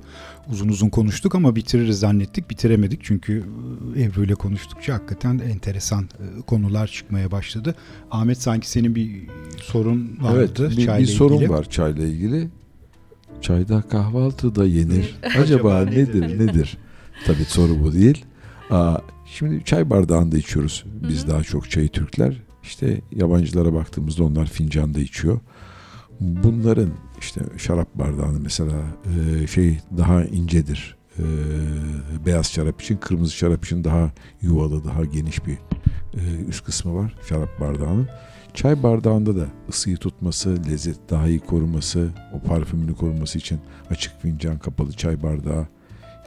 uzun 0.51 0.69
uzun 0.69 0.89
konuştuk 0.89 1.35
ama 1.35 1.57
bitiririz 1.57 1.99
zannettik. 1.99 2.51
Bitiremedik 2.51 3.01
çünkü 3.05 3.45
e, 3.97 4.03
Ebru 4.03 4.25
ile 4.25 4.35
konuştukça 4.35 4.95
hakikaten 4.95 5.39
enteresan 5.39 6.05
e, 6.05 6.41
konular 6.47 6.87
çıkmaya 6.87 7.31
başladı. 7.31 7.75
Ahmet 8.11 8.43
sanki 8.43 8.71
senin 8.71 8.95
bir 8.95 9.29
sorun 9.63 10.19
vardı 10.21 10.39
evet, 10.61 10.77
bir, 10.77 10.87
çayla 10.87 11.01
bir 11.01 11.07
sorun 11.07 11.37
ilgili. 11.37 11.51
var 11.51 11.71
çayla 11.71 12.05
ilgili. 12.05 12.49
Çayda 13.41 13.83
kahvaltı 13.83 14.55
da 14.55 14.67
yenir. 14.67 15.19
Acaba, 15.39 15.81
nedir? 15.81 16.39
nedir? 16.39 16.79
Tabii 17.27 17.45
soru 17.45 17.83
bu 17.83 17.93
değil. 17.93 18.25
Aa, 18.71 18.99
şimdi 19.33 19.65
çay 19.65 19.91
bardağında 19.91 20.39
içiyoruz. 20.39 20.85
Biz 21.09 21.23
Hı 21.23 21.27
hı. 21.27 21.31
daha 21.31 21.43
çok 21.43 21.71
çayı 21.71 21.89
Türkler. 21.89 22.43
İşte 22.63 23.01
yabancılara 23.13 23.75
baktığımızda 23.75 24.25
onlar 24.25 24.47
fincanda 24.47 25.01
içiyor. 25.01 25.41
Bunların 26.21 26.91
işte 27.19 27.41
şarap 27.57 27.95
bardağını 27.95 28.41
mesela 28.41 28.77
e, 29.43 29.47
şey 29.47 29.79
daha 29.99 30.25
incedir. 30.25 30.97
E, 31.19 31.25
beyaz 32.27 32.53
şarap 32.53 32.83
için, 32.83 32.97
kırmızı 32.97 33.33
şarap 33.33 33.65
için 33.65 33.85
daha 33.85 34.11
yuvalı, 34.43 34.85
daha 34.85 35.05
geniş 35.05 35.47
bir 35.47 35.59
e, 36.15 36.21
üst 36.49 36.65
kısmı 36.65 36.95
var 36.95 37.15
şarap 37.29 37.61
bardağının. 37.61 38.09
Çay 38.55 38.83
bardağında 38.83 39.37
da 39.37 39.47
ısıyı 39.69 39.97
tutması, 39.97 40.59
lezzet 40.71 41.11
daha 41.11 41.29
iyi 41.29 41.41
koruması, 41.41 42.11
o 42.33 42.49
parfümünü 42.49 42.95
koruması 42.95 43.39
için 43.39 43.61
açık 43.91 44.23
fincan, 44.23 44.59
kapalı 44.59 44.93
çay 44.93 45.23
bardağı, 45.23 45.67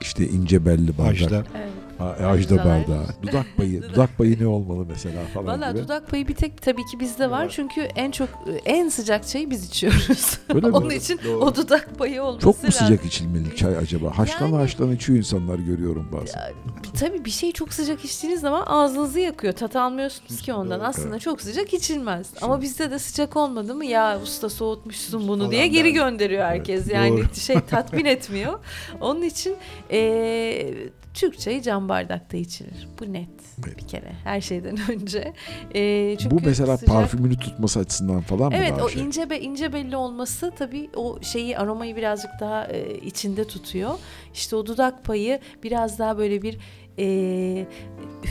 işte 0.01 0.27
ince 0.27 0.65
belli 0.65 0.97
bardak, 0.97 1.21
Ajda. 1.21 1.43
Evet. 1.55 1.71
A- 2.01 2.27
ajda 2.27 2.57
bardağı, 2.57 3.05
dudak 3.23 3.45
payı, 3.57 3.83
dudak 3.93 4.17
payı 4.17 4.39
ne 4.43 4.47
olmalı 4.47 4.85
mesela 4.89 5.21
falan 5.33 5.47
Valla 5.61 5.71
gibi. 5.71 5.83
dudak 5.83 6.09
payı 6.09 6.27
bir 6.27 6.35
tek 6.35 6.61
tabii 6.61 6.85
ki 6.85 6.99
bizde 6.99 7.29
var. 7.31 7.49
Çünkü 7.49 7.81
en 7.81 8.11
çok 8.11 8.29
en 8.65 8.89
sıcak 8.89 9.27
çayı 9.27 9.49
biz 9.49 9.65
içiyoruz. 9.67 10.39
Öyle 10.55 10.67
mi? 10.67 10.75
Onun 10.77 10.89
için 10.89 11.19
Doğru. 11.25 11.37
o 11.45 11.55
dudak 11.55 11.97
payı 11.97 12.23
olması 12.23 12.41
Çok 12.43 12.63
mu 12.63 12.67
lazım. 12.67 12.87
sıcak 12.87 13.05
içilmeli 13.05 13.55
çay 13.55 13.77
acaba? 13.77 14.17
Haşlana 14.17 14.49
Yani- 14.49 14.55
haşlana 14.61 14.93
içiyor 14.93 15.17
insanlar 15.17 15.59
görüyorum 15.59 16.07
bazen. 16.11 16.39
Ya, 16.39 16.51
Tabii 16.99 17.25
bir 17.25 17.31
şey 17.31 17.51
çok 17.51 17.73
sıcak 17.73 18.05
içtiğiniz 18.05 18.41
zaman 18.41 18.63
ağzınızı 18.67 19.19
yakıyor. 19.19 19.53
Tat 19.53 19.75
almıyorsunuz 19.75 20.41
ki 20.41 20.53
ondan. 20.53 20.79
Doğru, 20.79 20.87
Aslında 20.87 21.09
evet. 21.09 21.21
çok 21.21 21.41
sıcak 21.41 21.73
içilmez. 21.73 22.27
Ama 22.41 22.61
bizde 22.61 22.91
de 22.91 22.99
sıcak 22.99 23.37
olmadı 23.37 23.75
mı 23.75 23.85
ya 23.85 24.19
usta 24.23 24.49
soğutmuşsun 24.49 25.27
bunu 25.27 25.37
Falan 25.39 25.51
diye 25.51 25.67
geri 25.67 25.83
der. 25.87 25.91
gönderiyor 25.91 26.43
herkes. 26.45 26.89
Yani 26.91 27.17
doğru. 27.17 27.35
şey 27.35 27.59
tatmin 27.59 28.05
etmiyor. 28.05 28.59
Onun 29.01 29.21
için 29.21 29.55
eee 29.89 30.75
Türk 31.13 31.39
çayı 31.39 31.61
cam 31.61 31.89
bardakta 31.89 32.37
içilir. 32.37 32.87
Bu 32.99 33.13
net 33.13 33.29
Evet. 33.67 33.77
bir 33.77 33.87
kere 33.87 34.11
her 34.23 34.41
şeyden 34.41 34.77
önce. 34.91 35.33
Eee, 35.73 36.15
çünkü 36.19 36.35
Bu 36.37 36.41
mesela 36.45 36.77
sıcak- 36.77 36.87
parfümünü 36.93 37.37
tutması 37.39 37.79
açısından 37.79 38.21
falan 38.21 38.51
mı 38.51 38.57
Evet 38.57 38.73
o 38.83 38.89
şey? 38.89 39.01
ince 39.03 39.29
be, 39.29 39.39
ince 39.39 39.73
belli 39.73 39.95
olması 39.95 40.51
tabii 40.57 40.89
o 40.95 41.21
şeyi 41.21 41.57
aromayı 41.57 41.95
birazcık 41.95 42.31
daha 42.39 42.65
e, 42.67 42.95
içinde 42.97 43.47
tutuyor. 43.47 43.91
İşte 44.33 44.55
o 44.55 44.65
dudak 44.65 45.03
payı 45.05 45.39
biraz 45.63 45.99
daha 45.99 46.17
böyle 46.17 46.41
bir 46.41 46.57
e, 46.99 47.65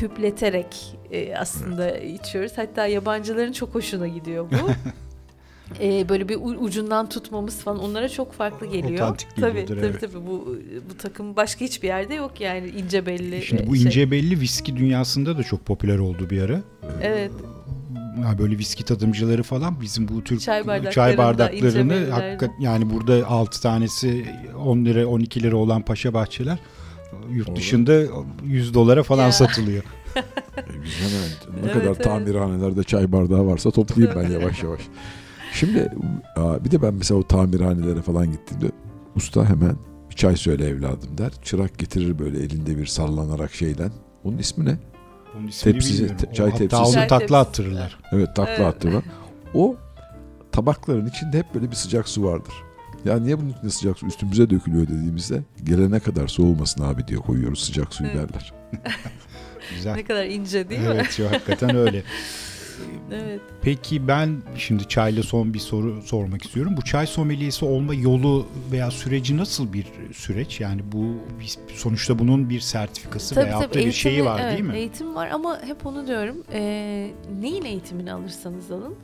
hüpleterek 0.03 0.99
e, 1.11 1.37
aslında 1.37 1.99
içiyoruz. 1.99 2.53
Hatta 2.57 2.87
yabancıların 2.87 3.53
çok 3.53 3.75
hoşuna 3.75 4.09
gidiyor 4.09 4.51
bu. 4.51 4.71
E, 5.83 6.09
böyle 6.09 6.29
bir 6.29 6.39
ucundan 6.61 7.09
tutmamız 7.09 7.59
falan 7.59 7.79
onlara 7.79 8.09
çok 8.09 8.33
farklı 8.33 8.67
geliyor. 8.67 8.95
Otantik 9.03 9.29
tabii, 9.37 9.65
tabii 9.67 9.81
evet. 9.81 10.01
tabii 10.01 10.27
bu 10.27 10.57
bu 10.91 10.97
takım 10.99 11.37
başka 11.37 11.65
hiçbir 11.65 11.89
yerde 11.89 12.15
yok 12.15 12.41
yani 12.41 12.69
ince 12.69 13.07
belli. 13.07 13.43
Şimdi 13.43 13.63
e, 13.63 13.67
bu 13.67 13.77
şey. 13.77 13.85
ince 13.85 14.11
belli 14.11 14.41
viski 14.41 14.77
dünyasında 14.77 15.39
da 15.39 15.43
çok 15.43 15.67
popüler 15.67 15.99
oldu 15.99 16.31
bir 16.31 16.43
ara. 16.43 16.61
Evet. 17.03 17.31
Yani 18.23 18.39
böyle 18.39 18.59
viski 18.59 18.85
tadımcıları 18.85 19.43
falan 19.43 19.81
bizim 19.81 20.09
bu 20.09 20.25
Türk 20.25 20.41
Çay 20.41 20.67
bardaklarında, 20.67 20.91
çay 20.91 21.19
bardaklarını 21.19 21.91
belliler. 21.91 22.11
hakikat 22.11 22.51
yani 22.61 22.91
burada 22.91 23.27
6 23.27 23.63
tanesi 23.63 24.27
10 24.65 24.85
lira 24.85 25.07
12 25.07 25.43
lira 25.43 25.57
olan 25.57 25.83
paşa 25.83 26.15
bahçeler 26.15 26.59
yurt 27.31 27.49
Doğru. 27.49 27.57
dışında 27.57 28.03
100 28.45 28.75
dolara 28.75 29.03
falan 29.03 29.25
Ya. 29.27 29.33
satılıyor. 29.33 29.85
E, 30.57 30.83
biz 30.85 30.95
hemen 31.01 31.57
ne 31.57 31.61
Evet, 31.65 31.73
kadar 31.73 31.87
evet. 31.87 32.05
tamirhanelerde 32.05 32.85
çay 32.85 33.13
bardağı 33.13 33.47
varsa 33.47 33.71
toplayayım 33.71 34.19
ben 34.23 34.31
yavaş 34.31 34.63
yavaş. 34.63 34.81
Şimdi 35.53 35.93
bir 36.65 36.71
de 36.71 36.83
ben 36.83 36.95
mesela 36.95 37.21
o 37.21 37.27
tamirhanelere 37.27 38.03
falan 38.03 38.31
gittiğimde 38.33 38.67
usta 39.17 39.45
hemen 39.49 39.77
bir 40.11 40.15
çay 40.15 40.37
söyle 40.37 40.67
evladım 40.69 41.19
der. 41.19 41.33
Çırak 41.43 41.79
getirir 41.79 42.19
böyle 42.19 42.39
elinde 42.39 42.77
bir 42.79 42.87
sallanarak 42.87 43.55
şeyden. 43.55 43.91
Onun 44.25 44.39
ismi 44.39 44.65
ne? 44.65 44.79
Onun 45.39 45.47
ismini 45.49 45.73
Tepsisi, 45.75 45.95
bilmiyorum. 46.03 46.17
te- 46.27 46.35
çay 46.35 46.47
Hatta 46.47 46.59
tepsisi. 46.59 46.83
onu 46.83 46.93
Çay 46.93 47.09
takla 47.09 47.39
attırırlar. 47.39 47.99
Evet 48.13 48.37
takla 48.37 48.53
Evet. 48.53 48.67
attırma. 48.67 49.03
O 49.55 49.77
tabakların 50.53 51.07
içinde 51.07 51.39
hep 51.39 51.55
böyle 51.55 51.71
bir 51.71 51.77
sıcak 51.77 52.09
su 52.09 52.25
vardır. 52.25 52.55
Ya 53.05 53.19
niye 53.19 53.39
bunun 53.39 53.49
içinde 53.49 53.71
sıcak 53.71 53.99
su 53.99 54.07
üstümüze 54.07 54.51
dökülüyor 54.51 54.87
dediğimizde 54.89 55.43
gelene 55.65 56.01
kadar 56.01 56.29
soğumasın 56.29 56.85
abi 56.85 57.07
diye 57.09 57.19
koyuyoruz 57.19 57.65
sıcak 57.65 57.95
suyu 57.95 58.11
Evet. 58.11 58.29
derler. 58.29 58.53
Güzel. 59.77 59.95
Ne 59.95 60.05
kadar 60.05 60.25
ince 60.27 60.69
değil 60.69 60.81
mi? 60.81 60.87
evet 60.95 61.21
hakikaten 61.33 61.77
öyle. 61.77 62.03
Evet. 63.13 63.41
Peki 63.63 64.09
ben 64.09 64.43
şimdi 64.57 64.89
çayla 64.89 65.23
son 65.23 65.55
bir 65.55 65.59
soru 65.59 66.03
sormak 66.03 66.45
istiyorum. 66.45 66.75
Bu 66.77 66.83
çay 66.83 67.07
someliyesi 67.07 67.65
olma 67.65 67.95
yolu 67.95 68.47
veya 68.73 68.91
süreci 68.91 69.37
nasıl 69.37 69.73
bir 69.73 69.87
süreç? 70.13 70.61
Yani 70.61 70.81
bu 70.93 71.05
sonuçta 71.75 72.19
bunun 72.19 72.51
bir 72.51 72.61
sertifikası 72.61 73.35
Tabii 73.35 73.47
veyahut 73.47 73.73
tabii 73.73 73.83
da 73.83 73.87
bir 73.87 73.93
şeyi 73.93 74.19
eğitimi- 74.19 74.25
var 74.25 74.41
evet, 74.43 74.53
değil 74.53 74.65
mi? 74.69 74.77
Eğitim 74.77 75.15
var 75.15 75.29
ama 75.29 75.63
hep 75.63 75.87
onu 75.87 76.07
diyorum. 76.07 76.37
e, 76.53 76.61
neyin 77.41 77.65
eğitimini 77.65 78.13
alırsanız 78.13 78.71
alın. 78.71 78.95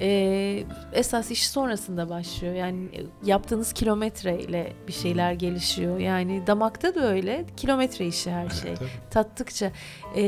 e, 0.00 0.64
esas 0.92 1.30
iş 1.30 1.50
sonrasında 1.50 2.08
başlıyor. 2.08 2.54
Yani 2.54 2.88
yaptığınız 3.24 3.72
kilometreyle 3.72 4.72
bir 4.88 4.92
şeyler 4.92 5.32
gelişiyor. 5.32 5.98
Yani 5.98 6.42
damakta 6.46 6.94
da 6.94 7.12
öyle. 7.12 7.44
Kilometre 7.56 8.06
işi 8.06 8.30
her 8.30 8.48
şey. 8.50 8.74
Tabii. 8.74 8.88
Tattıkça 9.10 9.72
e, 10.16 10.22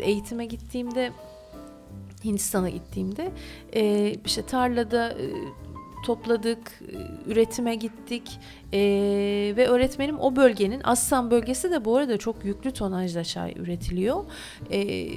eğitime 0.00 0.46
gittiğimde 0.46 1.10
Hindistan'a 2.24 2.68
gittiğimde 2.68 3.32
e, 3.74 4.14
işte 4.24 4.42
tarlada 4.42 5.10
e, 5.10 5.26
topladık, 6.06 6.82
e, 6.82 7.30
üretime 7.30 7.74
gittik 7.74 8.38
e, 8.72 8.78
ve 9.56 9.66
öğretmenim 9.68 10.20
o 10.20 10.36
bölgenin 10.36 10.80
Assam 10.84 11.30
bölgesi 11.30 11.70
de 11.70 11.84
bu 11.84 11.96
arada 11.96 12.16
çok 12.16 12.44
yüklü 12.44 12.70
tonajda 12.70 13.24
çay 13.24 13.54
üretiliyor. 13.58 14.24
E, 14.70 15.08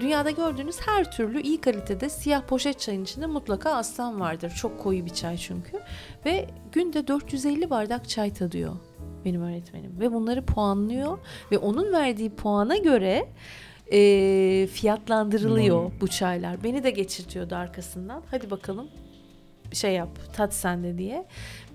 dünyada 0.00 0.30
gördüğünüz 0.30 0.76
her 0.86 1.12
türlü 1.12 1.42
iyi 1.42 1.60
kalitede 1.60 2.08
siyah 2.08 2.42
poşet 2.42 2.80
çayın 2.80 3.02
içinde 3.04 3.26
mutlaka 3.26 3.70
Assam 3.70 4.20
vardır. 4.20 4.52
Çok 4.56 4.80
koyu 4.80 5.04
bir 5.04 5.10
çay 5.10 5.36
çünkü 5.36 5.80
ve 6.26 6.46
günde 6.72 7.08
450 7.08 7.70
bardak 7.70 8.08
çay 8.08 8.34
tadıyor 8.34 8.76
benim 9.24 9.42
öğretmenim 9.42 10.00
ve 10.00 10.12
bunları 10.12 10.44
puanlıyor 10.44 11.18
ve 11.52 11.58
onun 11.58 11.92
verdiği 11.92 12.30
puana 12.30 12.76
göre 12.76 13.28
e, 13.92 14.66
fiyatlandırılıyor 14.72 15.84
Hmm. 15.84 16.00
bu 16.00 16.08
çaylar. 16.08 16.64
Beni 16.64 16.84
de 16.84 16.90
geçirtiyordu 16.90 17.54
arkasından. 17.54 18.22
Hadi 18.30 18.50
bakalım 18.50 18.88
şey 19.72 19.92
yap 19.92 20.08
tat 20.32 20.54
sende 20.54 20.98
diye. 20.98 21.26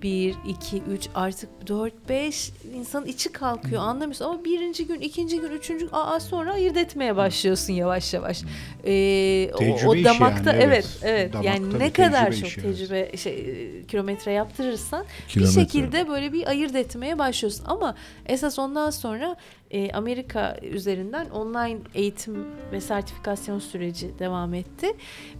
Bir, 0.02 0.34
iki, 0.48 0.82
üç 0.82 1.08
artık 1.14 1.50
dört, 1.66 2.08
beş 2.08 2.50
insanın 2.74 3.06
içi 3.06 3.32
kalkıyor 3.32 3.82
anlamıyorsun 3.82 4.24
ama 4.24 4.44
birinci 4.44 4.86
gün, 4.86 5.00
ikinci 5.00 5.40
gün, 5.40 5.50
üçüncü 5.50 5.84
gün 5.84 5.90
aa, 5.92 6.20
sonra 6.20 6.52
ayırt 6.52 6.76
etmeye 6.76 7.16
başlıyorsun 7.16 7.72
yavaş 7.72 8.14
yavaş. 8.14 8.42
Ee, 8.84 9.50
o, 9.54 9.58
Tecrübe 9.58 9.88
o 9.88 10.04
damakta 10.04 10.52
yani, 10.52 10.62
evet 10.62 10.86
evet. 11.02 11.02
evet 11.02 11.32
Damakta 11.32 11.50
yani 11.50 11.78
ne 11.78 11.92
kadar 11.92 12.32
işi, 12.32 12.40
çok 12.42 12.64
evet. 12.64 12.78
tecrübe 12.78 13.16
şey 13.16 13.32
e, 13.34 13.82
kilometre 13.86 14.32
yaptırırsan 14.32 15.04
Kilometre. 15.28 15.60
bir 15.60 15.66
şekilde 15.66 16.08
böyle 16.08 16.32
bir 16.32 16.46
ayırt 16.48 16.74
etmeye 16.74 17.18
başlıyorsun. 17.18 17.64
Ama 17.66 17.94
esas 18.26 18.58
ondan 18.58 18.90
sonra 18.90 19.36
e, 19.70 19.90
Amerika 19.92 20.56
üzerinden 20.62 21.26
online 21.30 21.78
eğitim 21.94 22.46
ve 22.72 22.80
sertifikasyon 22.80 23.58
süreci 23.58 24.18
devam 24.18 24.54
etti. 24.54 24.86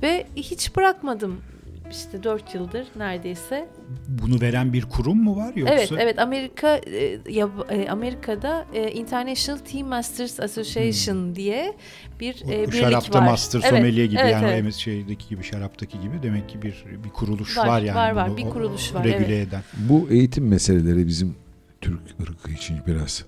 Ve 0.03 0.26
hiç 0.37 0.76
bırakmadım 0.76 1.41
işte 1.91 2.22
4 2.22 2.55
yıldır 2.55 2.87
neredeyse. 2.97 3.68
Bunu 4.09 4.41
veren 4.41 4.72
bir 4.72 4.83
kurum 4.83 5.22
mu 5.24 5.37
var 5.37 5.55
yoksa? 5.55 5.74
Evet, 5.74 5.93
evet 5.99 6.18
Amerika 6.18 6.76
e, 6.76 7.14
yab- 7.14 7.72
e, 7.74 7.91
Amerika'da 7.91 8.66
e, 8.74 8.91
International 8.91 9.59
Tea 9.59 9.85
Masters 9.87 10.41
Association 10.41 11.35
diye 11.35 11.76
bir 12.20 12.43
Bu 12.47 12.53
e, 12.53 12.62
birlik 12.62 12.74
şarapta 12.74 13.18
var. 13.20 13.24
master 13.26 13.61
Evet, 13.61 13.70
sommelier 13.70 14.05
gibi 14.05 14.20
evet, 14.20 14.33
yani 14.33 14.47
evet. 14.47 14.74
o 14.74 14.79
şeydeki 14.79 15.29
gibi 15.29 15.43
şaraptaki 15.43 16.01
gibi 16.01 16.22
demek 16.22 16.49
ki 16.49 16.62
bir 16.62 16.85
bir 17.05 17.09
kuruluş 17.11 17.57
Var, 17.59 17.66
var, 17.68 17.81
yani. 17.83 17.97
var, 17.97 18.11
var. 18.12 18.37
Bir 18.37 18.45
o- 18.47 18.51
kuruluş 18.51 18.95
var, 18.95 19.05
Regüle 19.05 19.37
evet. 19.37 19.49
eden. 19.49 19.62
Bu 19.89 20.09
eğitim 20.11 20.49
meseleleri 20.49 21.07
bizim 21.07 21.37
Türk 21.81 22.01
ırkı 22.22 22.51
için 22.53 22.76
biraz 22.87 23.24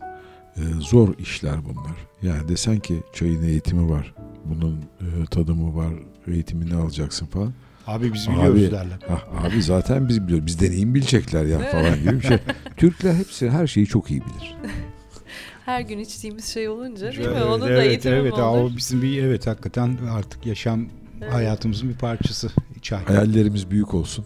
e, 0.60 0.80
zor 0.80 1.18
işler 1.18 1.56
bunlar. 1.64 1.96
Yani 2.22 2.48
desen 2.48 2.78
ki 2.78 3.02
çayın 3.12 3.42
eğitimi 3.42 3.90
var, 3.90 4.14
bunun 4.44 4.76
e, 5.00 5.26
tadımı 5.30 5.76
var, 5.76 5.92
eğitimini 6.26 6.74
alacaksın 6.74 7.26
falan. 7.26 7.52
Abi 7.86 8.12
biz 8.12 8.28
biliyoruz 8.30 8.64
Abi, 8.64 8.70
derler. 8.70 8.98
ah, 9.08 9.44
abi 9.44 9.62
zaten 9.62 10.08
biz 10.08 10.26
biliyoruz. 10.26 10.46
Biz 10.46 10.60
deneyim 10.60 10.94
bilecekler 10.94 11.44
ya 11.44 11.58
falan 11.58 11.98
gibi 11.98 12.20
bir 12.20 12.26
şey. 12.26 12.38
Türkler 12.76 13.14
hepsi 13.14 13.50
her 13.50 13.66
şeyi 13.66 13.86
çok 13.86 14.10
iyi 14.10 14.20
bilir. 14.20 14.56
her 15.66 15.80
gün 15.80 15.98
içtiğimiz 15.98 16.44
şey 16.44 16.68
olunca 16.68 17.12
değil 17.12 17.18
mi? 17.18 17.34
Evet, 17.36 17.46
Onun 17.46 17.60
da 17.60 17.70
evet, 17.70 17.86
eğitimi 17.86 18.14
evet, 18.14 18.32
olur? 18.32 18.72
O 18.72 18.76
bizim 18.76 19.02
bir 19.02 19.22
evet 19.22 19.46
hakikaten 19.46 19.98
artık 20.10 20.46
yaşam 20.46 20.88
Evet. 21.22 21.32
hayatımızın 21.32 21.88
bir 21.88 21.94
parçası 21.94 22.48
çay. 22.82 23.04
Hayallerimiz 23.04 23.70
büyük 23.70 23.94
olsun 23.94 24.24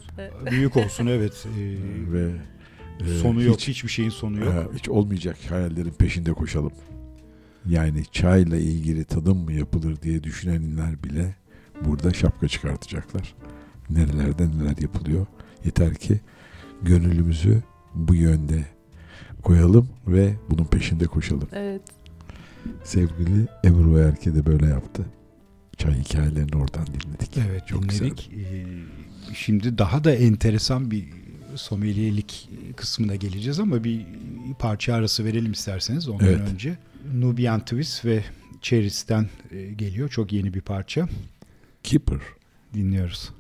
Büyük 0.50 0.76
olsun 0.76 1.06
evet. 1.06 1.46
Ee, 1.58 2.12
ve 2.12 2.30
e, 3.00 3.18
sonu 3.18 3.42
yok. 3.42 3.56
hiç, 3.56 3.68
Hiçbir 3.68 3.88
şeyin 3.88 4.10
sonu 4.10 4.38
yok. 4.44 4.54
e, 4.72 4.78
hiç 4.78 4.88
olmayacak 4.88 5.36
hayallerin 5.48 5.90
peşinde 5.90 6.32
koşalım. 6.32 6.72
Yani 7.66 8.04
çayla 8.12 8.56
ilgili 8.56 9.04
tadım 9.04 9.38
mı 9.38 9.52
yapılır 9.52 10.02
diye 10.02 10.22
düşünenler 10.22 11.02
bile 11.02 11.36
burada 11.84 12.12
şapka 12.12 12.48
çıkartacaklar. 12.48 13.34
Nerelerde 13.90 14.48
neler 14.50 14.76
yapılıyor. 14.80 15.26
Yeter 15.64 15.94
ki 15.94 16.20
gönlümüzü 16.82 17.62
bu 17.94 18.14
yönde 18.14 18.64
koyalım 19.42 19.88
ve 20.06 20.34
bunun 20.50 20.64
peşinde 20.64 21.06
koşalım. 21.06 21.48
Evet. 21.52 21.82
Sevgili 22.84 23.46
Ebru 23.64 23.98
Erke 23.98 24.34
de 24.34 24.46
böyle 24.46 24.66
yaptı. 24.66 25.06
Çay 25.76 25.94
hikayelerini 26.00 26.56
oradan 26.56 26.86
dinledik. 26.86 27.38
Evet 27.50 27.66
Çok 27.66 27.88
dinledik. 27.88 28.30
Ee, 28.34 28.64
şimdi 29.34 29.78
daha 29.78 30.04
da 30.04 30.14
enteresan 30.14 30.90
bir 30.90 31.08
sommeliyelik 31.56 32.48
kısmına 32.76 33.14
geleceğiz 33.14 33.60
ama 33.60 33.84
bir 33.84 34.06
parça 34.58 34.94
arası 34.94 35.24
verelim 35.24 35.52
isterseniz 35.52 36.08
ondan 36.08 36.26
Evet. 36.26 36.40
önce. 36.52 36.76
Nubian 37.14 37.60
Twist 37.60 38.04
ve 38.04 38.24
Cheris'ten 38.62 39.28
e, 39.50 39.72
geliyor. 39.72 40.08
Çok 40.08 40.32
yeni 40.32 40.54
bir 40.54 40.60
parça. 40.60 41.08
Keeper. 41.82 42.18
Dinliyoruz. 42.74 43.30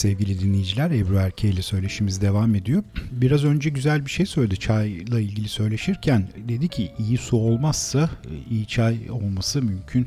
Sevgili 0.00 0.40
dinleyiciler 0.40 0.90
Ebru 0.90 1.16
Erke 1.16 1.48
ile 1.48 1.62
söyleşimiz 1.62 2.20
devam 2.20 2.54
ediyor. 2.54 2.82
Biraz 3.12 3.44
önce 3.44 3.70
güzel 3.70 4.06
bir 4.06 4.10
şey 4.10 4.26
söyledi 4.26 4.56
çayla 4.56 5.20
ilgili 5.20 5.48
söyleşirken. 5.48 6.28
Dedi 6.48 6.68
ki 6.68 6.92
iyi 6.98 7.18
su 7.18 7.36
olmazsa 7.36 8.10
iyi 8.50 8.66
çay 8.66 9.10
olması 9.10 9.62
mümkün 9.62 10.06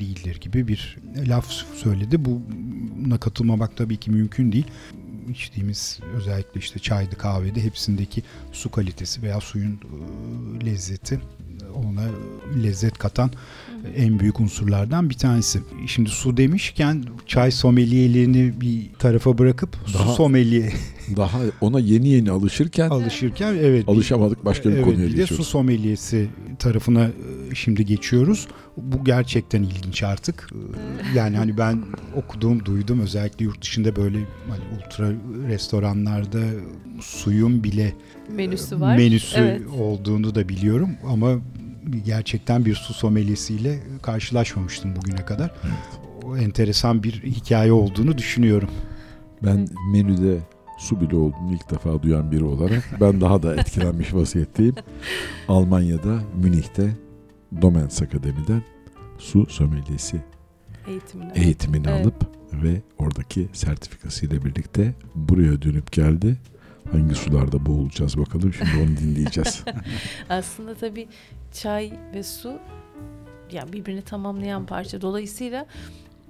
değildir 0.00 0.40
gibi 0.40 0.68
bir 0.68 0.98
laf 1.28 1.46
söyledi. 1.76 2.24
Buna 2.24 3.18
katılmamak 3.18 3.76
tabii 3.76 3.96
ki 3.96 4.10
mümkün 4.10 4.52
değil. 4.52 4.66
İçtiğimiz 5.30 6.00
özellikle 6.14 6.60
işte 6.60 6.78
çaydı 6.78 7.16
kahvede 7.16 7.64
hepsindeki 7.64 8.22
su 8.52 8.70
kalitesi 8.70 9.22
veya 9.22 9.40
suyun 9.40 9.80
e, 10.62 10.66
lezzeti 10.66 11.20
ona 11.70 12.02
lezzet 12.62 12.98
katan 12.98 13.30
en 13.96 14.18
büyük 14.20 14.40
unsurlardan 14.40 15.10
bir 15.10 15.14
tanesi. 15.14 15.60
Şimdi 15.86 16.10
su 16.10 16.36
demişken 16.36 17.04
çay 17.26 17.50
sommeliyerini 17.50 18.60
bir 18.60 18.90
tarafa 18.98 19.38
bırakıp 19.38 19.76
Daha- 19.94 20.04
su 20.08 20.14
sommeliye 20.14 20.72
Daha 21.16 21.38
ona 21.60 21.80
yeni 21.80 22.08
yeni 22.08 22.30
alışırken 22.30 22.90
alışırken 22.90 23.54
evet 23.60 23.88
alışamadık 23.88 24.44
başka 24.44 24.68
bir 24.70 24.74
evet, 24.74 24.84
konuya 24.84 24.98
bir 24.98 25.04
de 25.06 25.10
su 25.10 25.16
geçiyoruz. 25.16 25.46
sommeliesi 25.48 26.28
tarafına 26.58 27.04
e, 27.04 27.54
şimdi 27.54 27.86
geçiyoruz. 27.86 28.48
Bu 28.76 29.04
gerçekten 29.04 29.62
ilginç 29.62 30.02
artık. 30.02 30.50
E, 31.14 31.18
Yani 31.18 31.36
hani 31.36 31.58
ben 31.58 31.82
okudum, 32.16 32.64
duydum 32.64 33.00
özellikle 33.00 33.44
yurt 33.44 33.62
dışında 33.62 33.96
böyle 33.96 34.18
hani 34.48 34.62
ultra 34.76 35.12
restoranlarda 35.48 36.40
suyun 37.00 37.64
bile 37.64 37.92
Menüsü 38.36 38.80
var. 38.80 38.96
menüsü 38.96 39.40
Evet. 39.40 39.62
olduğunu 39.80 40.34
da 40.34 40.48
biliyorum 40.48 40.90
ama 41.08 41.38
gerçekten 42.04 42.64
bir 42.64 42.74
su 42.74 42.94
sommeliesiyle 42.94 43.78
karşılaşmamıştım 44.02 44.96
bugüne 44.96 45.24
kadar. 45.24 45.50
O 46.24 46.36
enteresan 46.36 47.02
bir 47.02 47.12
hikaye 47.22 47.72
olduğunu 47.72 48.18
düşünüyorum. 48.18 48.68
Ben 49.44 49.68
menüde 49.92 50.38
su 50.78 51.00
bile 51.00 51.16
olduğunu 51.16 51.52
ilk 51.54 51.70
defa 51.70 52.02
duyan 52.02 52.32
biri 52.32 52.44
olarak 52.44 52.84
ben 53.00 53.20
daha 53.20 53.42
da 53.42 53.54
etkilenmiş 53.56 54.14
vaziyetteyim. 54.14 54.74
Almanya'da 55.48 56.20
Münih'te 56.42 56.90
Domens 57.62 58.02
Akademi'den 58.02 58.62
su 59.18 59.46
sommeliesi 59.46 60.20
Eğitimde. 60.88 61.32
eğitimini 61.34 61.86
Evet. 61.90 62.02
alıp 62.06 62.14
ve 62.52 62.80
oradaki 62.98 63.48
sertifikasıyla 63.52 64.44
birlikte 64.44 64.94
buraya 65.14 65.62
dönüp 65.62 65.92
geldi. 65.92 66.36
Hangi 66.92 67.14
sularda 67.14 67.66
boğulacağız 67.66 68.18
bakalım 68.18 68.52
şimdi 68.52 68.70
onu 68.82 68.96
dinleyeceğiz. 68.96 69.64
Aslında 70.28 70.74
tabii 70.74 71.08
çay 71.52 71.92
ve 72.14 72.22
su 72.22 72.58
yani 73.52 73.72
birbirini 73.72 74.02
tamamlayan 74.02 74.66
parça. 74.66 75.00
Dolayısıyla 75.00 75.66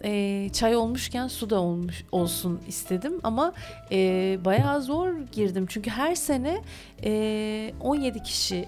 e, 0.05 0.49
çay 0.53 0.77
olmuşken 0.77 1.29
su 1.29 1.51
da 1.51 1.61
olmuş 1.61 2.05
olsun 2.13 2.61
istedim 2.69 3.13
ama 3.23 3.53
e, 3.93 4.39
bayağı 4.45 4.83
zor 4.83 5.15
girdim 5.33 5.67
çünkü 5.69 5.91
her 5.91 6.15
sene 6.15 6.63
e, 7.05 7.73
17 7.81 8.23
kişi 8.23 8.67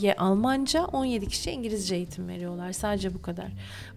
ye 0.00 0.14
Almanca 0.16 0.84
17 0.84 1.26
kişi 1.28 1.50
İngilizce 1.50 1.94
eğitim 1.94 2.28
veriyorlar. 2.28 2.72
Sadece 2.72 3.14
bu 3.14 3.22
kadar. 3.22 3.46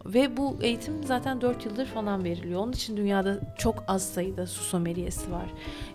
Ve 0.05 0.37
bu 0.37 0.57
eğitim 0.61 0.93
zaten 1.03 1.41
4 1.41 1.65
yıldır 1.65 1.85
falan 1.85 2.23
veriliyor. 2.23 2.61
Onun 2.61 2.71
için 2.71 2.97
dünyada 2.97 3.55
çok 3.57 3.83
az 3.87 4.09
sayıda 4.13 4.47
su 4.47 4.63
sommeliesi 4.63 5.31
var. 5.31 5.45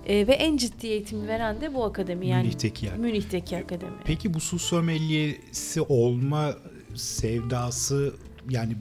E, 0.06 0.26
ve 0.26 0.32
en 0.32 0.56
ciddi 0.56 0.86
eğitimi 0.86 1.28
veren 1.28 1.60
de 1.60 1.74
bu 1.74 1.84
akademi. 1.84 2.26
Yani 2.26 2.42
Münih'teki 2.42 2.86
yer. 2.86 2.96
Münih'teki 2.96 3.56
akademi. 3.56 3.92
Peki 4.04 4.34
bu 4.34 4.40
su 4.40 4.58
sommeliesi 4.58 5.80
olma 5.82 6.52
sevdası 6.94 8.14
yani 8.50 8.72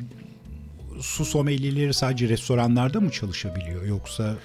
su 0.99 1.25
sommelyeleri 1.25 1.93
sadece 1.93 2.29
restoranlarda 2.29 2.99
mı 3.01 3.11
çalışabiliyor 3.11 3.85
yoksa 3.85 4.35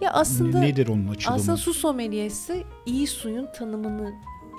Ya 0.00 0.10
aslında 0.12 0.60
Nedir 0.60 0.88
onun 0.88 1.08
açılımı? 1.08 1.36
aslında 1.36 1.56
su 1.56 1.74
sommeliesi 1.74 2.64
iyi 2.86 3.06
suyun 3.06 3.48
tanımını 3.58 4.12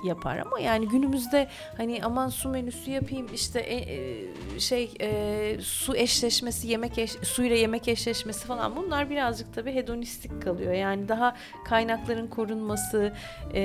yapar 0.04 0.38
ama 0.38 0.60
yani 0.60 0.88
günümüzde 0.88 1.48
hani 1.76 2.00
aman 2.04 2.28
su 2.28 2.48
menüsü 2.48 2.90
yapayım 2.90 3.26
işte 3.34 3.60
e, 3.60 3.76
e, 3.76 4.60
şey 4.60 4.90
e, 5.00 5.58
su 5.62 5.96
eşleşmesi 5.96 6.68
yemek 6.68 6.98
eş, 6.98 7.10
suyla 7.10 7.56
yemek 7.56 7.88
eşleşmesi 7.88 8.46
falan 8.46 8.76
bunlar 8.76 9.10
birazcık 9.10 9.54
tabii 9.54 9.74
hedonistik 9.74 10.42
kalıyor 10.42 10.72
yani 10.72 11.08
daha 11.08 11.36
kaynakların 11.64 12.26
korunması 12.26 13.12
e, 13.54 13.60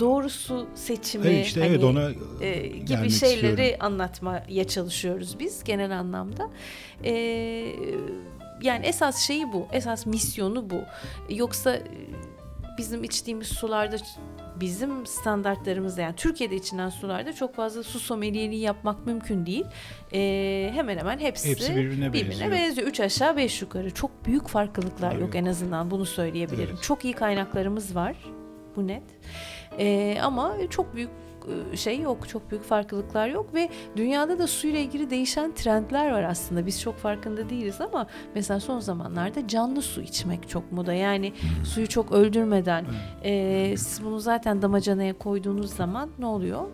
doğru 0.00 0.30
su 0.30 0.66
seçimi 0.74 1.26
Evet 1.26 1.46
işte 1.46 1.60
hani, 1.60 1.70
evet 1.70 1.84
ona 1.84 2.10
e, 2.40 2.66
gibi 2.66 2.84
gelmek 2.84 3.10
şeyleri 3.10 3.50
istiyorum. 3.50 3.76
anlatmaya 3.80 4.68
çalışıyoruz 4.68 5.38
biz 5.38 5.64
genel 5.64 5.98
anlamda. 5.98 6.50
E, 7.04 7.12
yani 8.62 8.86
esas 8.86 9.26
şeyi 9.26 9.52
bu, 9.52 9.66
esas 9.72 10.06
misyonu 10.06 10.70
bu. 10.70 10.80
Yoksa 11.28 11.74
e, 11.74 11.82
bizim 12.78 13.04
içtiğimiz 13.04 13.48
sularda 13.48 13.96
bizim 14.60 15.06
standartlarımızda 15.06 16.00
yani 16.00 16.16
Türkiye'de 16.16 16.56
içilen 16.56 16.88
sularda 16.88 17.32
çok 17.32 17.54
fazla 17.54 17.82
su 17.82 18.00
sommelieriği 18.00 18.60
yapmak 18.60 19.06
mümkün 19.06 19.46
değil. 19.46 19.64
E, 20.12 20.70
hemen 20.74 20.98
hemen 20.98 21.18
hepsi, 21.18 21.50
hepsi 21.50 21.76
birbirine, 21.76 22.12
birbirine 22.12 22.30
benziyor. 22.30 22.50
benziyor. 22.52 22.88
Üç 22.88 23.00
aşağı 23.00 23.36
beş 23.36 23.62
yukarı. 23.62 23.94
Çok 23.94 24.26
büyük 24.26 24.48
farklılıklar 24.48 25.12
yok 25.12 25.20
yok. 25.20 25.34
en 25.34 25.46
azından 25.46 25.90
bunu 25.90 26.06
söyleyebilirim. 26.06 26.70
Evet. 26.72 26.82
Çok 26.82 27.04
iyi 27.04 27.14
kaynaklarımız 27.14 27.96
var. 27.96 28.16
Bu 28.76 28.86
net. 28.86 29.02
Ee, 29.78 30.18
ama 30.22 30.56
çok 30.70 30.94
büyük 30.94 31.10
e, 31.10 31.25
şey 31.74 32.00
yok, 32.00 32.28
çok 32.28 32.50
büyük 32.50 32.64
farklılıklar 32.64 33.28
yok 33.28 33.54
ve 33.54 33.68
dünyada 33.96 34.38
da 34.38 34.46
suyla 34.46 34.78
ilgili 34.78 35.10
değişen 35.10 35.54
trendler 35.54 36.10
var 36.10 36.22
aslında. 36.22 36.66
Biz 36.66 36.80
çok 36.80 36.96
farkında 36.96 37.50
değiliz 37.50 37.80
ama 37.80 38.06
mesela 38.34 38.60
son 38.60 38.80
zamanlarda 38.80 39.48
canlı 39.48 39.82
su 39.82 40.02
içmek 40.02 40.48
çok 40.48 40.72
moda. 40.72 40.92
Yani 40.92 41.32
suyu 41.64 41.88
çok 41.88 42.12
öldürmeden 42.12 42.84
e, 43.24 43.74
siz 43.76 44.04
bunu 44.04 44.20
zaten 44.20 44.62
damacanaya 44.62 45.18
koyduğunuz 45.18 45.70
zaman 45.74 46.10
ne 46.18 46.26
oluyor? 46.26 46.66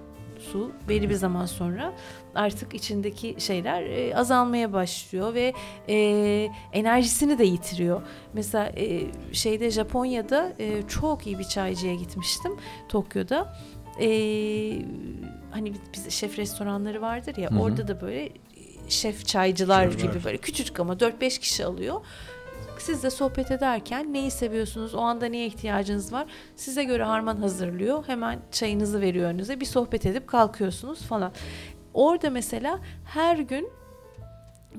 Su 0.53 0.73
belli 0.89 1.11
bir 1.11 1.15
zaman 1.15 1.47
sonra 1.47 1.93
artık 2.35 2.75
içindeki 2.75 3.37
şeyler 3.39 3.83
e, 3.83 4.17
azalmaya 4.17 4.73
başlıyor 4.73 5.35
ve 5.35 5.55
e, 5.89 5.97
enerjisini 6.73 7.39
de 7.39 7.45
yitiriyor. 7.45 8.03
Mesela 8.33 8.73
e, 8.77 9.03
şeyde 9.33 9.71
Japonya'da 9.71 10.53
e, 10.59 10.83
çok 10.89 11.27
iyi 11.27 11.39
bir 11.39 11.45
çaycıya 11.45 11.95
gitmiştim 11.95 12.53
Tokyo'da. 12.89 13.55
E, 14.01 14.07
hani 15.51 15.73
biz 15.95 16.11
şef 16.11 16.39
restoranları 16.39 17.03
vardır 17.03 17.37
ya 17.37 17.51
Hı 17.51 17.55
hı. 17.55 17.61
orada 17.61 17.89
da 17.89 18.01
böyle 18.01 18.29
şef 18.89 19.27
çaycılar 19.27 19.91
Şefler. 19.91 20.09
gibi 20.13 20.25
böyle 20.25 20.37
küçücük 20.39 20.81
ama 20.81 20.93
4-5 20.95 21.41
kişi 21.41 21.65
alıyor. 21.67 22.01
Siz 22.79 23.03
de 23.03 23.11
sohbet 23.11 23.51
ederken 23.51 24.13
neyi 24.13 24.31
seviyorsunuz, 24.31 24.95
o 24.95 24.99
anda 25.01 25.27
neye 25.27 25.47
ihtiyacınız 25.47 26.13
var? 26.13 26.27
Size 26.57 26.85
göre 26.85 27.05
harman 27.05 27.37
hazırlıyor. 27.37 28.05
Hemen 28.07 28.39
çayınızı 28.53 29.01
veriyor 29.01 29.31
önünüze. 29.31 29.61
Bir 29.61 29.65
sohbet 29.67 30.07
edip 30.07 30.27
kalkıyorsunuz 30.27 31.03
falan. 31.03 31.33
Orada 31.95 32.31
mesela 32.31 32.81
her 33.05 33.39
gün 33.39 33.71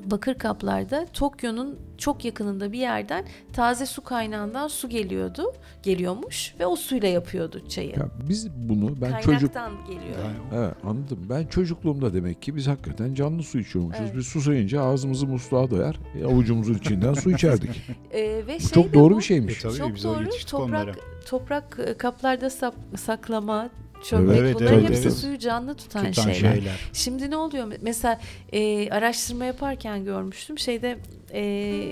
bakır 0.05 0.33
kaplarda 0.33 1.05
Tokyo'nun 1.13 1.79
çok 1.97 2.25
yakınında 2.25 2.71
bir 2.71 2.79
yerden 2.79 3.25
taze 3.53 3.85
su 3.85 4.03
kaynağından 4.03 4.67
su 4.67 4.89
geliyordu, 4.89 5.53
geliyormuş 5.83 6.55
ve 6.59 6.65
o 6.65 6.75
suyla 6.75 7.07
yapıyordu 7.07 7.67
çayı. 7.69 7.89
Ya 7.89 8.07
biz 8.29 8.49
bunu 8.51 9.01
ben 9.01 9.09
Kaynaktan 9.11 9.33
çocuk 9.33 9.53
geliyor. 9.87 10.17
Yani 10.23 10.35
Evet 10.65 10.73
anladım. 10.83 11.19
Ben 11.29 11.45
çocukluğumda 11.45 12.13
demek 12.13 12.41
ki 12.41 12.55
biz 12.55 12.67
hakikaten 12.67 13.13
canlı 13.13 13.43
su 13.43 13.59
içiyormuşuz. 13.59 14.01
Evet. 14.05 14.15
Biz 14.17 14.27
susayınca 14.27 14.81
ağzımızı 14.81 15.27
musluğa 15.27 15.69
doyar. 15.69 15.99
e, 16.21 16.25
avucumuzun 16.25 16.73
içinden 16.73 17.13
su 17.13 17.31
içerdik. 17.31 17.69
Ee, 18.13 18.21
ve 18.47 18.55
Bu 18.55 18.59
şey 18.59 18.69
çok 18.69 18.93
doğru 18.93 19.13
bu, 19.13 19.17
bir 19.17 19.23
şeymiş. 19.23 19.59
E, 19.59 19.61
tabii 19.61 19.77
Çok 19.77 20.03
doğru. 20.03 20.29
Toprak 20.47 20.69
onlara. 20.69 20.91
toprak 21.25 21.79
e, 21.87 21.93
kaplarda 21.97 22.49
sap- 22.49 22.97
saklama, 22.97 23.69
çömlek 24.03 24.39
Evet, 24.39 24.55
bunların 24.55 24.79
evet, 24.79 24.89
hepsi 24.89 25.01
evet. 25.03 25.13
suyu 25.13 25.39
canlı 25.39 25.75
tutan, 25.75 26.11
Tutan 26.11 26.31
şeyler. 26.31 26.53
şeyler. 26.53 26.89
Şimdi 26.93 27.31
ne 27.31 27.37
oluyor? 27.37 27.71
Mesela 27.81 28.19
e, 28.53 28.89
araştırma 28.89 29.45
yaparken 29.45 30.03
görmüştüm. 30.03 30.59
Şeyde 30.59 30.97
e, 31.33 31.83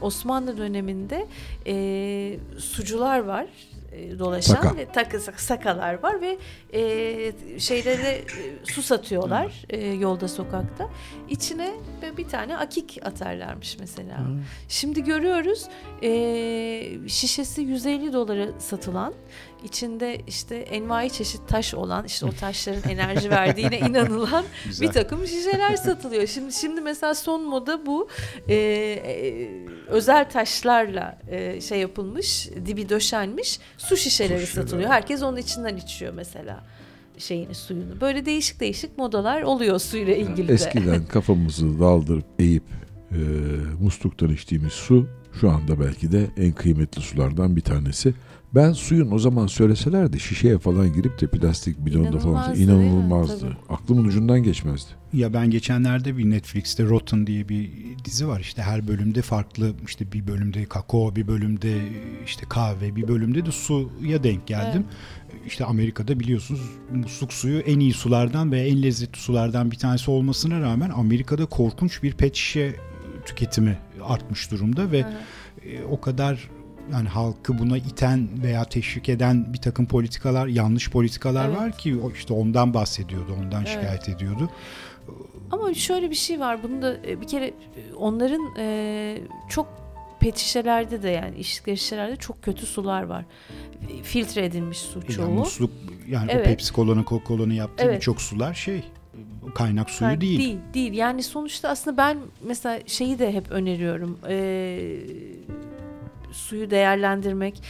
Osmanlı 0.00 0.58
döneminde 0.58 1.26
e, 1.66 2.36
sucular 2.58 3.18
var 3.20 3.46
e, 3.92 4.18
dolaşan 4.18 4.54
Saka. 4.54 4.76
ve 4.76 4.92
takı 4.92 5.20
sakalar 5.20 6.02
var 6.02 6.20
ve 6.20 6.38
e, 6.72 7.60
şeylere 7.60 8.08
e, 8.08 8.24
su 8.64 8.82
satıyorlar 8.82 9.52
e, 9.70 9.86
yolda 9.86 10.28
sokakta. 10.28 10.90
İçine 11.28 11.70
bir 12.18 12.28
tane 12.28 12.56
akik 12.56 12.98
atarlarmış 13.04 13.76
mesela. 13.80 14.20
Şimdi 14.68 15.04
görüyoruz 15.04 15.64
e, 16.02 17.08
şişesi 17.08 17.62
150 17.62 18.12
dolara 18.12 18.60
satılan 18.60 19.14
içinde 19.64 20.20
işte 20.26 20.56
envai 20.56 21.10
çeşit 21.10 21.48
taş 21.48 21.74
olan 21.74 22.04
işte 22.04 22.26
o 22.26 22.30
taşların 22.40 22.90
enerji 22.90 23.30
verdiğine 23.30 23.78
inanılan 23.88 24.44
Güzel. 24.66 24.88
bir 24.88 24.92
takım 24.92 25.26
şişeler 25.26 25.76
satılıyor. 25.76 26.26
Şimdi 26.26 26.52
şimdi 26.52 26.80
mesela 26.80 27.14
son 27.14 27.42
moda 27.42 27.86
bu 27.86 28.08
e, 28.48 28.54
e, 28.54 29.48
özel 29.86 30.30
taşlarla 30.30 31.18
e, 31.30 31.60
şey 31.60 31.78
yapılmış, 31.80 32.48
dibi 32.66 32.88
döşenmiş 32.88 33.58
su 33.78 33.96
şişeleri 33.96 34.40
Su 34.40 34.46
şişeleri. 34.46 34.66
satılıyor. 34.66 34.90
Herkes 34.90 35.22
onun 35.22 35.36
içinden 35.36 35.76
içiyor 35.76 36.12
mesela 36.12 36.64
şeyini 37.18 37.54
suyunu. 37.54 38.00
Böyle 38.00 38.26
değişik 38.26 38.60
değişik 38.60 38.98
modalar 38.98 39.42
oluyor 39.42 39.78
suyla 39.78 40.14
ilgili 40.14 40.48
de. 40.48 40.52
Eskiden 40.52 41.04
kafamızı 41.08 41.80
daldırıp 41.80 42.24
eğip 42.38 42.62
e, 43.12 43.18
musluktan 43.80 44.28
içtiğimiz 44.30 44.72
su 44.72 45.06
şu 45.40 45.50
anda 45.50 45.80
belki 45.80 46.12
de 46.12 46.26
en 46.36 46.52
kıymetli 46.52 47.02
sulardan 47.02 47.56
bir 47.56 47.60
tanesi. 47.60 48.14
Ben 48.54 48.72
suyun 48.72 49.10
o 49.10 49.18
zaman 49.18 49.46
söyleselerdi 49.46 50.20
şişeye 50.20 50.58
falan 50.58 50.92
girip 50.92 51.20
de 51.20 51.26
plastik 51.26 51.86
bidonda 51.86 52.18
falan 52.18 52.56
İnanılmazdı, 52.56 52.62
inanılmazdı. 52.62 53.40
Tabii. 53.40 53.74
Aklımın 53.74 54.04
ucundan 54.04 54.42
geçmezdi. 54.42 54.90
Ya 55.12 55.32
ben 55.32 55.50
geçenlerde 55.50 56.16
bir 56.16 56.30
Netflix'te 56.30 56.84
Rotten 56.84 57.26
diye 57.26 57.48
bir 57.48 57.70
dizi 58.04 58.28
var. 58.28 58.40
İşte 58.40 58.62
her 58.62 58.88
bölümde 58.88 59.22
farklı 59.22 59.72
işte 59.86 60.12
bir 60.12 60.26
bölümde 60.26 60.64
kakao, 60.64 61.16
bir 61.16 61.26
bölümde 61.26 61.78
işte 62.26 62.46
kahve, 62.48 62.96
bir 62.96 63.08
bölümde 63.08 63.46
de 63.46 63.52
suya 63.52 64.24
denk 64.24 64.46
geldim. 64.46 64.84
İşte 65.46 65.64
Amerika'da 65.64 66.20
biliyorsunuz 66.20 66.60
musluk 66.94 67.32
suyu 67.32 67.58
en 67.58 67.80
iyi 67.80 67.92
sulardan 67.92 68.52
ve 68.52 68.60
en 68.60 68.82
lezzetli 68.82 69.18
sulardan 69.18 69.70
bir 69.70 69.76
tanesi 69.76 70.10
olmasına 70.10 70.60
rağmen 70.60 70.90
Amerika'da 70.90 71.46
korkunç 71.46 72.02
bir 72.02 72.12
pet 72.12 72.34
şişe 72.34 72.76
tüketimi 73.26 73.78
artmış 74.02 74.50
durumda 74.50 74.92
ve 74.92 75.04
Aha. 75.04 75.12
e, 75.64 75.84
o 75.84 76.00
kadar 76.00 76.48
yani 76.92 77.08
halkı 77.08 77.58
buna 77.58 77.76
iten 77.76 78.28
veya 78.42 78.64
teşvik 78.64 79.08
eden 79.08 79.52
bir 79.52 79.58
takım 79.58 79.86
politikalar, 79.86 80.46
yanlış 80.46 80.90
politikalar 80.90 81.48
Evet. 81.48 81.58
var 81.58 81.78
ki 81.78 81.96
işte 82.14 82.32
ondan 82.34 82.74
bahsediyordu, 82.74 83.36
ondan 83.40 83.60
Evet. 83.64 83.68
şikayet 83.68 84.08
ediyordu. 84.08 84.50
Ama 85.50 85.74
şöyle 85.74 86.10
bir 86.10 86.14
şey 86.14 86.40
var. 86.40 86.62
Bunu 86.62 86.82
da 86.82 86.96
e, 87.06 87.20
bir 87.20 87.26
kere 87.26 87.46
e, 87.46 87.94
onların 87.96 88.42
e, 88.58 89.18
çok 89.48 89.68
pet 90.20 90.36
şişelerde 90.36 91.02
de 91.02 91.08
yani 91.08 91.38
içtikleri 91.38 91.76
şişelerde 91.76 92.16
çok 92.16 92.42
kötü 92.42 92.66
sular 92.66 93.02
var. 93.02 93.24
Filtre 94.02 94.44
edilmiş 94.44 94.78
su 94.78 94.98
Yani 94.98 95.08
çoğu. 95.10 95.28
musluk 95.30 95.70
yani 96.08 96.30
Evet. 96.32 96.46
o 96.46 96.50
Pepsi 96.50 96.72
Cola'nın 96.74 97.04
Coca-Cola'nın 97.04 97.54
yaptığı 97.54 97.84
Evet. 97.84 97.96
birçok 97.96 98.20
sular 98.20 98.54
şey 98.54 98.82
kaynak 99.54 99.90
suyu 99.90 100.10
Yani 100.10 100.20
değil. 100.20 100.38
Değil, 100.38 100.58
değil. 100.74 100.92
Yani 100.92 101.22
sonuçta 101.22 101.68
aslında 101.68 101.96
ben 101.96 102.18
mesela 102.44 102.80
şeyi 102.86 103.18
de 103.18 103.32
hep 103.32 103.50
öneriyorum. 103.50 104.18
Ee, 104.28 104.96
suyu 106.32 106.70
değerlendirmek 106.70 107.62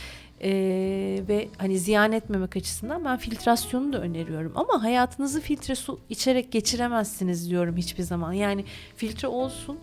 ee, 0.42 1.22
ve 1.28 1.48
hani 1.58 1.78
ziyan 1.78 2.12
etmemek 2.12 2.56
açısından 2.56 3.04
ben 3.04 3.16
filtrasyonu 3.16 3.92
da 3.92 4.00
öneriyorum. 4.00 4.52
Ama 4.54 4.82
hayatınızı 4.82 5.40
filtre 5.40 5.74
su 5.74 5.98
içerek 6.08 6.52
geçiremezsiniz 6.52 7.50
diyorum 7.50 7.76
hiçbir 7.76 8.02
zaman. 8.02 8.32
Yani 8.32 8.64
filtre 8.96 9.28
olsun. 9.28 9.78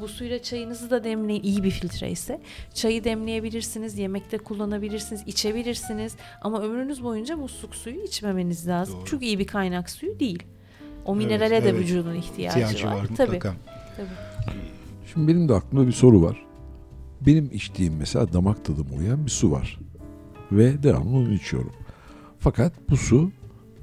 Bu 0.00 0.08
suyla 0.08 0.42
çayınızı 0.42 0.90
da 0.90 1.04
demleyin 1.04 1.42
iyi 1.42 1.64
bir 1.64 1.70
filtre 1.70 2.10
ise. 2.10 2.40
Çayı 2.74 3.04
demleyebilirsiniz, 3.04 3.98
yemekte 3.98 4.38
kullanabilirsiniz, 4.38 5.22
içebilirsiniz. 5.26 6.16
Ama 6.42 6.62
ömrünüz 6.62 7.04
boyunca 7.04 7.36
musluk 7.36 7.74
suyu 7.74 8.02
içmemeniz 8.04 8.68
lazım. 8.68 8.96
Doğru. 8.96 9.04
Çünkü 9.06 9.24
iyi 9.24 9.38
bir 9.38 9.46
kaynak 9.46 9.90
suyu 9.90 10.20
değil. 10.20 10.42
O 11.06 11.16
Evet, 11.16 11.26
minerale 11.26 11.64
de 11.64 11.68
evet. 11.68 11.80
vücudun 11.80 12.14
ihtiyacı, 12.14 12.58
ihtiyacı 12.58 12.86
var, 12.86 13.06
Tabii, 13.16 13.30
mutlaka. 13.30 13.54
tabii. 13.96 14.52
Şimdi 15.12 15.28
benim 15.28 15.48
de 15.48 15.54
aklımda 15.54 15.86
bir 15.86 15.92
soru 15.92 16.22
var. 16.22 16.46
Benim 17.26 17.50
içtiğim 17.52 17.94
mesela 17.96 18.32
damak 18.32 18.64
tadıma 18.64 18.94
uyan 18.96 19.26
bir 19.26 19.30
su 19.30 19.50
var. 19.50 19.78
Ve 20.52 20.82
devamlı 20.82 21.16
onu 21.16 21.32
içiyorum. 21.32 21.72
Fakat 22.38 22.72
bu 22.90 22.96
su 22.96 23.30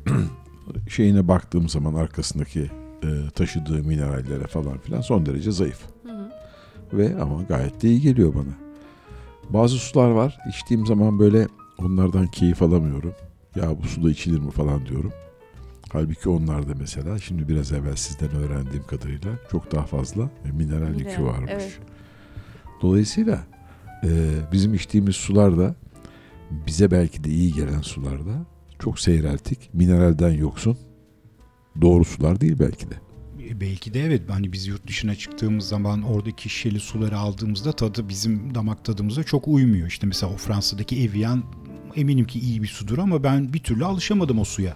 şeyine 0.89 1.27
baktığım 1.27 1.69
zaman 1.69 1.93
arkasındaki 1.93 2.71
e, 3.03 3.29
taşıdığı 3.35 3.83
minerallere 3.83 4.47
falan 4.47 4.77
filan 4.77 5.01
son 5.01 5.25
derece 5.25 5.51
zayıf. 5.51 5.81
Hı 6.03 6.11
hı. 6.11 6.29
Ve 6.93 7.21
ama 7.21 7.43
gayet 7.43 7.81
de 7.81 7.89
iyi 7.89 8.01
geliyor 8.01 8.33
bana. 8.35 8.53
Bazı 9.49 9.75
sular 9.75 10.09
var. 10.09 10.37
içtiğim 10.49 10.85
zaman 10.85 11.19
böyle 11.19 11.47
onlardan 11.77 12.27
keyif 12.27 12.61
alamıyorum. 12.61 13.13
Ya 13.55 13.81
bu 13.83 13.87
suda 13.87 14.11
içilir 14.11 14.39
mi 14.39 14.51
falan 14.51 14.85
diyorum. 14.85 15.13
Halbuki 15.91 16.29
onlar 16.29 16.69
da 16.69 16.73
mesela 16.79 17.19
şimdi 17.19 17.47
biraz 17.47 17.71
evvel 17.71 17.95
sizden 17.95 18.31
öğrendiğim 18.31 18.87
kadarıyla 18.87 19.31
çok 19.51 19.71
daha 19.71 19.85
fazla 19.85 20.29
mineral 20.53 20.99
yükü 20.99 21.23
varmış. 21.23 21.51
evet. 21.51 21.79
Dolayısıyla 22.81 23.39
e, 24.03 24.09
bizim 24.51 24.73
içtiğimiz 24.73 25.15
sular 25.15 25.57
da 25.57 25.75
bize 26.67 26.91
belki 26.91 27.23
de 27.23 27.29
iyi 27.29 27.53
gelen 27.53 27.81
sular 27.81 28.25
da 28.25 28.45
çok 28.79 28.99
seyreltik. 28.99 29.69
Mineralden 29.73 30.31
yoksun. 30.31 30.77
Doğru 31.81 32.05
sular 32.05 32.41
değil 32.41 32.55
belki 32.59 32.89
de. 32.89 32.95
E, 33.49 33.61
Belki 33.61 33.93
de 33.93 34.03
evet 34.05 34.21
hani 34.29 34.53
biz 34.53 34.67
yurt 34.67 34.87
dışına 34.87 35.15
çıktığımız 35.15 35.67
zaman 35.67 36.03
oradaki 36.03 36.49
şişeli 36.49 36.79
suları 36.79 37.17
aldığımızda 37.17 37.71
tadı 37.71 38.09
bizim 38.09 38.55
damak 38.55 38.85
tadımıza 38.85 39.23
çok 39.23 39.47
uymuyor. 39.47 39.87
İşte 39.87 40.07
mesela 40.07 40.33
o 40.33 40.37
Fransa'daki 40.37 41.03
Evian 41.03 41.43
eminim 41.95 42.25
ki 42.25 42.39
iyi 42.39 42.63
bir 42.63 42.67
sudur 42.67 42.97
ama 42.97 43.23
ben 43.23 43.53
bir 43.53 43.59
türlü 43.59 43.85
alışamadım 43.85 44.39
o 44.39 44.43
suya 44.43 44.73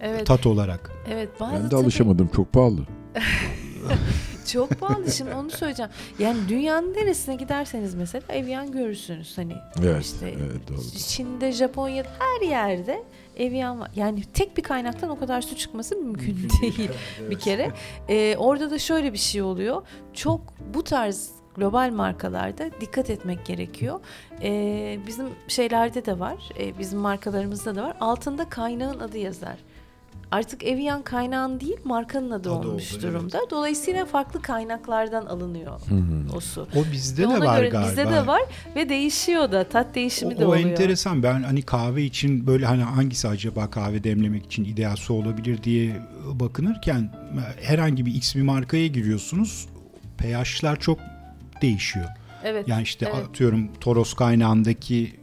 Evet. 0.00 0.26
tat 0.26 0.46
olarak. 0.46 0.90
Evet 1.08 1.28
bazı 1.40 1.54
Ben 1.54 1.64
de 1.64 1.68
tabii- 1.68 1.82
alışamadım. 1.82 2.28
Çok 2.36 2.52
pahalı. 2.52 2.86
Çok 4.52 4.70
pahalı 4.70 5.12
şimdi 5.12 5.34
onu 5.34 5.50
söyleyeceğim. 5.50 5.90
Yani 6.18 6.38
dünyanın 6.48 6.94
neresine 6.94 7.34
giderseniz 7.36 7.94
mesela 7.94 8.22
Evian 8.34 8.72
görürsünüz 8.72 9.38
hani. 9.38 9.54
Evet. 9.82 10.04
İşte 10.04 10.28
evet 10.28 10.68
doğru. 10.68 10.80
Çin'de, 11.08 11.52
Japonya'da 11.52 12.08
her 12.18 12.48
yerde 12.48 13.02
Evian 13.36 13.80
var. 13.80 13.90
Yani 13.96 14.22
tek 14.22 14.56
bir 14.56 14.62
kaynaktan 14.62 15.10
o 15.10 15.18
kadar 15.18 15.42
su 15.42 15.56
çıkması 15.56 15.96
mümkün 15.96 16.48
değil 16.62 16.90
bir 17.30 17.38
kere. 17.38 17.70
Ee, 18.08 18.36
orada 18.38 18.70
da 18.70 18.78
şöyle 18.78 19.12
bir 19.12 19.18
şey 19.18 19.42
oluyor. 19.42 19.82
Çok 20.14 20.40
bu 20.74 20.84
tarz 20.84 21.30
global 21.56 21.90
markalarda 21.92 22.70
dikkat 22.80 23.10
etmek 23.10 23.46
gerekiyor. 23.46 24.00
Ee, 24.42 24.98
bizim 25.06 25.26
şeylerde 25.48 26.04
de 26.04 26.18
var, 26.18 26.36
e, 26.60 26.78
bizim 26.78 26.98
markalarımızda 26.98 27.74
da 27.74 27.82
var. 27.82 27.96
Altında 28.00 28.48
kaynağın 28.48 29.00
adı 29.00 29.18
yazar. 29.18 29.56
Artık 30.30 30.64
Evian 30.64 31.02
kaynağın 31.02 31.60
değil 31.60 31.76
markanın 31.84 32.30
adı, 32.30 32.52
Adı 32.54 32.68
olmuş 32.68 32.94
oldu, 32.94 33.02
durumda. 33.02 33.40
Dolayısıyla 33.50 34.04
farklı 34.06 34.42
kaynaklardan 34.42 35.26
alınıyor 35.26 35.80
o 36.36 36.40
su. 36.40 36.68
O 36.76 36.84
bizde 36.92 37.28
Ve 37.28 37.30
de 37.30 37.40
var 37.40 37.58
göre 37.58 37.68
galiba. 37.68 37.90
bizde 37.90 38.10
de 38.10 38.26
var 38.26 38.42
ve 38.76 38.88
değişiyor 38.88 39.52
da 39.52 39.64
tat 39.68 39.94
değişimi 39.94 40.34
O, 40.34 40.38
de 40.38 40.46
o 40.46 40.48
oluyor. 40.48 40.68
enteresan. 40.70 41.22
Ben 41.22 41.42
hani 41.42 41.62
kahve 41.62 42.02
için 42.02 42.46
böyle 42.46 42.66
hani 42.66 42.82
hangisi 42.82 43.28
acaba 43.28 43.70
kahve 43.70 44.04
demlemek 44.04 44.44
için 44.46 44.64
ideal 44.64 44.96
su 44.96 45.14
olabilir 45.14 45.62
diye 45.62 45.96
bakınırken 46.32 47.12
herhangi 47.62 48.06
bir 48.06 48.14
X 48.14 48.36
bir 48.36 48.42
markaya 48.42 48.86
giriyorsunuz. 48.86 49.68
pH'lar 50.18 50.80
çok 50.80 50.98
değişiyor. 51.62 52.06
Evet. 52.44 52.68
Yani 52.68 52.82
işte 52.82 53.10
evet. 53.14 53.28
atıyorum 53.28 53.68
Toros 53.80 54.14
kaynağındaki 54.14 55.16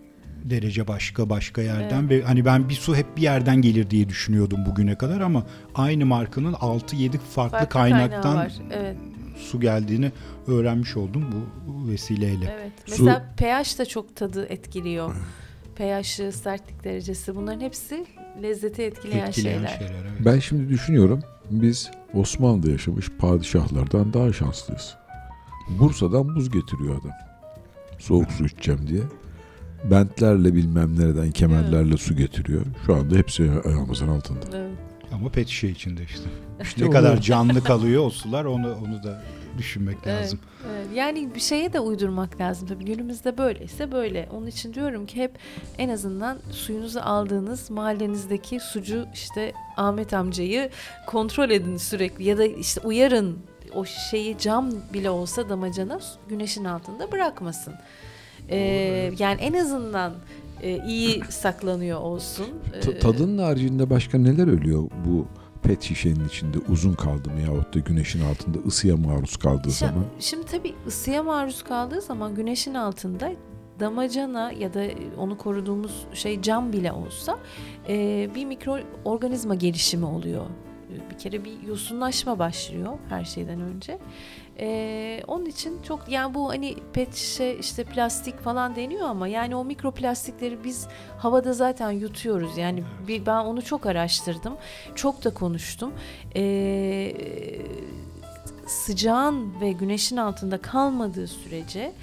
derece 0.43 0.87
başka 0.87 1.29
başka 1.29 1.61
yerden 1.61 2.09
ve 2.09 2.21
hani 2.21 2.45
ben 2.45 2.69
bir 2.69 2.73
su 2.73 2.95
hep 2.95 3.17
bir 3.17 3.21
yerden 3.21 3.61
gelir 3.61 3.89
diye 3.89 4.09
düşünüyordum 4.09 4.59
bugüne 4.65 4.95
kadar 4.95 5.21
ama 5.21 5.45
aynı 5.75 6.05
markanın 6.05 6.53
6-7 6.53 7.17
farklı, 7.17 7.51
Farklı 7.51 7.69
kaynaktan 7.69 8.35
var. 8.35 8.53
Evet. 8.73 8.97
su 9.37 9.59
geldiğini 9.59 10.11
öğrenmiş 10.47 10.97
oldum 10.97 11.25
bu 11.67 11.89
vesileyle. 11.91 12.55
Evet. 12.59 12.71
Su- 12.85 12.91
Mesela 13.03 13.33
pH 13.37 13.79
da 13.79 13.85
çok 13.85 14.15
tadı 14.15 14.45
etkiliyor. 14.45 15.15
pH'ı, 15.75 16.31
sertlik 16.31 16.83
derecesi 16.83 17.35
bunların 17.35 17.61
hepsi 17.61 18.05
lezzeti 18.41 18.81
etkileyen, 18.83 19.27
Etkileyen 19.27 19.57
şeyler. 19.57 19.77
şeyler. 19.77 20.01
evet. 20.01 20.25
Ben 20.25 20.39
şimdi 20.39 20.69
düşünüyorum. 20.69 21.21
Biz 21.49 21.91
Osmanlı'da 22.13 22.71
yaşamış 22.71 23.09
padişahlardan 23.09 24.13
daha 24.13 24.33
şanslıyız. 24.33 24.95
Bursa'dan 25.79 26.35
buz 26.35 26.49
getiriyor 26.51 26.99
adam. 27.01 27.11
Soğuk 27.99 28.31
su 28.31 28.45
içeceğim 28.45 28.87
diye. 28.87 29.01
Bentlerle 29.83 30.53
bilmem 30.55 30.99
nereden 30.99 31.31
kemerlerle 31.31 31.97
su 31.97 32.15
getiriyor. 32.15 32.61
Şu 32.85 32.95
anda 32.95 33.15
hepsi 33.15 33.51
ayağımızın 33.65 34.07
altında. 34.07 34.57
Evet. 34.57 34.71
Ama 35.13 35.29
pet 35.29 35.47
şişe 35.47 35.67
içinde 35.67 36.03
işte. 36.03 36.23
İşte 36.61 36.85
ne 36.85 36.89
kadar 36.89 37.21
canlı 37.21 37.63
kalıyor 37.63 38.05
o 38.05 38.09
sular 38.09 38.45
onu 38.45 38.75
onu 38.75 39.03
da 39.03 39.23
düşünmek 39.57 39.97
Evet, 40.05 40.21
lazım. 40.23 40.39
evet. 40.71 40.87
Yani 40.95 41.35
bir 41.35 41.39
şeye 41.39 41.73
de 41.73 41.79
uydurmak 41.79 42.39
lazım 42.41 42.67
tabii. 42.67 42.85
Günümüzde 42.85 43.37
böyleyse 43.37 43.91
böyle. 43.91 44.29
Onun 44.31 44.47
için 44.47 44.73
diyorum 44.73 45.05
ki 45.05 45.15
hep 45.21 45.31
en 45.77 45.89
azından 45.89 46.37
suyunuzu 46.51 46.99
aldığınız 46.99 47.69
mahallenizdeki 47.69 48.59
sucu 48.59 49.05
işte 49.13 49.53
Ahmet 49.77 50.13
amcayı 50.13 50.69
kontrol 51.07 51.49
edin 51.49 51.77
sürekli 51.77 52.23
ya 52.23 52.37
da 52.37 52.45
işte 52.45 52.81
uyarın 52.81 53.37
o 53.75 53.85
şeyi 53.85 54.37
cam 54.37 54.71
bile 54.93 55.09
olsa 55.09 55.49
damacana 55.49 55.99
güneşin 56.29 56.65
altında 56.65 57.11
bırakmasın. 57.11 57.73
Ee, 58.49 59.11
yani 59.19 59.41
en 59.41 59.53
azından 59.53 60.13
e, 60.61 60.85
iyi 60.87 61.21
saklanıyor 61.29 61.99
olsun. 61.99 62.45
Ta- 62.81 62.91
Ee, 62.91 62.99
tadının 62.99 63.37
haricinde 63.43 63.89
başka 63.89 64.17
neler 64.17 64.47
ölüyor 64.47 64.83
bu 65.05 65.25
pet 65.63 65.81
şişenin 65.83 66.27
içinde 66.27 66.57
uzun 66.69 66.93
kaldı 66.93 67.29
mı 67.29 67.41
yahut 67.41 67.75
da 67.75 67.79
güneşin 67.79 68.21
altında 68.25 68.57
ısıya 68.67 68.97
maruz 68.97 69.37
kaldığı 69.37 69.67
Şi- 69.69 69.79
zaman? 69.79 70.05
Şimdi 70.19 70.45
tabii 70.45 70.73
ısıya 70.87 71.23
maruz 71.23 71.63
kaldığı 71.63 72.01
zaman 72.01 72.35
güneşin 72.35 72.73
altında 72.73 73.31
damacana 73.79 74.51
ya 74.51 74.73
da 74.73 74.83
onu 75.17 75.37
koruduğumuz 75.37 76.05
şey 76.13 76.41
cam 76.41 76.73
bile 76.73 76.91
olsa 76.91 77.37
e, 77.89 78.29
bir 78.35 78.45
mikroorganizma 78.45 79.55
gelişimi 79.55 80.05
oluyor. 80.05 80.45
E, 80.93 81.09
Bir 81.11 81.17
kere 81.17 81.45
bir 81.45 81.61
yosunlaşma 81.67 82.39
başlıyor 82.39 82.97
her 83.09 83.25
şeyden 83.25 83.61
önce. 83.61 83.99
E, 84.59 85.23
onun 85.27 85.45
için 85.45 85.81
çok 85.81 86.09
yani 86.09 86.33
bu 86.33 86.49
hani 86.49 86.75
pet 86.93 87.15
şişe 87.15 87.55
işte 87.59 87.83
plastik 87.83 88.39
falan 88.39 88.75
deniyor 88.75 89.07
ama 89.09 89.27
yani 89.27 89.55
o 89.55 89.65
mikroplastikleri 89.65 90.63
biz 90.63 90.87
havada 91.17 91.53
zaten 91.53 91.91
yutuyoruz. 91.91 92.57
Yani 92.57 92.83
bir, 93.07 93.25
ben 93.25 93.45
onu 93.45 93.61
çok 93.61 93.85
araştırdım. 93.85 94.53
Çok 94.95 95.23
da 95.25 95.33
konuştum. 95.33 95.93
E, 96.35 97.13
sıcağın 98.67 99.61
ve 99.61 99.71
güneşin 99.71 100.17
altında 100.17 100.57
kalmadığı 100.57 101.27
sürece 101.27 101.93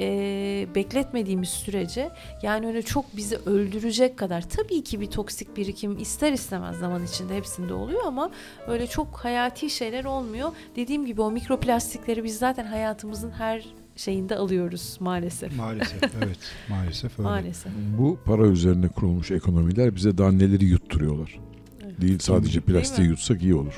e, 0.00 0.66
bekletmediğimiz 0.74 1.48
sürece 1.48 2.10
yani 2.42 2.66
öyle 2.66 2.82
çok 2.82 3.16
bizi 3.16 3.36
öldürecek 3.36 4.16
kadar 4.16 4.48
tabii 4.48 4.84
ki 4.84 5.00
bir 5.00 5.06
toksik 5.06 5.56
birikim 5.56 5.98
ister 5.98 6.32
istemez 6.32 6.76
zaman 6.78 7.04
içinde 7.04 7.36
hepsinde 7.36 7.74
oluyor 7.74 8.00
ama 8.06 8.30
öyle 8.68 8.86
çok 8.86 9.16
hayati 9.16 9.70
şeyler 9.70 10.04
olmuyor. 10.04 10.48
Dediğim 10.76 11.06
gibi 11.06 11.20
o 11.20 11.30
mikroplastikleri 11.30 12.24
biz 12.24 12.38
zaten 12.38 12.64
hayatımızın 12.64 13.30
her 13.30 13.66
şeyinde 13.96 14.36
alıyoruz 14.36 14.96
maalesef. 15.00 15.56
Maalesef 15.56 16.02
evet 16.22 16.38
maalesef 16.68 17.18
öyle. 17.18 17.28
Maalesef. 17.28 17.72
Bu 17.98 18.18
para 18.24 18.46
üzerine 18.46 18.88
kurulmuş 18.88 19.30
ekonomiler 19.30 19.96
bize 19.96 20.18
daha 20.18 20.32
neleri 20.32 20.64
yutturuyorlar. 20.64 21.38
Evet. 21.84 22.00
Değil 22.00 22.18
sadece 22.18 22.52
Değil 22.52 22.62
plastiği 22.62 23.06
mi? 23.08 23.10
yutsak 23.10 23.42
iyi 23.42 23.54
olur. 23.54 23.74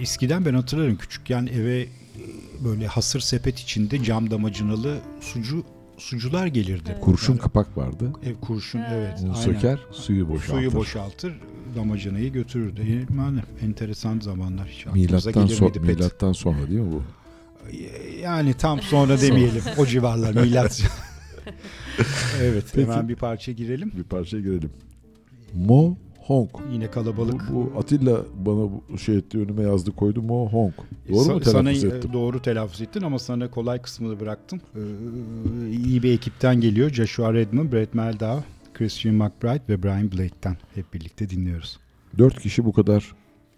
Eskiden 0.00 0.44
ben 0.44 0.54
hatırlarım 0.54 0.96
küçükken 0.96 1.46
eve 1.46 1.86
böyle 2.64 2.86
hasır 2.86 3.20
sepet 3.20 3.58
içinde 3.58 4.02
cam 4.04 4.30
damacanalı 4.30 4.98
sucu 5.20 5.64
sucular 5.98 6.46
gelirdi. 6.46 6.90
Evet. 6.92 7.00
Kurşun 7.00 7.32
Yani 7.32 7.42
kapak 7.42 7.76
vardı. 7.76 8.12
ev 8.24 8.34
kurşun 8.34 8.78
evet. 8.78 9.18
Onu 9.22 9.30
aynen. 9.32 9.42
söker, 9.44 9.78
suyu 9.92 10.28
boşaltır. 10.28 10.54
Suyu 10.54 10.72
boşaltır, 10.74 11.34
damacanayı 11.76 12.32
götürürdü. 12.32 13.06
Yani 13.18 13.40
enteresan 13.62 14.20
zamanlar 14.20 14.68
hiç 14.68 14.86
aklımıza 14.86 15.16
Milattan, 15.16 15.46
so- 15.46 15.72
pet? 15.72 15.82
milattan 15.82 16.32
sonra 16.32 16.68
değil 16.68 16.80
mi 16.80 16.92
bu? 16.92 17.02
Yani 18.22 18.54
tam 18.54 18.80
sonra 18.80 19.20
demeyelim. 19.20 19.62
o 19.78 19.86
civarlar 19.86 20.34
milat. 20.34 20.82
evet 22.40 22.64
Peki. 22.74 22.86
hemen 22.86 23.08
bir 23.08 23.16
parça 23.16 23.52
girelim. 23.52 23.92
Bir 23.96 24.02
parça 24.04 24.38
girelim. 24.40 24.70
Mo 25.54 25.96
Hong. 26.26 26.50
Yine 26.72 26.86
Bu, 26.88 26.90
kalabalık. 26.90 27.42
bu 27.52 27.72
Atilla 27.78 28.20
bana 28.46 28.56
bu 28.90 28.98
şey 28.98 29.16
etti 29.16 29.38
önüme 29.38 29.62
yazdı 29.62 29.92
koydu 29.92 30.22
Mo 30.22 30.48
Hong. 30.48 30.72
Doğru 31.08 31.18
Sa- 31.18 31.32
mu 31.34 31.40
sana 31.44 31.62
telaffuz 31.70 31.84
e, 31.84 31.88
ettim? 31.88 32.12
doğru 32.12 32.42
telaffuz 32.42 32.80
ettin 32.80 33.02
ama 33.02 33.18
sana 33.18 33.50
kolay 33.50 33.82
kısmını 33.82 34.20
bıraktım. 34.20 34.60
Ee, 34.76 34.80
iyi 35.70 36.02
bir 36.02 36.12
ekipten 36.12 36.60
geliyor. 36.60 36.90
Joshua 36.90 37.34
Redman, 37.34 37.72
Brett 37.72 37.94
Meldau, 37.94 38.40
Christian 38.74 39.14
McBride 39.14 39.62
ve 39.68 39.82
Brian 39.82 40.12
Blake'ten 40.12 40.56
hep 40.74 40.94
birlikte 40.94 41.30
dinliyoruz. 41.30 41.78
Dört 42.18 42.40
kişi 42.40 42.64
bu 42.64 42.72
kadar 42.72 43.14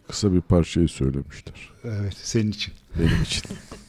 kısa 0.08 0.32
bir 0.32 0.40
parçayı 0.40 0.88
söylemişler. 0.88 1.54
Evet, 1.84 2.14
senin 2.16 2.50
için. 2.50 2.74
Benim 2.98 3.22
için. 3.22 3.42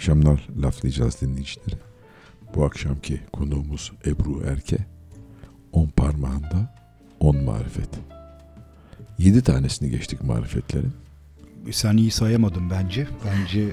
akşamlar 0.00 0.48
laflayacağız 0.62 1.20
dinleyicileri. 1.20 1.76
Bu 2.54 2.64
akşamki 2.64 3.20
konuğumuz 3.32 3.92
Ebru 4.06 4.42
Erke. 4.46 4.76
On 5.72 5.86
parmağında 5.86 6.74
on 7.20 7.44
marifet. 7.44 7.88
Yedi 9.18 9.42
tanesini 9.42 9.90
geçtik 9.90 10.22
marifetlerin. 10.24 10.92
Sen 11.72 11.96
iyi 11.96 12.10
sayamadın 12.10 12.70
bence. 12.70 13.06
Bence 13.24 13.68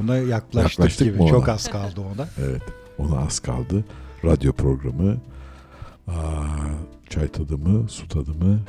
ona 0.00 0.16
yaklaştık, 0.16 0.78
Yaklaştık 0.78 1.06
gibi. 1.08 1.22
ona? 1.22 1.30
Çok 1.30 1.48
az 1.48 1.70
kaldı 1.70 2.00
ona. 2.00 2.28
Evet 2.38 2.62
ona 2.98 3.18
az 3.18 3.40
kaldı. 3.40 3.84
Radyo 4.24 4.52
programı, 4.52 5.16
aa, 6.06 6.12
çay 7.10 7.28
tadımı, 7.28 7.88
su 7.88 8.08
tadımı, 8.08 8.60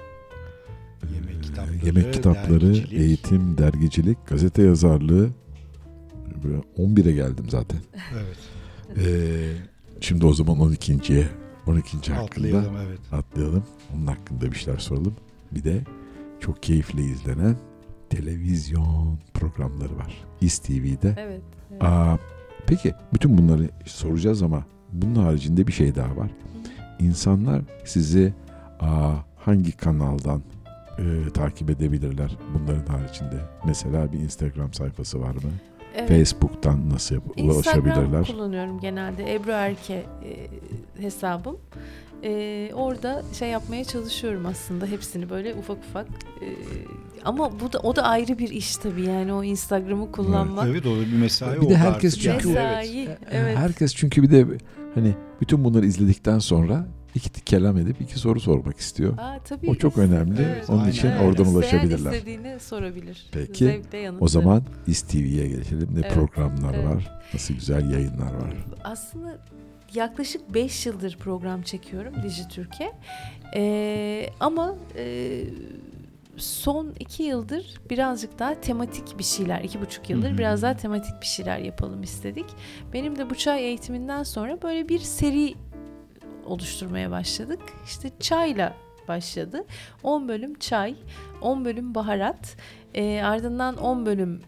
Yemek 1.15 1.35
e, 1.35 1.41
kitapları, 1.41 1.85
yemek 1.85 2.13
kitapları, 2.13 2.61
dergicilik. 2.61 2.93
eğitim, 2.93 3.57
dergicilik, 3.57 4.27
gazete 4.27 4.63
yazarlığı. 4.63 5.29
Böyle 6.43 6.57
11'e 6.77 7.11
geldim 7.11 7.45
zaten. 7.49 7.79
Evet. 8.13 8.37
Ee, 8.97 9.51
şimdi 10.01 10.25
o 10.25 10.33
zaman 10.33 10.57
12.ye 10.57 11.27
12. 11.67 11.97
hakkında 11.97 12.19
Atlayalım 12.23 12.75
evet. 12.87 12.99
atlayalım. 13.11 13.63
Onun 13.95 14.07
hakkında 14.07 14.51
bir 14.51 14.55
şeyler 14.55 14.79
soralım. 14.79 15.15
Bir 15.51 15.63
de 15.63 15.81
çok 16.39 16.63
keyifli 16.63 17.11
izlenen 17.11 17.55
televizyon 18.09 19.19
programları 19.33 19.97
var. 19.97 20.25
İS 20.41 20.59
TV'de. 20.59 21.15
Evet. 21.17 21.41
evet. 21.71 21.83
Aa, 21.83 22.17
peki 22.67 22.93
bütün 23.13 23.37
bunları 23.37 23.69
soracağız 23.85 24.41
ama 24.43 24.65
bunun 24.91 25.15
haricinde 25.15 25.67
bir 25.67 25.73
şey 25.73 25.95
daha 25.95 26.17
var. 26.17 26.31
İnsanlar 26.99 27.61
sizi 27.85 28.33
aa, 28.79 29.13
hangi 29.37 29.71
kanaldan 29.71 30.41
e, 30.99 31.29
takip 31.33 31.69
edebilirler 31.69 32.37
bunların 32.53 32.85
haricinde? 32.85 33.35
Mesela 33.65 34.11
bir 34.11 34.19
Instagram 34.19 34.73
sayfası 34.73 35.21
var 35.21 35.33
mı? 35.33 35.51
Evet. 35.95 36.09
Facebook'tan 36.09 36.89
nasıl 36.89 37.15
yap- 37.15 37.23
Instagram 37.35 37.83
ulaşabilirler? 37.85 38.25
kullanıyorum 38.27 38.79
genelde. 38.79 39.33
Ebru 39.35 39.51
Erke 39.51 39.93
e, 39.93 40.47
hesabım. 41.01 41.57
E, 42.23 42.71
orada 42.73 43.23
şey 43.39 43.49
yapmaya 43.49 43.83
çalışıyorum 43.83 44.45
aslında 44.45 44.85
hepsini 44.85 45.29
böyle 45.29 45.53
ufak 45.55 45.77
ufak. 45.89 46.07
E, 46.41 46.47
ama 47.25 47.59
bu 47.59 47.73
da 47.73 47.79
o 47.79 47.95
da 47.95 48.01
ayrı 48.03 48.37
bir 48.39 48.49
iş 48.49 48.77
tabii 48.77 49.01
yani 49.05 49.33
o 49.33 49.43
Instagram'ı 49.43 50.11
kullanmak. 50.11 50.67
Evet 50.67 50.85
o 50.85 50.95
da 50.95 51.01
bir 51.01 51.13
mesai 51.17 51.61
Bir 51.61 51.69
de 51.69 51.75
herkes 51.75 52.25
yani. 52.25 52.37
çünkü- 52.41 52.47
Mesai. 52.53 52.99
E, 53.03 53.17
Evet. 53.31 53.57
Herkes 53.57 53.95
çünkü 53.95 54.23
bir 54.23 54.31
de 54.31 54.45
hani 54.95 55.13
bütün 55.41 55.63
bunları 55.63 55.85
izledikten 55.85 56.39
sonra 56.39 56.87
iki 57.15 57.29
kelam 57.45 57.77
edip 57.77 58.01
iki 58.01 58.19
soru 58.19 58.39
sormak 58.39 58.77
istiyor. 58.77 59.17
Aa, 59.17 59.39
tabii. 59.45 59.69
O 59.69 59.75
çok 59.75 59.97
önemli. 59.97 60.41
Evet, 60.41 60.69
Onun 60.69 60.79
aynen. 60.79 60.91
için 60.91 61.07
Evet. 61.07 61.21
oradan 61.21 61.43
İsteyen 61.43 61.55
ulaşabilirler. 61.55 62.11
istediğini 62.13 62.59
sorabilir. 62.59 63.25
Peki, 63.31 63.81
O 64.19 64.27
zaman 64.27 64.63
İS 64.87 65.01
TV'ye 65.01 65.47
geçelim. 65.47 65.89
Ne 65.93 65.99
Evet, 65.99 66.13
programlar 66.13 66.73
evet. 66.73 66.85
var, 66.85 67.21
nasıl 67.33 67.53
güzel 67.53 67.91
yayınlar 67.91 68.33
var. 68.33 68.53
Aslında 68.83 69.37
yaklaşık 69.93 70.53
5 70.53 70.85
yıldır 70.85 71.17
program 71.17 71.61
çekiyorum 71.61 72.13
Dijitürk'e. 72.23 72.91
Ee, 73.55 74.29
ama 74.39 74.75
e, 74.97 75.43
son 76.37 76.93
2 76.99 77.23
yıldır 77.23 77.73
birazcık 77.89 78.39
daha 78.39 78.61
tematik 78.61 79.17
bir 79.19 79.23
şeyler, 79.23 79.61
iki 79.63 79.81
buçuk 79.81 80.09
yıldır 80.09 80.29
Hı 80.29 80.33
hı. 80.33 80.37
biraz 80.37 80.61
daha 80.61 80.77
tematik 80.77 81.21
bir 81.21 81.25
şeyler 81.25 81.57
yapalım 81.59 82.03
istedik. 82.03 82.45
Benim 82.93 83.17
de 83.17 83.29
bu 83.29 83.35
çay 83.35 83.63
eğitiminden 83.63 84.23
sonra 84.23 84.61
böyle 84.61 84.89
bir 84.89 84.99
seri 84.99 85.53
oluşturmaya 86.45 87.11
başladık. 87.11 87.59
İşte 87.85 88.09
çayla 88.19 88.73
başladı. 89.07 89.65
10 90.03 90.27
bölüm 90.27 90.59
çay, 90.59 90.95
10 91.41 91.65
bölüm 91.65 91.95
baharat, 91.95 92.55
e, 92.93 93.21
ardından 93.21 93.77
10 93.77 94.05
bölüm 94.05 94.41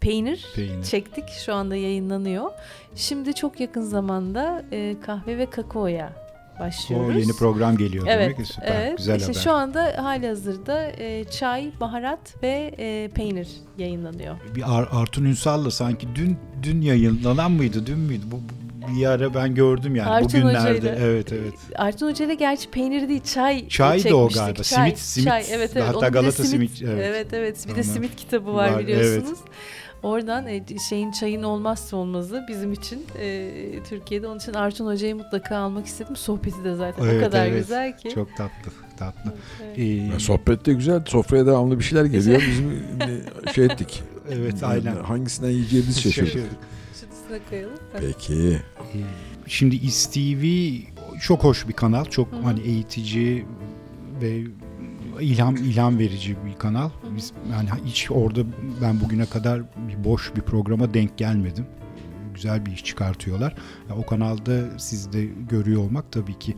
peynir, 0.00 0.46
Peynir. 0.54 0.84
çektik. 0.84 1.28
Şu 1.28 1.54
anda 1.54 1.76
yayınlanıyor. 1.76 2.50
Şimdi 2.94 3.34
çok 3.34 3.60
yakın 3.60 3.82
zamanda 3.82 4.64
e, 4.72 4.96
kahve 5.06 5.38
ve 5.38 5.46
kakaoya 5.50 6.12
O 6.56 6.60
başlıyoruz. 6.60 7.16
yeni 7.16 7.32
program 7.38 7.76
geliyor 7.76 8.06
Evet, 8.08 8.20
demek 8.24 8.36
ki 8.36 8.44
süper. 8.52 8.68
evet. 8.86 8.98
Güzel 8.98 9.16
İşte 9.16 9.32
haber. 9.32 9.40
şu 9.40 9.52
anda 9.52 9.94
hali 10.04 10.28
hazırda 10.28 10.86
e, 10.98 11.24
çay, 11.24 11.70
baharat 11.80 12.42
ve 12.42 12.74
e, 12.78 13.08
peynir 13.14 13.48
yayınlanıyor. 13.78 14.36
Bir 14.56 14.78
Ar- 14.78 14.88
Artun 14.92 15.24
Ünsal'la 15.24 15.70
sanki 15.70 16.08
dün 16.14 16.38
dün 16.62 16.80
yayınlanan 16.80 17.52
mıydı? 17.52 17.86
Dün 17.86 17.98
müydü? 17.98 18.22
Bu, 18.30 18.36
bu- 18.36 18.71
bir 18.88 19.06
ara 19.06 19.34
ben 19.34 19.54
gördüm 19.54 19.96
yani 19.96 20.08
Artun 20.08 20.28
bugünlerde. 20.28 20.78
Hoca'yla. 20.78 20.96
Evet 20.96 21.32
evet. 21.32 21.54
Artun 21.76 22.10
Hoca 22.10 22.24
ile 22.24 22.34
gerçi 22.34 22.70
peynir 22.70 23.08
değil 23.08 23.22
çay 23.22 23.68
Çay 23.68 24.04
da 24.04 24.16
o 24.16 24.28
galiba. 24.28 24.62
Çay, 24.62 24.90
Simit- 24.90 24.96
simit. 24.98 25.28
Çay, 25.28 25.44
evet, 25.50 25.70
evet. 25.74 25.84
Hatta 25.88 25.98
Onun 25.98 26.06
de 26.06 26.10
Galata 26.10 26.44
simit, 26.44 26.82
evet. 26.82 27.06
Evet 27.06 27.26
evet. 27.32 27.64
Bir 27.64 27.70
de 27.70 27.74
Onlar 27.74 27.82
simit 27.82 28.16
kitabı 28.16 28.54
var, 28.54 28.72
var, 28.72 28.80
biliyorsunuz. 28.80 29.38
Oradan 30.02 30.46
e, 30.46 30.64
şeyin 30.88 31.12
çayın 31.12 31.42
olmazsa 31.42 31.96
olmazı 31.96 32.44
bizim 32.48 32.72
için 32.72 33.06
e, 33.18 33.50
Türkiye'de. 33.88 34.26
Onun 34.26 34.38
için 34.38 34.54
Artun 34.54 34.86
Hoca'yı 34.86 35.16
mutlaka 35.16 35.56
almak 35.56 35.86
istedim. 35.86 36.16
Sohbeti 36.16 36.64
de 36.64 36.74
zaten 36.74 37.04
Evet, 37.04 37.22
o 37.22 37.24
kadar 37.24 37.46
evet. 37.46 37.58
güzel 37.58 37.98
ki. 37.98 38.10
Çok 38.14 38.36
tatlı. 38.36 38.72
Tatlı. 38.98 39.34
Evet. 39.66 39.78
Ee, 39.78 40.20
sohbet 40.20 40.66
de 40.66 40.72
güzel. 40.72 41.02
Sofraya 41.06 41.46
devamlı 41.46 41.78
bir 41.78 41.84
şeyler 41.84 42.04
geliyor. 42.04 42.42
Bizim 42.50 42.70
e, 43.48 43.52
şey 43.52 43.64
ettik. 43.64 44.02
evet 44.30 44.62
aynen. 44.62 44.96
Hangisinden 44.96 45.50
yiyeceğimizi 45.50 46.00
şaşırdık. 46.00 46.32
Şaşırdık. 46.32 46.58
Koyalım. 47.50 47.78
Peki. 48.00 48.62
Şimdi 49.46 49.76
İSTV 49.76 50.44
çok 51.20 51.44
hoş 51.44 51.68
bir 51.68 51.72
kanal. 51.72 52.04
Çok 52.04 52.32
Hı 52.32 52.36
hani 52.36 52.60
eğitici 52.60 53.46
ve 54.22 54.42
ilham 55.20 55.56
ilham 55.56 55.98
verici 55.98 56.36
bir 56.46 56.58
kanal. 56.58 56.90
Biz 57.16 57.32
yani 57.52 57.68
hiç 57.84 58.10
orada 58.10 58.40
ben 58.82 59.00
bugüne 59.00 59.26
kadar 59.26 59.62
bir 59.88 60.04
boş 60.04 60.36
bir 60.36 60.40
programa 60.40 60.94
denk 60.94 61.18
gelmedim. 61.18 61.66
Güzel 62.34 62.66
bir 62.66 62.72
iş 62.72 62.84
çıkartıyorlar. 62.84 63.54
Ya 63.88 63.96
o 63.96 64.06
kanalda 64.06 64.78
siz 64.78 65.12
de 65.12 65.24
görüyor 65.24 65.80
olmak 65.80 66.12
tabii 66.12 66.38
ki 66.38 66.56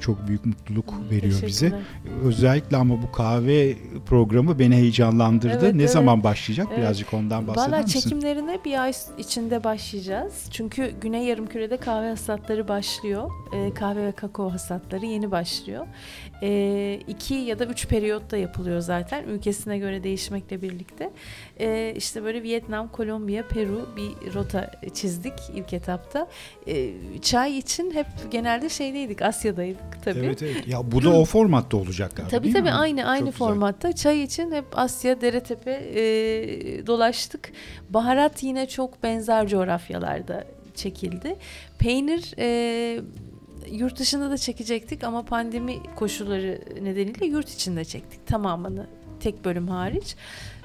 çok 0.00 0.28
büyük 0.28 0.46
mutluluk 0.46 0.94
veriyor 1.10 1.42
bize. 1.46 1.72
Özellikle 2.24 2.76
ama 2.76 3.02
bu 3.02 3.12
kahve 3.12 3.76
programı 4.06 4.58
beni 4.58 4.76
heyecanlandırdı. 4.76 5.64
Evet, 5.64 5.74
ne 5.74 5.82
evet. 5.82 5.90
zaman 5.90 6.24
başlayacak? 6.24 6.66
Evet. 6.70 6.78
Birazcık 6.78 7.14
ondan 7.14 7.46
bahseder 7.46 7.68
Valla 7.68 7.82
misin? 7.82 8.00
çekimlerine 8.00 8.58
bir 8.64 8.82
ay 8.82 8.92
içinde 9.18 9.64
başlayacağız. 9.64 10.48
Çünkü 10.50 10.94
Güney 11.00 11.24
Yarımküre'de 11.24 11.76
kahve 11.76 12.08
hasatları 12.08 12.68
başlıyor. 12.68 13.30
Ee, 13.52 13.74
kahve 13.74 14.06
ve 14.06 14.12
kakao 14.12 14.52
hasatları 14.52 15.06
yeni 15.06 15.30
başlıyor. 15.30 15.86
Ee, 16.42 17.00
iki 17.08 17.34
ya 17.34 17.58
da 17.58 17.64
üç 17.64 17.86
periyotta 17.88 18.36
yapılıyor 18.36 18.80
zaten. 18.80 19.24
Ülkesine 19.24 19.78
göre 19.78 20.02
değişmekle 20.02 20.62
birlikte. 20.62 21.10
Ee, 21.60 21.94
işte 21.96 22.24
böyle 22.24 22.42
Vietnam, 22.42 22.88
Kolombiya, 22.88 23.48
Peru 23.48 23.88
bir 23.96 24.34
rota 24.34 24.70
çizdik 24.94 25.32
ilk 25.54 25.72
etapta. 25.72 26.28
Ee, 26.68 26.90
çay 27.22 27.58
için 27.58 27.90
hep 27.90 28.06
genelde 28.30 28.68
şeydeydik, 28.68 29.22
Asya'daydık 29.22 30.04
tabii. 30.04 30.18
Evet 30.18 30.42
evet. 30.42 30.68
Ya 30.68 30.92
bu 30.92 31.02
da 31.02 31.10
o 31.18 31.24
formatta 31.24 31.76
olacak 31.76 32.16
galiba. 32.16 32.30
Tabii 32.30 32.52
tabii 32.52 32.62
mi? 32.62 32.72
aynı 32.72 33.04
aynı 33.04 33.24
Çok 33.24 33.32
güzel. 33.32 33.38
formatta. 33.46 33.92
Çay 33.92 34.22
için 34.22 34.52
hep 34.52 34.64
Asya, 34.72 35.20
Deretepe 35.20 35.72
e, 35.72 36.02
dolaştık. 36.86 37.52
Baharat 37.90 38.42
yine 38.42 38.68
çok 38.68 39.02
benzer 39.02 39.46
coğrafyalarda 39.48 40.44
çekildi. 40.74 41.36
Peynir 41.78 42.34
e, 42.38 43.00
yurt 43.70 43.98
dışında 43.98 44.30
da 44.30 44.38
çekecektik 44.38 45.04
ama 45.04 45.22
pandemi 45.24 45.76
koşulları 45.96 46.60
nedeniyle 46.82 47.26
yurt 47.26 47.48
içinde 47.50 47.84
çektik 47.84 48.26
tamamını 48.26 48.86
tek 49.20 49.44
bölüm 49.44 49.68
hariç. 49.68 50.16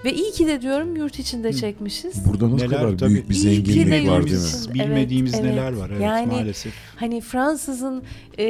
Ve 0.06 0.14
iyi 0.14 0.32
ki 0.32 0.48
de 0.48 0.62
diyorum 0.62 0.96
yurt 0.96 1.20
içinde 1.20 1.54
çekmişiz. 1.54 2.26
Burada 2.28 2.52
nasıl 2.52 2.66
Neler 2.66 2.80
kadar 2.80 2.98
tabii. 2.98 3.10
büyük 3.10 3.30
bir 3.30 3.36
İyi 3.36 3.64
ki 3.64 3.70
de 3.70 3.74
zenginlik 3.84 4.10
var 4.10 4.26
değil 4.26 4.38
mi? 4.38 4.74
Bilmediğimiz 4.74 5.34
Evet, 5.34 5.44
neler 5.46 5.74
var 5.74 5.90
evet 5.90 6.02
Yani 6.02 6.32
maalesef. 6.32 6.74
Hani 6.96 7.22
Fransızın 7.22 8.04
e, 8.40 8.46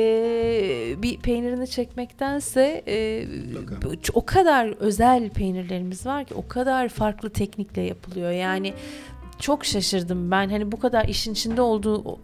bir 0.98 1.18
peynirini 1.18 1.68
çekmektense 1.68 2.84
e, 2.88 3.26
Mutlaka. 3.54 3.90
o 4.14 4.26
kadar 4.26 4.68
özel 4.68 5.30
peynirlerimiz 5.30 6.06
var 6.06 6.26
ki 6.26 6.34
o 6.34 6.48
kadar 6.48 6.90
farklı 6.90 7.30
teknikle 7.30 7.82
yapılıyor. 7.82 8.32
Yani 8.32 8.74
çok 9.40 9.66
şaşırdım 9.66 10.32
ben 10.32 10.50
hani 10.50 10.72
bu 10.72 10.80
kadar 10.80 11.06
işin 11.08 11.34
içinde 11.34 11.62
olduğu 11.62 12.20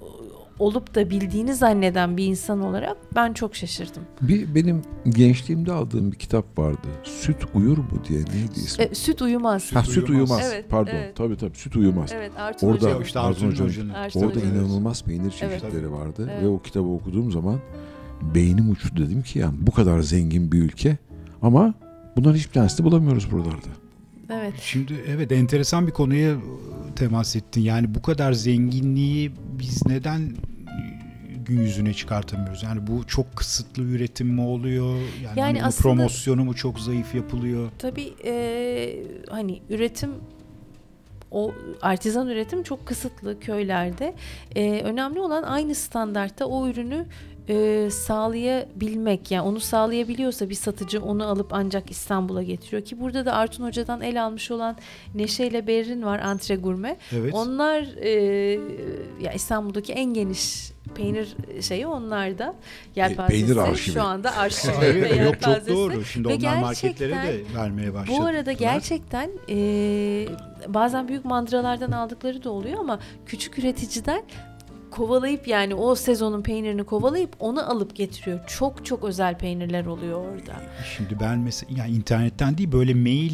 olup 0.59 0.95
da 0.95 1.09
bildiğini 1.09 1.55
zanneden 1.55 2.17
bir 2.17 2.25
insan 2.25 2.61
olarak 2.61 2.97
ben 3.15 3.34
çok 3.34 3.55
şaşırdım. 3.55 4.03
Bir 4.21 4.55
benim 4.55 4.81
gençliğimde 5.09 5.71
aldığım 5.71 6.11
bir 6.11 6.17
kitap 6.17 6.59
vardı. 6.59 6.88
Süt 7.03 7.38
uyur 7.53 7.77
mu 7.77 7.85
diye 8.09 8.19
neydi 8.19 8.55
ismi? 8.55 8.84
E, 8.85 8.95
süt 8.95 9.21
uyumaz. 9.21 9.75
ha 9.75 9.84
süt 9.84 10.09
uyumaz. 10.09 10.41
Evet, 10.53 10.65
Pardon. 10.69 10.91
evet. 10.95 11.15
Tabii 11.15 11.38
tabii 11.38 11.57
süt 11.57 11.75
uyumaz. 11.75 12.11
Evet 12.13 12.31
Artun 12.38 12.67
Orada 12.67 12.99
işte 13.03 13.19
Arjun 13.19 13.47
Hoca'nın- 13.51 13.67
Hoca'nın. 13.67 13.89
Arjun 13.93 14.19
Orada 14.21 14.35
Hoca'nın. 14.35 14.55
inanılmaz 14.55 15.03
peynir 15.03 15.35
Evet. 15.41 15.61
çeşitleri 15.61 15.91
vardı 15.91 16.29
Evet. 16.31 16.43
ve 16.43 16.47
o 16.47 16.61
kitabı 16.61 16.88
okuduğum 16.88 17.31
zaman 17.31 17.59
beynim 18.35 18.69
uçtu 18.71 18.97
dedim 18.97 19.21
ki 19.21 19.39
yani 19.39 19.55
bu 19.61 19.71
kadar 19.71 19.99
zengin 20.01 20.51
bir 20.51 20.59
ülke 20.61 20.97
ama 21.41 21.73
bunların 22.17 22.35
hiçbir 22.38 22.53
tanesini 22.53 22.85
bulamıyoruz 22.85 23.31
buralarda. 23.31 23.67
Evet. 24.34 24.54
Şimdi 24.62 24.94
evet 25.08 25.32
enteresan 25.32 25.88
bir 25.88 25.91
konuya 25.91 26.36
temas 26.95 27.36
ettin. 27.36 27.62
Yani 27.62 27.95
bu 27.95 28.02
kadar 28.02 28.34
zenginliği 28.34 29.32
biz 29.60 29.86
neden 29.88 30.34
gün 31.45 31.62
yüzüne 31.62 31.94
çıkartamıyoruz? 31.94 32.64
Yani 32.64 32.88
bu 32.88 33.08
çok 33.08 33.36
kısıtlı 33.36 33.84
üretim 33.84 34.28
mi 34.28 34.41
oluyor? 34.41 34.95
Yani, 34.95 35.06
Yani 35.26 35.41
hani 35.41 35.64
aslında- 35.64 35.82
promosyonu 35.82 36.44
mu 36.45 36.56
çok 36.56 36.80
zayıf 36.80 37.16
yapılıyor? 37.16 37.70
Tabii 37.80 38.14
e, 38.26 39.04
hani 39.30 39.62
üretim 39.70 40.12
o 41.32 41.54
artizan 41.82 42.28
üretim 42.28 42.64
çok 42.64 42.86
kısıtlı 42.86 43.40
köylerde. 43.40 44.16
E, 44.56 44.82
önemli 44.82 45.20
olan 45.20 45.44
aynı 45.44 45.76
standartta 45.76 46.45
o 46.45 46.68
ürünü 46.68 47.06
e, 47.49 47.90
sağlayabilmek 47.91 49.32
yani 49.32 49.48
onu 49.48 49.60
sağlayabiliyorsa 49.60 50.49
bir 50.49 50.56
satıcı 50.56 51.02
onu 51.02 51.28
alıp 51.28 51.53
ancak 51.53 51.91
İstanbul'a 51.91 52.44
getiriyor 52.44 52.86
ki 52.86 52.99
burada 52.99 53.26
da 53.26 53.34
Artun 53.34 53.65
Hoca'dan 53.65 54.02
el 54.02 54.24
almış 54.24 54.52
olan 54.52 54.78
Neşe 55.15 55.48
ile 55.48 55.68
Berrin 55.68 56.03
var 56.03 56.19
Antre 56.19 56.56
Gurme. 56.56 56.98
Evet. 57.11 57.34
Onlar 57.34 57.82
e, 57.98 58.11
ya 59.22 59.34
İstanbul'daki 59.34 59.94
en 59.94 60.14
geniş 60.14 60.72
peynir 60.95 61.36
şeyi 61.61 61.88
onlarda. 61.88 62.56
Yelpazesi 62.95 63.45
peynir 63.45 63.57
arşivi. 63.57 63.94
şu 63.94 64.03
anda 64.03 64.36
arşivi 64.38 64.82
ve 64.82 65.07
Evet, 65.07 65.26
yok 65.26 65.41
çok 65.41 65.68
doğru. 65.68 66.06
Şimdi 66.06 66.30
Ve 66.30 66.36
onlar 66.36 66.61
marketlere 66.61 67.11
de 67.11 67.41
vermeye 67.56 67.94
başladılar. 67.94 68.22
Bu 68.22 68.26
arada 68.26 68.52
gerçekten 68.52 69.30
e, 69.49 70.28
bazen 70.68 71.07
büyük 71.07 71.26
mandıralardan 71.26 71.91
aldıkları 71.91 72.44
da 72.44 72.49
oluyor 72.49 72.80
ama 72.80 72.99
küçük 73.26 73.60
üreticiden 73.60 74.24
kovalayıp 74.98 75.48
yani 75.48 75.76
o 75.76 75.95
sezonun 75.95 76.41
peynirini 76.41 76.84
kovalayıp 76.84 77.36
onu 77.40 77.72
alıp 77.72 77.95
getiriyor. 77.95 78.40
Çok 78.48 78.86
çok 78.86 79.03
özel 79.03 79.38
peynirler 79.38 79.86
oluyor 79.86 80.19
orada. 80.19 80.61
Şimdi 80.98 81.19
ben 81.19 81.40
mesela 81.40 81.74
yani 81.78 81.91
internetten 81.91 82.57
değil 82.57 82.72
böyle 82.72 82.94
mail 82.94 83.34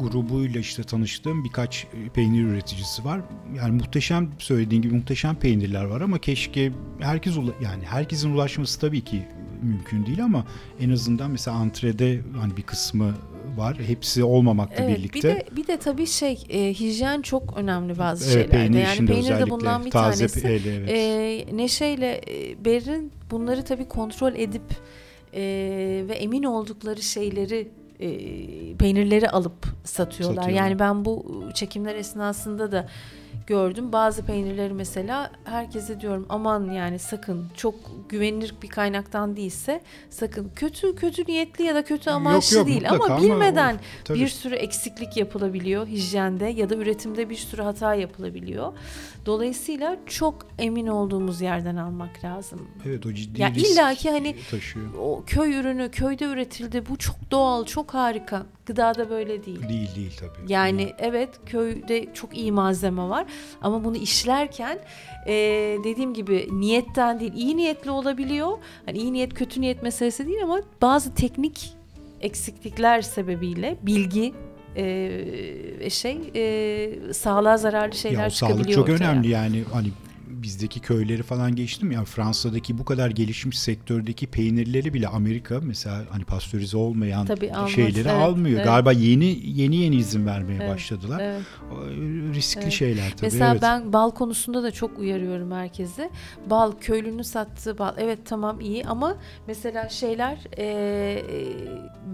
grubuyla 0.00 0.60
işte 0.60 0.82
tanıştığım 0.82 1.44
birkaç 1.44 1.84
e, 1.84 2.08
peynir 2.08 2.44
üreticisi 2.44 3.04
var. 3.04 3.20
Yani 3.56 3.72
muhteşem 3.72 4.30
söylediğin 4.38 4.82
gibi 4.82 4.94
muhteşem 4.94 5.34
peynirler 5.34 5.84
var 5.84 6.00
ama 6.00 6.18
keşke 6.18 6.72
herkes 7.00 7.36
yani 7.62 7.84
herkesin 7.84 8.34
ulaşması 8.34 8.80
tabii 8.80 9.04
ki 9.04 9.26
mümkün 9.62 10.06
değil 10.06 10.24
ama 10.24 10.44
en 10.80 10.90
azından 10.90 11.30
mesela 11.30 11.56
antrede 11.56 12.20
hani 12.40 12.56
bir 12.56 12.62
kısmı 12.62 13.14
var. 13.56 13.76
Hepsi 13.86 14.24
olmamakla 14.24 14.84
Evet, 14.84 14.98
birlikte. 14.98 15.18
bir 15.18 15.22
de 15.34 15.44
bir 15.56 15.66
de 15.66 15.76
tabii 15.76 16.06
şey 16.06 16.38
e, 16.50 16.74
hijyen 16.74 17.22
çok 17.22 17.56
önemli 17.56 17.98
bazı 17.98 18.24
Evet, 18.24 18.32
şeylerde. 18.32 18.50
peynir 18.72 18.84
yani 18.98 19.06
peynir 19.06 19.38
de 19.46 19.50
bundan 19.50 19.84
bir 19.84 19.90
taze 19.90 20.26
tanesi. 20.26 20.40
pe- 20.40 20.60
evet. 20.78 20.90
E, 21.50 21.56
Neşe 21.56 21.86
ile 21.86 22.20
e, 22.28 22.64
Berrin 22.64 23.12
bunları 23.30 23.64
tabii 23.64 23.88
kontrol 23.88 24.34
edip 24.34 24.62
e, 25.34 25.40
ve 26.08 26.14
emin 26.14 26.42
oldukları 26.42 27.02
şeyleri 27.02 27.68
e, 28.00 28.08
peynirleri 28.76 29.30
alıp 29.30 29.66
satıyorlar. 29.84 30.42
Satıyorlar. 30.42 30.64
Yani 30.64 30.78
ben 30.78 31.04
bu 31.04 31.42
çekimler 31.54 31.94
esnasında 31.94 32.72
da 32.72 32.88
gördüm. 33.46 33.92
Bazı 33.92 34.22
peynirleri 34.22 34.74
mesela 34.74 35.30
herkese 35.44 36.00
diyorum 36.00 36.26
aman 36.28 36.70
yani 36.70 36.98
sakın 36.98 37.48
çok 37.56 37.74
güvenilir 38.08 38.54
bir 38.62 38.68
kaynaktan 38.68 39.36
değilse 39.36 39.80
sakın 40.10 40.50
kötü 40.56 40.96
kötü 40.96 41.24
niyetli 41.24 41.64
ya 41.64 41.74
da 41.74 41.84
kötü 41.84 42.10
amaçlı 42.10 42.56
yok, 42.56 42.66
değil 42.66 42.82
mutlaka 42.82 43.04
ama 43.04 43.14
ama 43.14 43.22
bilmeden 43.22 43.80
Tabii. 44.04 44.20
bir 44.20 44.28
sürü 44.28 44.54
eksiklik 44.54 45.16
yapılabiliyor 45.16 45.86
hijyende 45.86 46.46
ya 46.46 46.70
da 46.70 46.74
üretimde 46.74 47.30
bir 47.30 47.36
sürü 47.36 47.62
hata 47.62 47.94
yapılabiliyor. 47.94 48.72
Dolayısıyla 49.26 49.96
çok 50.06 50.46
emin 50.58 50.86
olduğumuz 50.86 51.40
yerden 51.40 51.76
almak 51.76 52.24
lazım. 52.24 52.68
Evet 52.86 53.06
o 53.06 53.12
ciddi 53.12 53.42
Ya 53.42 53.50
risk 53.50 53.66
illaki 53.70 54.10
hani 54.10 54.36
taşıyor. 54.50 54.86
O 54.98 55.22
köy 55.26 55.54
ürünü 55.54 55.90
köyde 55.90 56.24
üretildi. 56.24 56.84
Bu 56.88 56.96
çok 56.96 57.30
doğal, 57.30 57.64
çok 57.64 57.94
harika. 57.94 58.46
Gıdada 58.66 59.10
böyle 59.10 59.44
değil. 59.44 59.68
Değil 59.68 59.94
değil 59.96 60.12
tabii. 60.20 60.52
Yani 60.52 60.92
evet 60.98 61.28
köyde 61.46 62.14
çok 62.14 62.36
iyi 62.36 62.52
malzeme 62.52 63.08
var 63.08 63.26
ama 63.62 63.84
bunu 63.84 63.96
işlerken 63.96 64.78
e, 65.26 65.32
dediğim 65.84 66.14
gibi 66.14 66.48
niyetten 66.50 67.20
değil 67.20 67.32
iyi 67.34 67.56
niyetli 67.56 67.90
olabiliyor. 67.90 68.58
Hani 68.86 68.98
iyi 68.98 69.12
niyet 69.12 69.34
kötü 69.34 69.60
niyet 69.60 69.82
meselesi 69.82 70.26
değil 70.26 70.42
ama 70.42 70.60
bazı 70.82 71.14
teknik 71.14 71.74
eksiklikler 72.20 73.02
sebebiyle 73.02 73.76
bilgi 73.82 74.34
e, 74.76 75.90
şey 75.90 76.18
e, 76.34 77.12
sağlığa 77.12 77.56
zararlı 77.56 77.94
şeyler 77.94 78.22
ya 78.22 78.30
çıkabiliyor 78.30 78.64
sağlık 78.64 78.74
çok 78.74 78.88
ortaya. 78.88 79.10
önemli 79.10 79.28
yani 79.28 79.64
hani 79.72 79.88
bizdeki 80.42 80.80
köyleri 80.80 81.22
falan 81.22 81.56
geçtim 81.56 81.92
ya 81.92 82.04
Fransa'daki 82.04 82.78
bu 82.78 82.84
kadar 82.84 83.10
gelişmiş 83.10 83.58
sektördeki 83.58 84.26
peynirleri 84.26 84.94
bile 84.94 85.08
Amerika 85.08 85.60
mesela 85.62 86.02
hani 86.10 86.24
pastörize 86.24 86.76
olmayan 86.76 87.26
Tabii 87.26 87.52
almaz, 87.52 87.70
şeyleri 87.70 88.08
evet, 88.08 88.22
almıyor. 88.22 88.56
evet. 88.56 88.64
Galiba 88.64 88.92
yeni 88.92 89.38
yeni 89.44 89.76
yeni 89.76 89.96
izin 89.96 90.26
vermeye 90.26 90.58
Evet, 90.60 90.70
başladılar. 90.70 91.20
Evet. 91.20 91.42
Riskli 92.34 92.62
Evet. 92.62 92.72
şeyler 92.72 93.10
tabii. 93.10 93.22
Mesela 93.22 93.52
evet. 93.52 93.62
ben 93.62 93.92
bal 93.92 94.10
konusunda 94.10 94.62
da 94.62 94.70
çok 94.70 94.98
uyarıyorum 94.98 95.52
herkese. 95.52 96.10
Bal 96.50 96.72
köylünün 96.80 97.22
sattığı 97.22 97.78
bal 97.78 97.94
evet 97.98 98.18
tamam 98.24 98.60
iyi 98.60 98.84
ama 98.86 99.16
mesela 99.46 99.88
şeyler 99.88 100.38
e, 100.56 100.64
e, 100.64 101.22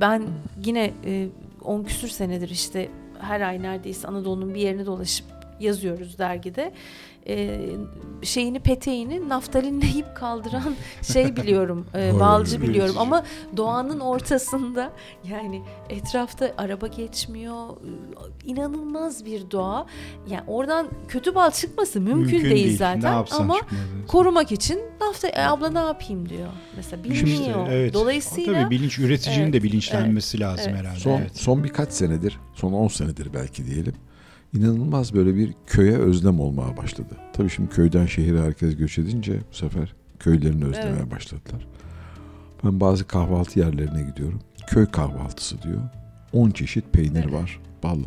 ben 0.01 0.23
yine 0.65 0.93
e, 1.05 1.29
10 1.67 1.85
küsür 1.85 2.09
senedir 2.09 2.51
işte 2.51 2.91
her 3.19 3.41
ay 3.41 3.63
neredeyse 3.63 4.09
Anadolu'nun 4.09 4.55
bir 4.55 4.61
yerini 4.61 4.87
dolaşıp 4.87 5.36
yazıyoruz 5.61 6.19
dergide. 6.19 6.73
E, 7.29 7.61
şeyini 8.23 8.61
peteğini 8.61 9.29
naftalinleyip 9.29 10.17
kaldıran 10.17 10.75
şey 11.13 11.37
biliyorum 11.37 11.87
e, 11.95 12.21
balcı 12.21 12.57
evet. 12.57 12.69
biliyorum 12.69 12.95
ama 12.99 13.25
doğanın 13.57 14.01
ortasında 14.01 14.93
yani 15.31 15.63
etrafta 15.89 16.53
araba 16.59 16.87
geçmiyor 16.87 17.77
inanılmaz 18.45 19.25
bir 19.25 19.51
doğa 19.51 19.87
yani 20.29 20.45
oradan 20.47 20.89
kötü 21.09 21.35
bal 21.35 21.51
çıkması 21.51 22.01
mümkün, 22.01 22.45
değil, 22.45 22.71
Ne 22.71 22.77
zaten 22.77 23.25
ama 23.31 23.57
çıkmaz. 23.57 23.81
korumak 24.09 24.53
için 24.53 24.81
nafta 25.01 25.29
e, 25.29 25.43
abla 25.43 25.71
ne 25.71 25.79
yapayım 25.79 26.29
diyor 26.29 26.49
mesela 26.77 27.05
bilmiyor 27.05 27.27
İşte, 27.27 27.75
evet. 27.75 27.95
dolayısıyla 27.95 28.63
Tabii 28.63 28.71
bilinç 28.71 28.99
üreticinin 28.99 29.45
Evet, 29.45 29.53
de 29.53 29.63
bilinçlenmesi 29.63 30.41
lazım 30.41 30.67
evet. 30.69 30.81
herhalde. 30.81 31.01
Son, 31.01 31.21
evet. 31.21 31.37
son 31.37 31.65
birkaç 31.65 31.93
senedir, 31.93 32.39
son 32.55 32.73
10 32.73 32.89
senedir 32.89 33.35
belki 33.35 33.67
diyelim. 33.67 33.95
İnanılmaz 34.55 35.15
böyle 35.15 35.35
bir 35.35 35.55
köye 35.67 35.97
özlem 35.97 36.41
olmaya 36.41 36.77
başladı. 36.77 37.17
Tabii 37.33 37.51
şimdi 37.51 37.69
köyden 37.71 38.07
şehire 38.07 38.43
herkes 38.43 38.77
göç 38.77 38.99
edince 38.99 39.41
bu 39.53 39.55
sefer 39.57 39.95
köylerini 40.19 40.65
özlemeye 40.65 40.97
Evet. 41.01 41.11
başladılar. 41.11 41.67
Ben 42.65 42.81
bazı 42.81 43.07
kahvaltı 43.07 43.59
yerlerine 43.59 44.03
gidiyorum. 44.03 44.41
Köy 44.67 44.87
kahvaltısı 44.87 45.63
diyor. 45.63 45.81
10 46.33 46.51
çeşit 46.51 46.93
peynir 46.93 47.25
Evet. 47.25 47.33
var. 47.33 47.61
Bal. 47.83 47.99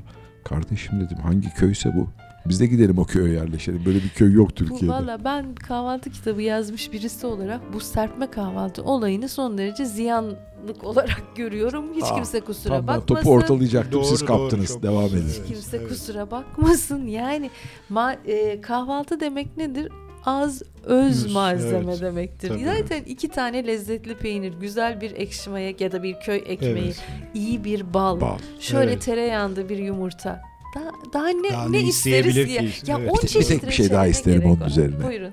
Kardeşim 0.44 1.00
dedim 1.00 1.18
hangi 1.18 1.54
köyse 1.54 1.94
bu. 1.96 2.08
Biz 2.46 2.60
de 2.60 2.66
gidelim 2.66 2.98
o 2.98 3.04
köye 3.06 3.34
yerleşelim. 3.34 3.86
Böyle 3.86 3.98
bir 4.04 4.10
köy 4.10 4.34
yok 4.34 4.56
Türkiye'de. 4.56 4.88
valla 4.88 5.24
ben 5.24 5.56
kahvaltı 5.56 6.10
kitabı 6.12 6.42
yazmış 6.42 6.94
birisi 6.94 7.28
olarak 7.28 7.74
bu 7.74 7.80
serpme 7.80 8.32
kahvaltı 8.32 8.84
olayını 8.84 9.30
son 9.30 9.58
derece 9.58 9.86
ziyanlık 9.86 10.84
olarak 10.84 11.22
görüyorum. 11.36 11.86
Hiç 11.96 12.04
Aa, 12.04 12.16
kimse 12.16 12.40
kusura 12.40 12.74
Tam 12.78 12.88
ben 12.88 12.98
bakmasın. 12.98 13.16
topu 13.16 13.32
ortalayacaktım 13.32 13.94
Doğru, 13.94 14.06
siz 14.06 14.20
doğru, 14.22 14.28
kaptınız. 14.28 14.68
çok 14.68 14.84
Devam 14.84 15.06
edin. 15.06 15.28
Hiç 15.30 15.48
kimse 15.54 15.78
Evet. 15.78 15.90
kusura 15.90 16.32
bakmasın. 16.32 17.08
Yani 17.08 17.50
ma- 17.92 18.18
e, 18.28 18.62
kahvaltı 18.62 19.20
demek 19.20 19.58
nedir? 19.58 19.92
Az 20.26 20.62
öz 20.84 21.26
Öz, 21.26 21.34
malzeme 21.34 21.92
evet. 21.92 22.02
demektir. 22.02 22.48
Tabii. 22.50 22.66
Zaten 22.66 23.04
iki 23.04 23.30
tane 23.30 23.68
lezzetli 23.68 24.16
peynir, 24.18 24.54
güzel 24.62 25.02
bir 25.02 25.12
ekşi 25.12 25.50
maya 25.50 25.74
ya 25.80 25.92
da 25.92 26.04
bir 26.04 26.16
köy 26.20 26.44
ekmeği, 26.46 26.76
Evet. 26.86 27.04
iyi 27.34 27.64
bir 27.64 27.94
bal, 27.94 28.22
Bal. 28.22 28.38
şöyle 28.60 28.92
Evet. 28.92 29.02
tereyağında 29.06 29.70
bir 29.70 29.78
yumurta. 29.78 30.42
Daha, 30.76 30.90
daha 31.14 31.28
ne, 31.28 31.50
Daha 31.50 31.70
ne, 31.70 31.82
isteriz 31.82 31.96
isteyebilir 32.28 32.48
ya? 32.64 32.72
ki? 32.72 32.92
Ya 32.92 32.98
Evet. 33.00 33.10
on 33.12 33.16
Bir 33.16 33.22
tek- 33.22 33.24
bir 33.24 33.28
çeşit 33.30 33.50
tek 33.62 33.70
bir 33.70 33.72
şey 33.76 33.90
daha 33.90 34.08
isterim 34.08 34.46
onun 34.46 34.62
var. 34.62 34.68
üzerine. 34.68 35.04
Buyurun. 35.08 35.32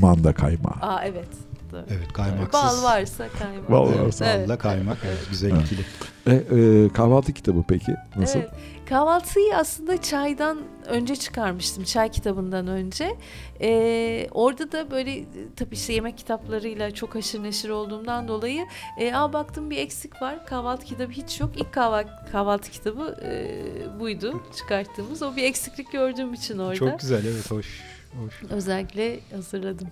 Manda 0.00 0.32
kaymağı. 0.32 0.74
Aa 0.80 1.04
evet. 1.04 1.28
Doğru. 1.72 1.82
Evet 1.90 2.12
kaymaksız. 2.12 2.52
Bal 2.52 2.82
varsa 2.82 3.28
kaymak. 3.38 3.70
Bal 3.70 4.04
varsa. 4.04 4.26
Evet. 4.26 4.48
Balla 4.48 4.58
kaymak 4.58 4.98
evet, 5.06 5.18
güzel 5.30 5.50
Evet. 5.50 5.62
ikili. 5.66 5.80
E, 6.26 6.34
e, 6.34 6.88
kahvaltı 6.88 7.32
kitabı 7.32 7.64
peki 7.68 7.94
nasıl? 8.16 8.38
Evet. 8.38 8.50
Kahvaltıyı 8.88 9.56
aslında 9.56 10.02
çaydan 10.02 10.58
önce 10.86 11.16
çıkarmıştım. 11.16 11.84
Çay 11.84 12.10
kitabından 12.10 12.66
önce. 12.66 13.16
Ee, 13.60 14.28
orada 14.30 14.72
da 14.72 14.90
böyle 14.90 15.24
tabii 15.56 15.74
işte 15.74 15.92
yemek 15.92 16.18
kitaplarıyla 16.18 16.90
çok 16.90 17.14
haşır 17.14 17.42
neşir 17.42 17.68
olduğumdan 17.68 18.28
dolayı 18.28 18.64
e, 18.98 19.14
aa 19.14 19.32
baktım 19.32 19.70
bir 19.70 19.78
eksik 19.78 20.22
var. 20.22 20.46
Kahvaltı 20.46 20.84
kitabı 20.84 21.12
hiç 21.12 21.40
yok. 21.40 21.50
İlk 21.56 21.72
kahvaltı, 21.72 22.32
kahvaltı 22.32 22.70
kitabı 22.70 23.16
e, 23.22 24.00
buydu 24.00 24.42
çıkarttığımız. 24.56 25.22
O 25.22 25.36
bir 25.36 25.42
eksiklik 25.42 25.92
gördüğüm 25.92 26.34
için 26.34 26.58
orada. 26.58 26.74
Çok 26.74 27.00
güzel 27.00 27.24
evet 27.24 27.50
hoş. 27.50 27.80
hoş. 28.20 28.42
Özellikle 28.50 29.20
hazırladım. 29.34 29.88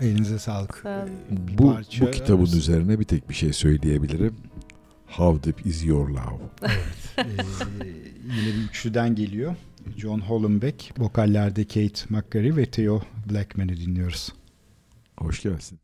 Elinize 0.00 0.38
sağlık. 0.38 0.80
Sağ 0.82 1.06
Bu, 1.30 1.76
bu 2.00 2.10
kitabın 2.10 2.44
üzerine 2.44 3.00
bir 3.00 3.04
tek 3.04 3.28
bir 3.28 3.34
şey 3.34 3.52
söyleyebilirim. 3.52 4.36
How 5.06 5.44
deep 5.44 5.66
is 5.66 5.84
your 5.84 6.08
love? 6.08 6.40
Ee, 7.18 7.24
yine 8.24 8.46
bir 8.46 8.68
üçlüden 8.68 9.14
geliyor. 9.14 9.56
John 9.96 10.20
Hollenbeck, 10.20 10.92
vokallerde 10.98 11.64
Kate 11.64 12.04
McCary 12.08 12.56
ve 12.56 12.66
Theo 12.66 13.02
Blackman'ı 13.30 13.76
dinliyoruz. 13.76 14.32
Hoş 15.16 15.42
gelsin. 15.42 15.78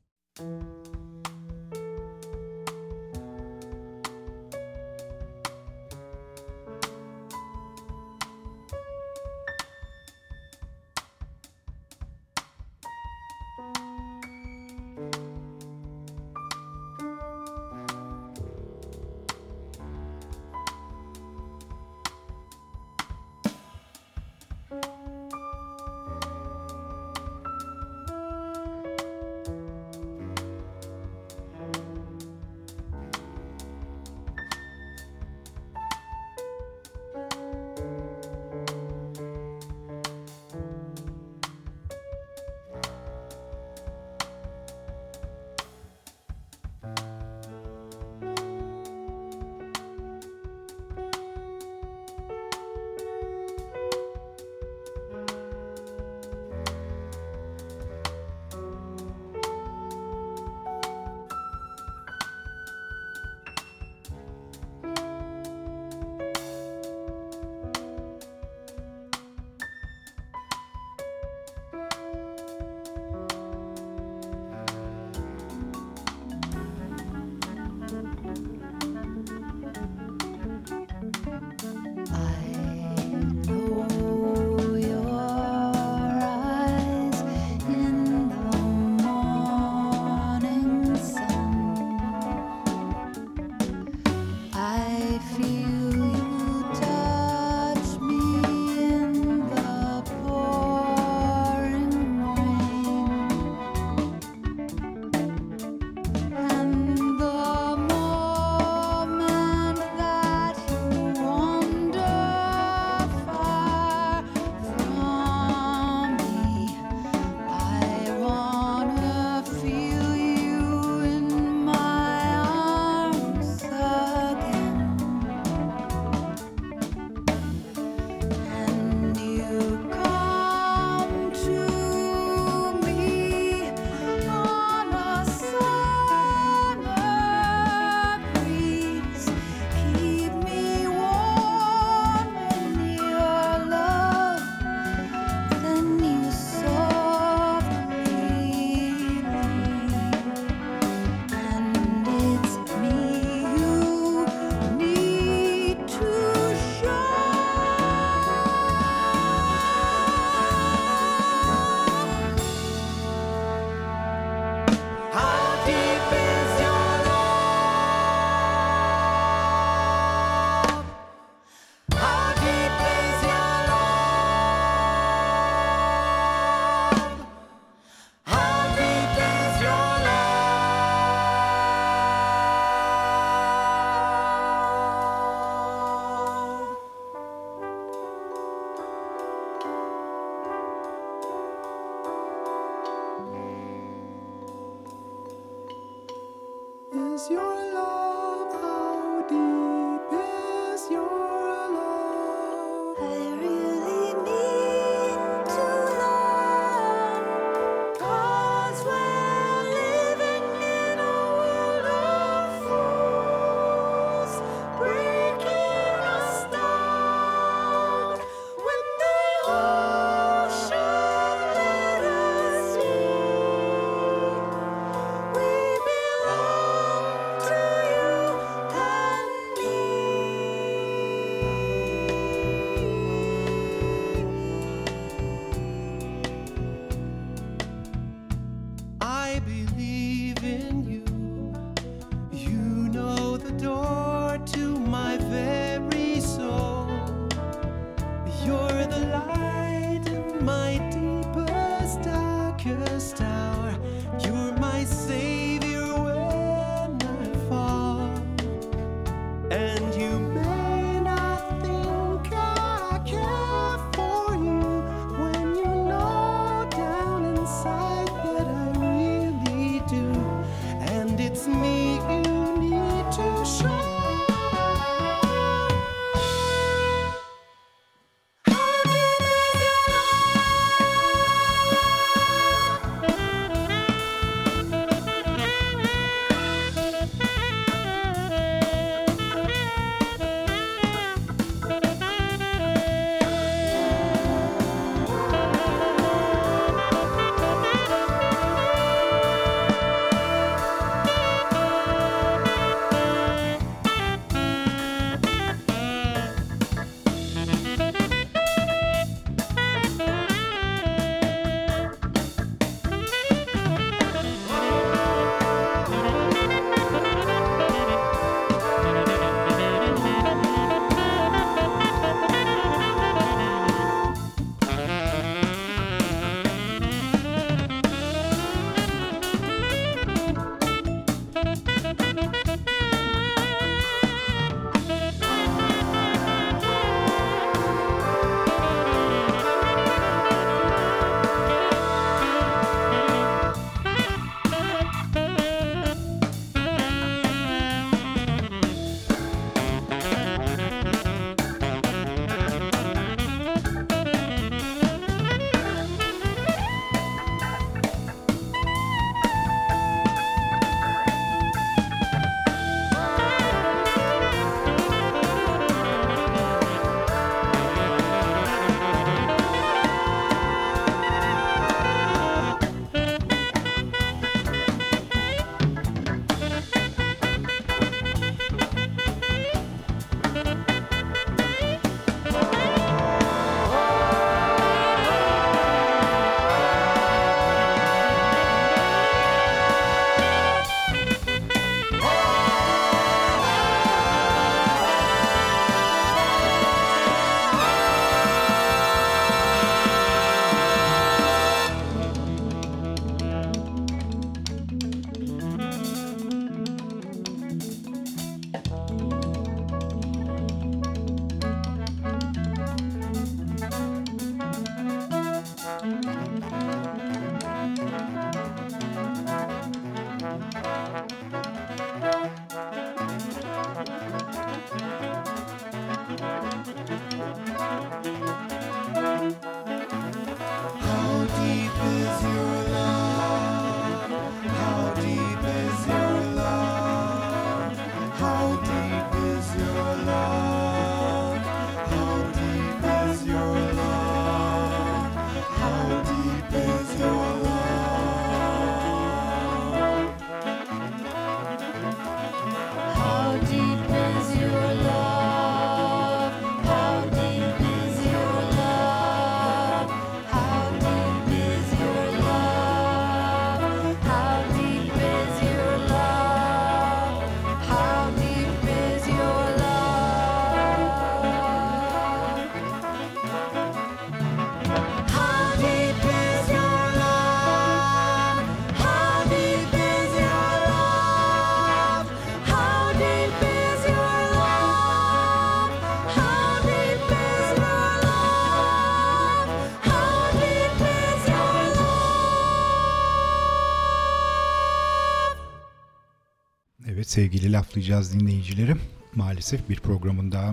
Sevgili 497.05 497.53
laflayacağız 497.53 498.13
dinleyicilerim. 498.13 498.81
Maalesef 499.15 499.69
bir 499.69 499.81
programın 499.81 500.33
daha 500.33 500.53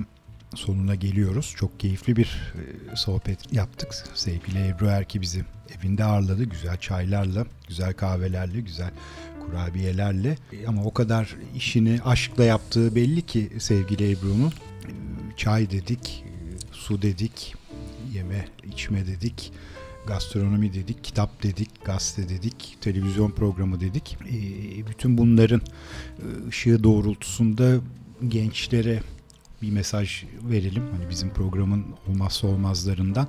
sonuna 0.56 0.96
geliyoruz. 0.96 1.54
Çok 1.58 1.80
keyifli 1.80 2.16
bir 2.16 2.54
e, 2.56 2.96
sohbet 2.96 3.54
yaptık. 3.54 3.94
Sevgili 4.14 4.68
Ebru 4.68 4.86
Erki 4.86 5.22
bizi 5.22 5.46
evinde 5.80 6.04
ağırladı. 6.04 6.44
Güzel 6.44 6.78
çaylarla, 6.78 7.46
güzel 7.68 7.94
kahvelerle, 7.94 8.60
güzel 8.60 8.92
kurabiyelerle. 9.46 10.38
E, 10.54 10.68
ama 10.68 10.84
o 10.84 10.94
kadar 10.94 11.36
işini 11.56 12.00
aşkla 12.06 12.44
yaptığı 12.44 12.96
belli 12.96 13.22
ki 13.22 13.50
sevgili 13.60 14.12
Ebru'nun. 14.12 14.52
E, 14.52 14.92
çay 15.38 15.72
dedik, 15.72 16.24
su 16.72 17.02
dedik, 17.02 17.56
yeme 18.14 18.48
içme 18.72 19.08
dedik 19.08 19.52
gastronomi 20.08 20.74
dedik, 20.74 21.04
kitap 21.04 21.44
dedik, 21.44 21.86
gazete 21.86 22.30
dedik, 22.30 22.78
televizyon 22.82 23.32
programı 23.32 23.80
dedik. 23.80 24.18
E, 24.30 24.88
bütün 24.88 25.18
bunların 25.18 25.62
ışığı 26.48 26.84
doğrultusunda 26.84 27.76
gençlere 28.28 29.02
bir 29.62 29.72
mesaj 29.72 30.24
verelim. 30.50 30.84
Hani 30.98 31.10
bizim 31.10 31.30
programın 31.30 31.86
olmazsa 32.08 32.48
olmazlarından. 32.48 33.28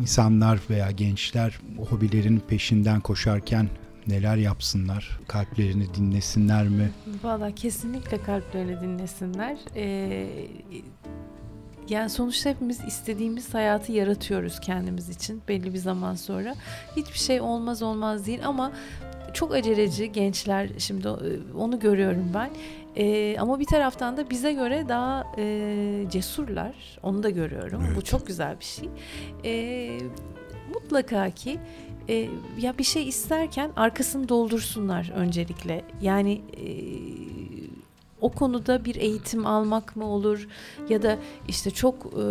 İnsanlar 0.00 0.60
veya 0.70 0.90
gençler 0.90 1.60
hobilerin 1.90 2.42
peşinden 2.48 3.00
koşarken 3.00 3.68
neler 4.06 4.36
yapsınlar? 4.36 5.20
Kalplerini 5.28 5.94
dinlesinler 5.94 6.68
mi? 6.68 6.90
Valla 7.22 7.54
kesinlikle 7.54 8.22
kalplerini 8.22 8.80
dinlesinler. 8.80 9.58
Ee, 9.76 10.46
yani 11.90 12.10
sonuçta 12.10 12.50
hepimiz 12.50 12.80
istediğimiz 12.84 13.54
hayatı 13.54 13.92
yaratıyoruz 13.92 14.60
kendimiz 14.60 15.08
için 15.08 15.42
belli 15.48 15.74
bir 15.74 15.78
zaman 15.78 16.14
sonra. 16.14 16.54
Hiçbir 16.96 17.18
şey 17.18 17.40
olmaz 17.40 17.82
olmaz 17.82 18.26
değil 18.26 18.40
ama 18.44 18.72
çok 19.34 19.54
aceleci 19.54 20.12
gençler 20.12 20.68
şimdi 20.78 21.08
e, 21.08 21.56
onu 21.58 21.80
görüyorum 21.80 22.30
ben. 22.34 22.50
E, 22.96 23.36
ama 23.38 23.60
bir 23.60 23.64
taraftan 23.64 24.16
da 24.16 24.30
bize 24.30 24.52
göre 24.52 24.84
daha 24.88 25.26
e, 25.38 26.04
cesurlar. 26.10 26.98
Onu 27.02 27.22
da 27.22 27.30
görüyorum. 27.30 27.82
Evet. 27.86 27.96
Bu 27.96 28.02
çok 28.02 28.26
güzel 28.26 28.60
bir 28.60 28.64
şey. 28.64 28.88
E, 29.44 29.98
mutlaka 30.74 31.30
ki 31.30 31.58
e, 32.08 32.28
ya 32.60 32.78
bir 32.78 32.84
şey 32.84 33.08
isterken 33.08 33.70
arkasını 33.76 34.28
doldursunlar 34.28 35.12
öncelikle. 35.14 35.84
Yani 36.00 36.40
e, 36.56 36.66
o 38.20 38.30
konuda 38.30 38.84
bir 38.84 38.94
eğitim 38.96 39.46
almak 39.46 39.96
mı 39.96 40.04
olur? 40.04 40.48
Ya 40.88 41.02
da 41.02 41.18
işte 41.48 41.70
çok 41.70 42.06
e, 42.06 42.26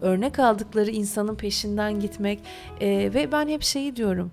örnek 0.00 0.38
aldıkları 0.38 0.90
insanın 0.90 1.34
peşinden 1.34 2.00
gitmek 2.00 2.40
e, 2.80 2.88
ve 3.14 3.32
ben 3.32 3.48
hep 3.48 3.62
şeyi 3.62 3.96
diyorum 3.96 4.30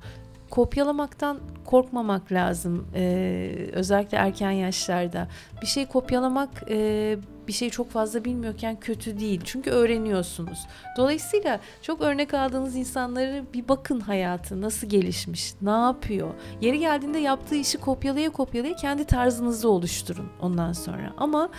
kopyalamaktan 0.50 1.40
korkmamak 1.66 2.32
lazım 2.32 2.88
ee, 2.96 3.70
özellikle 3.74 4.18
erken 4.18 4.52
yaşlarda. 4.52 5.28
Bir 5.62 5.68
şey 5.68 5.86
kopyalamak 5.86 6.50
e, 6.70 7.18
bir 7.48 7.54
şey 7.54 7.70
çok 7.70 7.92
fazla 7.92 8.26
bilmiyorken 8.26 8.80
kötü 8.80 9.20
değil 9.20 9.42
çünkü 9.44 9.70
öğreniyorsunuz 9.70 10.60
dolayısıyla 10.98 11.60
çok 11.82 12.02
örnek 12.02 12.34
aldığınız 12.34 12.76
insanları 12.76 13.46
bir 13.54 13.68
bakın 13.68 14.00
hayatı 14.00 14.62
nasıl 14.62 14.88
gelişmiş 14.90 15.54
ne 15.62 15.70
yapıyor 15.70 16.34
yeri 16.62 16.80
geldiğinde 16.80 17.20
yaptığı 17.20 17.56
işi 17.56 17.78
kopyalaya 17.78 18.30
kopyalaya 18.30 18.76
kendi 18.76 19.06
tarzınızı 19.06 19.70
oluşturun 19.70 20.30
ondan 20.42 20.74
sonra 20.74 21.14
ama 21.18 21.50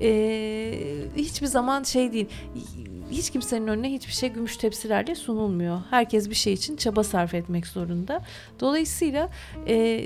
e, 0.00 0.08
hiçbir 1.16 1.46
zaman 1.46 1.82
şey 1.82 2.12
değil 2.12 2.28
hiç 3.10 3.30
kimsenin 3.30 3.66
önüne 3.66 3.92
hiçbir 3.92 4.12
şey 4.12 4.28
gümüş 4.28 4.56
tepsilerle 4.56 5.14
sunulmuyor. 5.14 5.80
Herkes 5.90 6.30
bir 6.30 6.34
şey 6.34 6.52
için 6.52 6.76
çaba 6.76 7.04
sarf 7.04 7.34
etmek 7.34 7.66
zorunda. 7.66 8.22
Dolayısıyla 8.60 9.28
e, 9.68 10.04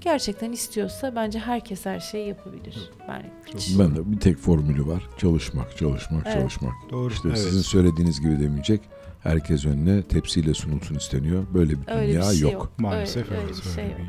gerçekten 0.00 0.52
istiyorsa 0.52 1.16
bence 1.16 1.38
herkes 1.38 1.86
her 1.86 2.00
şeyi 2.00 2.28
yapabilir. 2.28 2.90
Ben, 3.08 3.32
hiç... 3.54 3.78
ben 3.78 3.96
de 3.96 4.12
bir 4.12 4.20
tek 4.20 4.36
formülü 4.36 4.86
var. 4.86 5.02
Çalışmak, 5.18 5.76
çalışmak, 5.76 6.22
evet. 6.26 6.36
çalışmak. 6.36 6.74
Doğru. 6.90 7.12
İşte 7.12 7.28
evet. 7.28 7.38
sizin 7.38 7.62
söylediğiniz 7.62 8.20
gibi 8.20 8.40
demeyecek. 8.40 8.80
Herkes 9.22 9.66
önüne 9.66 10.02
tepsiyle 10.02 10.54
sunulsun 10.54 10.94
isteniyor. 10.94 11.46
Böyle 11.54 11.70
bir 11.72 11.88
öyle 11.88 12.12
dünya 12.12 12.20
bir 12.20 12.34
şey 12.34 12.40
yok. 12.40 12.52
yok. 12.52 12.72
Maalesef 12.78 13.30
öyle, 13.30 13.40
öyle, 13.42 13.48
bir 13.48 13.62
şey 13.62 13.84
yok. 13.84 14.00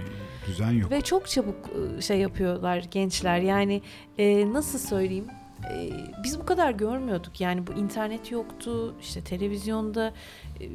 düzen 0.48 0.72
yok. 0.72 0.92
Ve 0.92 1.02
çok 1.02 1.28
çabuk 1.28 1.56
şey 2.00 2.18
yapıyorlar 2.18 2.86
gençler. 2.92 3.40
Yani 3.40 3.82
e, 4.18 4.54
nasıl 4.54 4.80
söyleyeyim? 4.80 5.26
e, 5.74 5.92
biz 6.24 6.40
bu 6.40 6.46
kadar 6.46 6.72
görmüyorduk. 6.72 7.42
Yani 7.42 7.68
bu 7.68 7.74
internet 7.74 8.32
yoktu. 8.32 8.96
işte 9.02 9.22
televizyonda 9.22 10.14
e, 10.62 10.70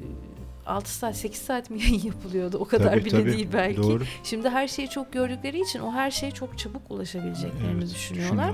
6 0.67 0.91
saat 0.91 1.17
8 1.17 1.43
saat 1.43 1.71
mi 1.71 1.83
yayın 1.83 2.03
yapılıyordu? 2.05 2.59
O 2.59 2.65
kadar 2.65 2.91
tabii, 2.91 3.05
bile 3.05 3.11
tabii. 3.11 3.33
değil 3.33 3.49
belki. 3.53 3.83
Doğru. 3.83 4.05
Şimdi 4.25 4.49
her 4.49 4.69
şeyi 4.69 4.89
çok 4.89 5.13
gördükleri 5.13 5.61
için 5.61 5.81
o 5.81 5.93
her 5.93 6.11
şeye 6.11 6.33
çok 6.33 6.59
çabuk 6.59 6.83
ulaşabileceklerini 6.91 7.79
evet, 7.79 7.95
düşünüyorlar. 7.95 8.53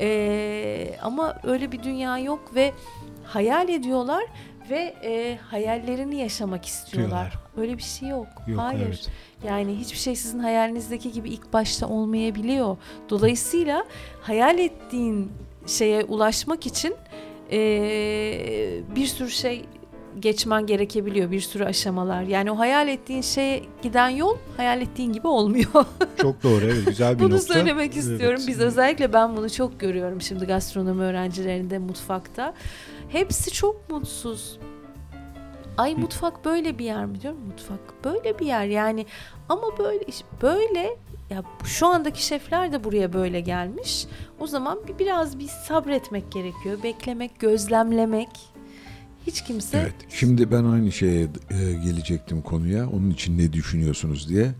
Ee, 0.00 0.96
ama 1.02 1.40
öyle 1.42 1.72
bir 1.72 1.82
dünya 1.82 2.18
yok 2.18 2.54
ve 2.54 2.72
hayal 3.24 3.68
ediyorlar 3.68 4.24
ve 4.70 4.94
e, 5.04 5.38
hayallerini 5.50 6.16
yaşamak 6.16 6.66
istiyorlar. 6.66 7.10
Diyorlar. 7.10 7.38
Öyle 7.56 7.78
bir 7.78 7.82
şey 7.82 8.08
yok. 8.08 8.26
yok 8.46 8.60
Hayır. 8.60 8.86
Evet. 8.86 9.08
Yani 9.44 9.76
hiçbir 9.76 9.98
şey 9.98 10.16
sizin 10.16 10.38
hayalinizdeki 10.38 11.12
gibi 11.12 11.28
ilk 11.28 11.52
başta 11.52 11.88
olmayabiliyor. 11.88 12.76
Dolayısıyla 13.08 13.84
hayal 14.20 14.58
ettiğin 14.58 15.32
şeye 15.66 16.04
ulaşmak 16.04 16.66
için 16.66 16.94
e, 17.50 17.58
bir 18.96 19.06
sürü 19.06 19.30
şey 19.30 19.64
geçmen 20.20 20.66
gerekebiliyor 20.66 21.30
bir 21.30 21.40
sürü 21.40 21.64
aşamalar. 21.64 22.22
Yani 22.22 22.50
o 22.50 22.58
hayal 22.58 22.88
ettiğin 22.88 23.22
şeye 23.22 23.62
giden 23.82 24.08
yol 24.08 24.36
hayal 24.56 24.80
ettiğin 24.80 25.12
gibi 25.12 25.28
olmuyor. 25.28 25.86
çok 26.22 26.42
doğru 26.42 26.64
evet 26.64 26.86
güzel 26.86 27.14
bir 27.14 27.18
bunu 27.18 27.34
nokta. 27.34 27.48
Bunu 27.48 27.54
söylemek 27.54 27.96
istiyorum. 27.96 28.36
Evet. 28.38 28.48
Biz 28.48 28.60
özellikle 28.60 29.12
ben 29.12 29.36
bunu 29.36 29.50
çok 29.50 29.80
görüyorum 29.80 30.20
şimdi 30.20 30.44
gastronomi 30.44 31.02
öğrencilerinde 31.02 31.78
mutfakta. 31.78 32.54
Hepsi 33.08 33.52
çok 33.52 33.90
mutsuz. 33.90 34.58
Ay 35.78 35.94
mutfak 35.94 36.44
böyle 36.44 36.78
bir 36.78 36.84
yer 36.84 37.06
mi 37.06 37.20
diyorum 37.20 37.40
mutfak 37.46 38.04
böyle 38.04 38.38
bir 38.38 38.46
yer 38.46 38.64
yani 38.64 39.06
ama 39.48 39.78
böyle 39.78 40.04
böyle 40.42 40.96
ya 41.30 41.42
şu 41.64 41.86
andaki 41.86 42.26
şefler 42.26 42.72
de 42.72 42.84
buraya 42.84 43.12
böyle 43.12 43.40
gelmiş. 43.40 44.06
O 44.40 44.46
zaman 44.46 44.78
bir 44.88 44.98
biraz 44.98 45.38
bir 45.38 45.48
sabretmek 45.48 46.32
gerekiyor. 46.32 46.82
Beklemek, 46.82 47.40
gözlemlemek. 47.40 48.55
Hiç 49.26 49.44
kimse 49.44 49.78
Evet. 49.78 49.94
Şimdi 50.08 50.50
ben 50.50 50.64
aynı 50.64 50.92
şeye 50.92 51.22
e, 51.50 51.72
gelecektim 51.84 52.42
konuya. 52.42 52.90
Onun 52.90 53.10
için 53.10 53.38
ne 53.38 53.52
düşünüyorsunuz 53.52 54.28
diye. 54.28 54.54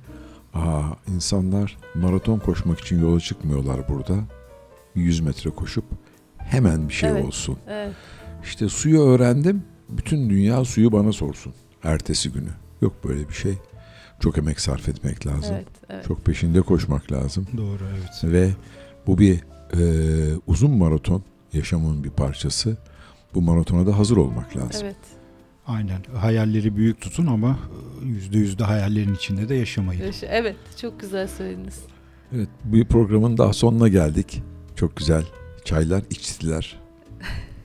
Aa, 0.55 0.83
insanlar 1.15 1.77
maraton 1.95 2.39
koşmak 2.39 2.81
için 2.81 3.01
yola 3.01 3.21
çıkmıyorlar 3.21 3.89
burada. 3.89 4.15
100 4.95 5.21
metre 5.21 5.51
koşup 5.51 5.85
hemen 6.39 6.89
bir 6.89 6.95
şey 6.95 7.11
evet, 7.11 7.25
olsun. 7.25 7.59
Evet. 7.69 7.93
İşte 8.45 8.69
suyu 8.69 9.01
öğrendim. 9.01 9.63
Bütün 9.89 10.31
dünya 10.31 10.65
suyu 10.65 10.93
bana 10.93 11.13
sorsun. 11.13 11.55
Ertesi 11.83 12.33
günü. 12.33 12.51
Yok 12.83 13.05
böyle 13.05 13.29
bir 13.29 13.35
şey. 13.35 13.55
Çok 14.21 14.39
emek 14.39 14.61
sarf 14.61 14.89
etmek 14.89 15.27
lazım. 15.27 15.55
Evet, 15.55 15.69
evet. 15.89 16.05
Çok 16.07 16.25
peşinde 16.25 16.61
koşmak 16.61 17.13
lazım. 17.13 17.47
Doğru 17.57 17.83
evet. 17.95 18.33
Ve 18.33 18.51
bu 19.07 19.19
bir 19.19 19.41
e, 19.75 19.81
uzun 20.47 20.71
maraton 20.71 21.23
yaşamın 21.53 22.05
bir 22.05 22.11
parçası. 22.11 22.77
Bu 23.37 23.43
maratona 23.43 23.87
da 23.87 23.99
hazır 23.99 24.17
olmak 24.17 24.57
lazım. 24.57 24.81
Evet. 24.85 24.97
Aynen. 25.67 26.01
Hayalleri 26.17 26.77
büyük 26.77 27.01
tutun 27.01 27.27
ama 27.27 27.59
e, 28.03 28.07
yüzde 28.07 28.39
yüzde 28.39 28.65
hayallerin 28.65 29.15
içinde 29.15 29.49
de 29.49 29.55
yaşamayın. 29.55 30.13
Evet. 30.23 30.57
Çok 30.81 31.01
güzel 31.01 31.29
söylediniz. 31.29 31.81
Evet. 32.33 32.49
Bu 32.65 32.85
programın 32.85 33.39
daha 33.39 33.53
sonuna 33.53 33.89
geldik. 33.89 34.43
Çok 34.77 34.97
güzel 34.97 35.25
çaylar 35.65 36.03
içtiler. 36.11 36.81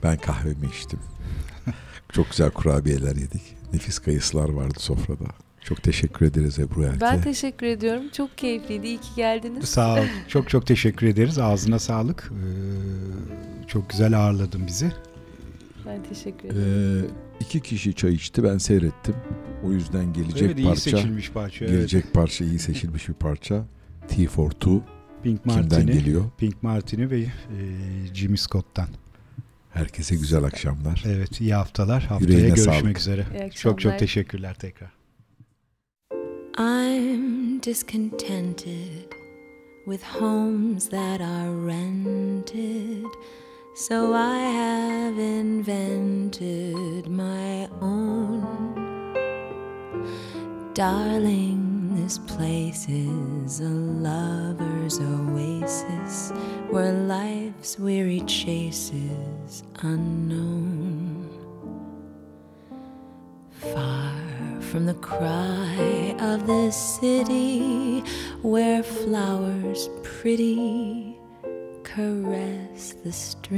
Ben 0.02 0.16
kahvemi 0.16 0.66
içtim. 0.66 0.98
Çok 2.12 2.30
güzel 2.30 2.50
kurabiyeler 2.50 3.16
yedik. 3.16 3.56
Nefis 3.72 3.98
kayısılar 3.98 4.48
vardı 4.48 4.78
sofrada. 4.78 5.24
Çok 5.60 5.82
teşekkür 5.82 6.26
ederiz 6.26 6.58
Ebru 6.58 6.82
Erke. 6.84 7.00
Ben 7.00 7.22
teşekkür 7.22 7.66
ediyorum. 7.66 8.02
Çok 8.12 8.38
keyifliydi. 8.38 8.86
İyi 8.86 8.98
ki 8.98 9.08
geldiniz. 9.16 9.68
Sağ 9.68 9.94
ol. 9.94 10.04
çok 10.28 10.48
çok 10.48 10.66
teşekkür 10.66 11.06
ederiz. 11.06 11.38
Ağzına 11.38 11.78
sağlık. 11.78 12.32
Ee, 12.32 13.68
çok 13.68 13.90
güzel 13.90 14.18
ağırladın 14.18 14.66
bizi. 14.66 14.92
Ben 15.86 16.02
teşekkür 16.02 16.48
ederim. 16.48 17.04
Ee, 17.04 17.44
iki 17.44 17.60
kişi 17.60 17.94
çay 17.94 18.14
içti. 18.14 18.44
Ben 18.44 18.58
seyrettim. 18.58 19.14
O 19.64 19.72
yüzden 19.72 20.12
gelecek 20.12 20.42
evet, 20.42 20.64
parça. 20.64 20.90
iyi 20.90 20.96
seçilmiş 20.96 21.30
parça. 21.30 21.64
Gelecek 21.64 22.04
evet. 22.04 22.14
parça 22.14 22.44
iyi 22.44 22.58
seçilmiş 22.58 23.08
bir 23.08 23.14
parça. 23.14 23.64
T 24.08 24.26
for 24.26 24.50
Two. 24.50 24.82
Pink 25.22 25.46
Martini, 25.46 25.68
Kimden 25.68 25.86
geliyor? 25.86 26.24
Pink 26.38 26.62
Martini 26.62 27.10
ve 27.10 27.20
e, 27.20 27.28
Jimmy 28.14 28.38
Scott'tan. 28.38 28.88
Herkese 29.70 30.14
güzel 30.16 30.44
akşamlar. 30.44 31.04
Evet 31.06 31.40
iyi 31.40 31.54
haftalar. 31.54 32.02
Haftaya 32.02 32.30
Yüreğine 32.30 32.54
görüşmek 32.54 32.76
sağlık. 32.82 32.98
üzere. 32.98 33.50
Çok 33.54 33.80
çok 33.80 33.98
teşekkürler 33.98 34.54
tekrar. 34.54 34.90
I'm 36.58 37.62
discontented 37.62 39.12
with 39.84 40.04
homes 40.04 40.88
that 40.90 41.20
are 41.20 41.66
rented, 41.66 43.04
so 43.74 44.12
I 44.12 44.38
have 44.38 45.18
invented 45.18 47.08
my 47.08 47.68
own. 47.80 48.72
Darling, 50.74 52.02
this 52.02 52.18
place 52.18 52.86
is 52.88 53.60
a 53.60 53.68
lover's 53.68 55.00
oasis 55.00 56.32
where 56.70 56.92
life's 56.92 57.78
weary 57.78 58.20
chase 58.22 58.92
is 58.92 59.62
unknown. 59.80 61.30
Far 63.52 64.14
from 64.60 64.84
the 64.86 64.94
cry 64.94 66.14
of 66.20 66.46
the 66.46 66.70
city 66.70 68.00
where 68.42 68.82
flowers 68.82 69.88
pretty 70.02 71.11
caress 71.94 72.94
the 73.04 73.12
streams, 73.12 73.52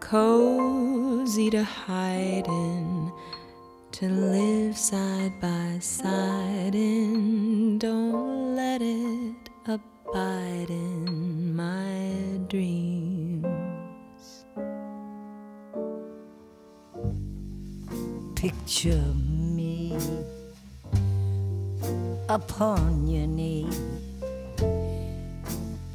cozy 0.00 1.50
to 1.50 1.62
hide 1.62 2.46
in 2.46 3.12
to 3.92 4.08
live 4.08 4.78
side 4.78 5.38
by 5.42 5.78
side 5.80 6.74
in. 6.74 7.78
Don't 7.78 8.56
let 8.56 8.80
it 8.80 9.50
abide 9.66 10.70
in 10.70 11.54
my 11.54 12.38
dreams. 12.48 13.44
Picture 18.36 19.04
me 19.14 19.98
upon 22.28 23.06
your 23.08 23.26
knee, 23.26 23.57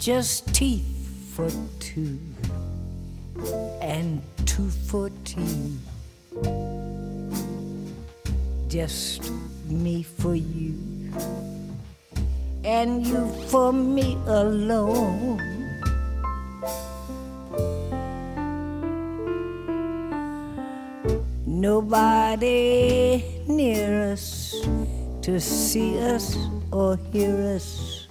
just 0.03 0.53
teeth 0.53 1.31
for 1.33 1.49
two 1.79 2.19
and 3.79 4.21
two 4.45 4.69
for 4.69 5.09
tea 5.23 5.77
just 8.67 9.31
me 9.69 10.03
for 10.03 10.35
you, 10.35 10.75
and 12.65 13.07
you 13.07 13.31
for 13.47 13.71
me 13.71 14.17
alone. 14.25 15.39
Nobody 21.45 23.23
near 23.47 24.11
us 24.11 24.55
to 25.21 25.39
see 25.39 25.97
us 25.99 26.35
or 26.73 26.97
hear 27.13 27.55
us. 27.55 28.07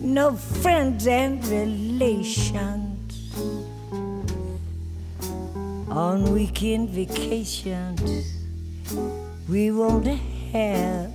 No 0.00 0.36
friends 0.36 1.06
and 1.06 1.44
relations 1.46 3.34
on 5.90 6.32
weekend 6.32 6.90
vacations 6.90 8.40
we 9.50 9.70
won't 9.72 10.06
have 10.52 11.10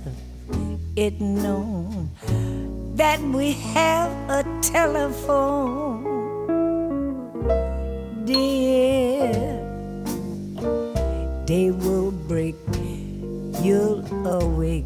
it 0.94 1.18
known 1.20 2.10
that 2.94 3.18
we 3.20 3.52
have 3.52 4.10
a 4.28 4.44
telephone, 4.60 6.04
dear. 8.26 9.32
Day 11.46 11.70
will 11.70 12.10
break, 12.10 12.56
you'll 13.62 14.04
awake 14.26 14.84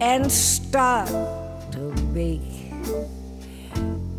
and 0.00 0.30
start 0.30 1.08
bake 2.14 2.70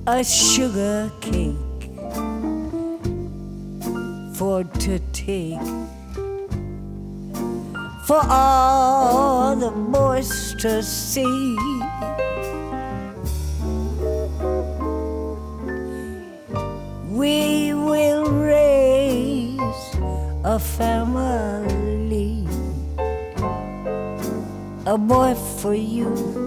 a 0.05 0.21
sugar 0.21 1.09
cake 1.21 1.89
for 4.35 4.65
to 4.83 4.99
take 5.13 5.61
for 8.05 8.19
all 8.29 9.55
the 9.55 9.71
boys 9.71 10.53
to 10.59 10.83
see. 10.83 11.55
We 17.09 17.73
will 17.73 18.29
raise 18.29 19.95
a 20.43 20.59
family, 20.59 22.45
a 24.85 24.97
boy 24.97 25.33
for 25.33 25.73
you 25.73 26.44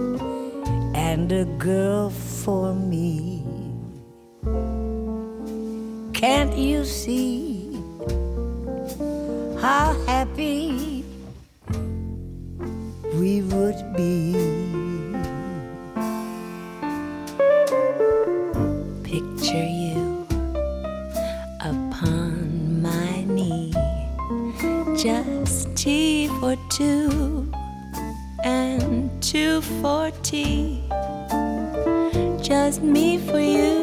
and 1.31 1.31
a 1.31 1.45
girl 1.57 2.09
for 2.09 2.73
me. 2.73 3.43
Can't 6.13 6.55
you 6.57 6.85
see 6.85 7.71
how 9.59 9.95
happy? 10.07 10.99
we 13.19 13.41
would 13.41 13.79
be. 13.97 14.33
Picture 19.03 19.67
you 19.67 20.25
upon 21.59 22.81
my 22.81 23.23
knee, 23.25 23.73
just 24.95 25.75
tea 25.75 26.27
for 26.39 26.55
two 26.69 27.51
and 28.45 29.11
two 29.21 29.61
for 29.81 30.11
tea, 30.23 30.78
just 32.49 32.81
me 32.81 33.19
for 33.19 33.39
you 33.39 33.78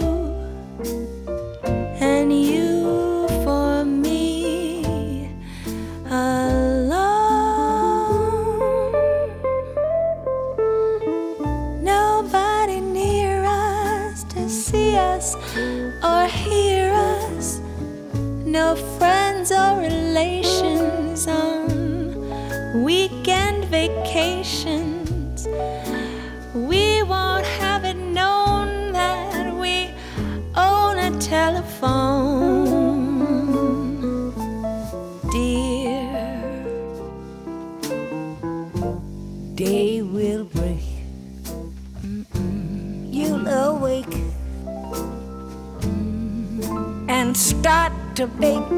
bake 48.26 48.72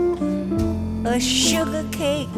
a 1.06 1.18
sugar 1.20 1.84
cake 1.90 2.28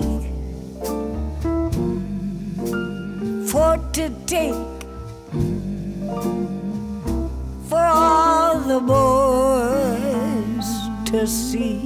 for 3.51 3.77
to 3.93 4.09
take 4.27 4.55
for 7.69 7.85
all 7.85 8.59
the 8.61 8.81
boys 8.81 10.69
to 11.11 11.27
see. 11.27 11.80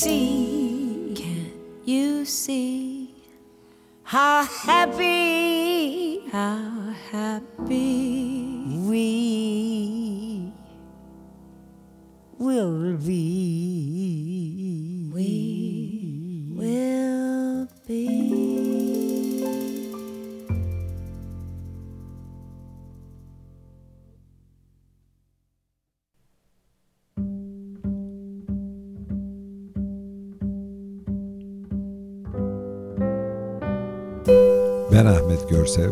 See? 0.00 1.12
Can't 1.14 1.52
you 1.84 2.24
see 2.24 3.14
how 4.02 4.44
happy, 4.44 6.20
how 6.30 6.94
happy 7.10 8.64
we 8.88 10.52
will 12.38 12.96
be. 12.96 13.29
Görsev. 35.50 35.90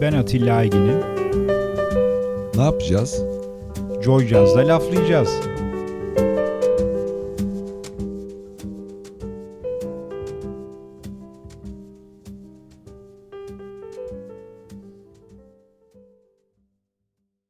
Ben 0.00 0.12
Atilla 0.12 0.54
Aygin'im. 0.56 1.00
Ne 2.56 2.62
yapacağız? 2.62 3.22
Joy 4.04 4.26
Jazz'da 4.26 4.68
laflayacağız. 4.68 5.30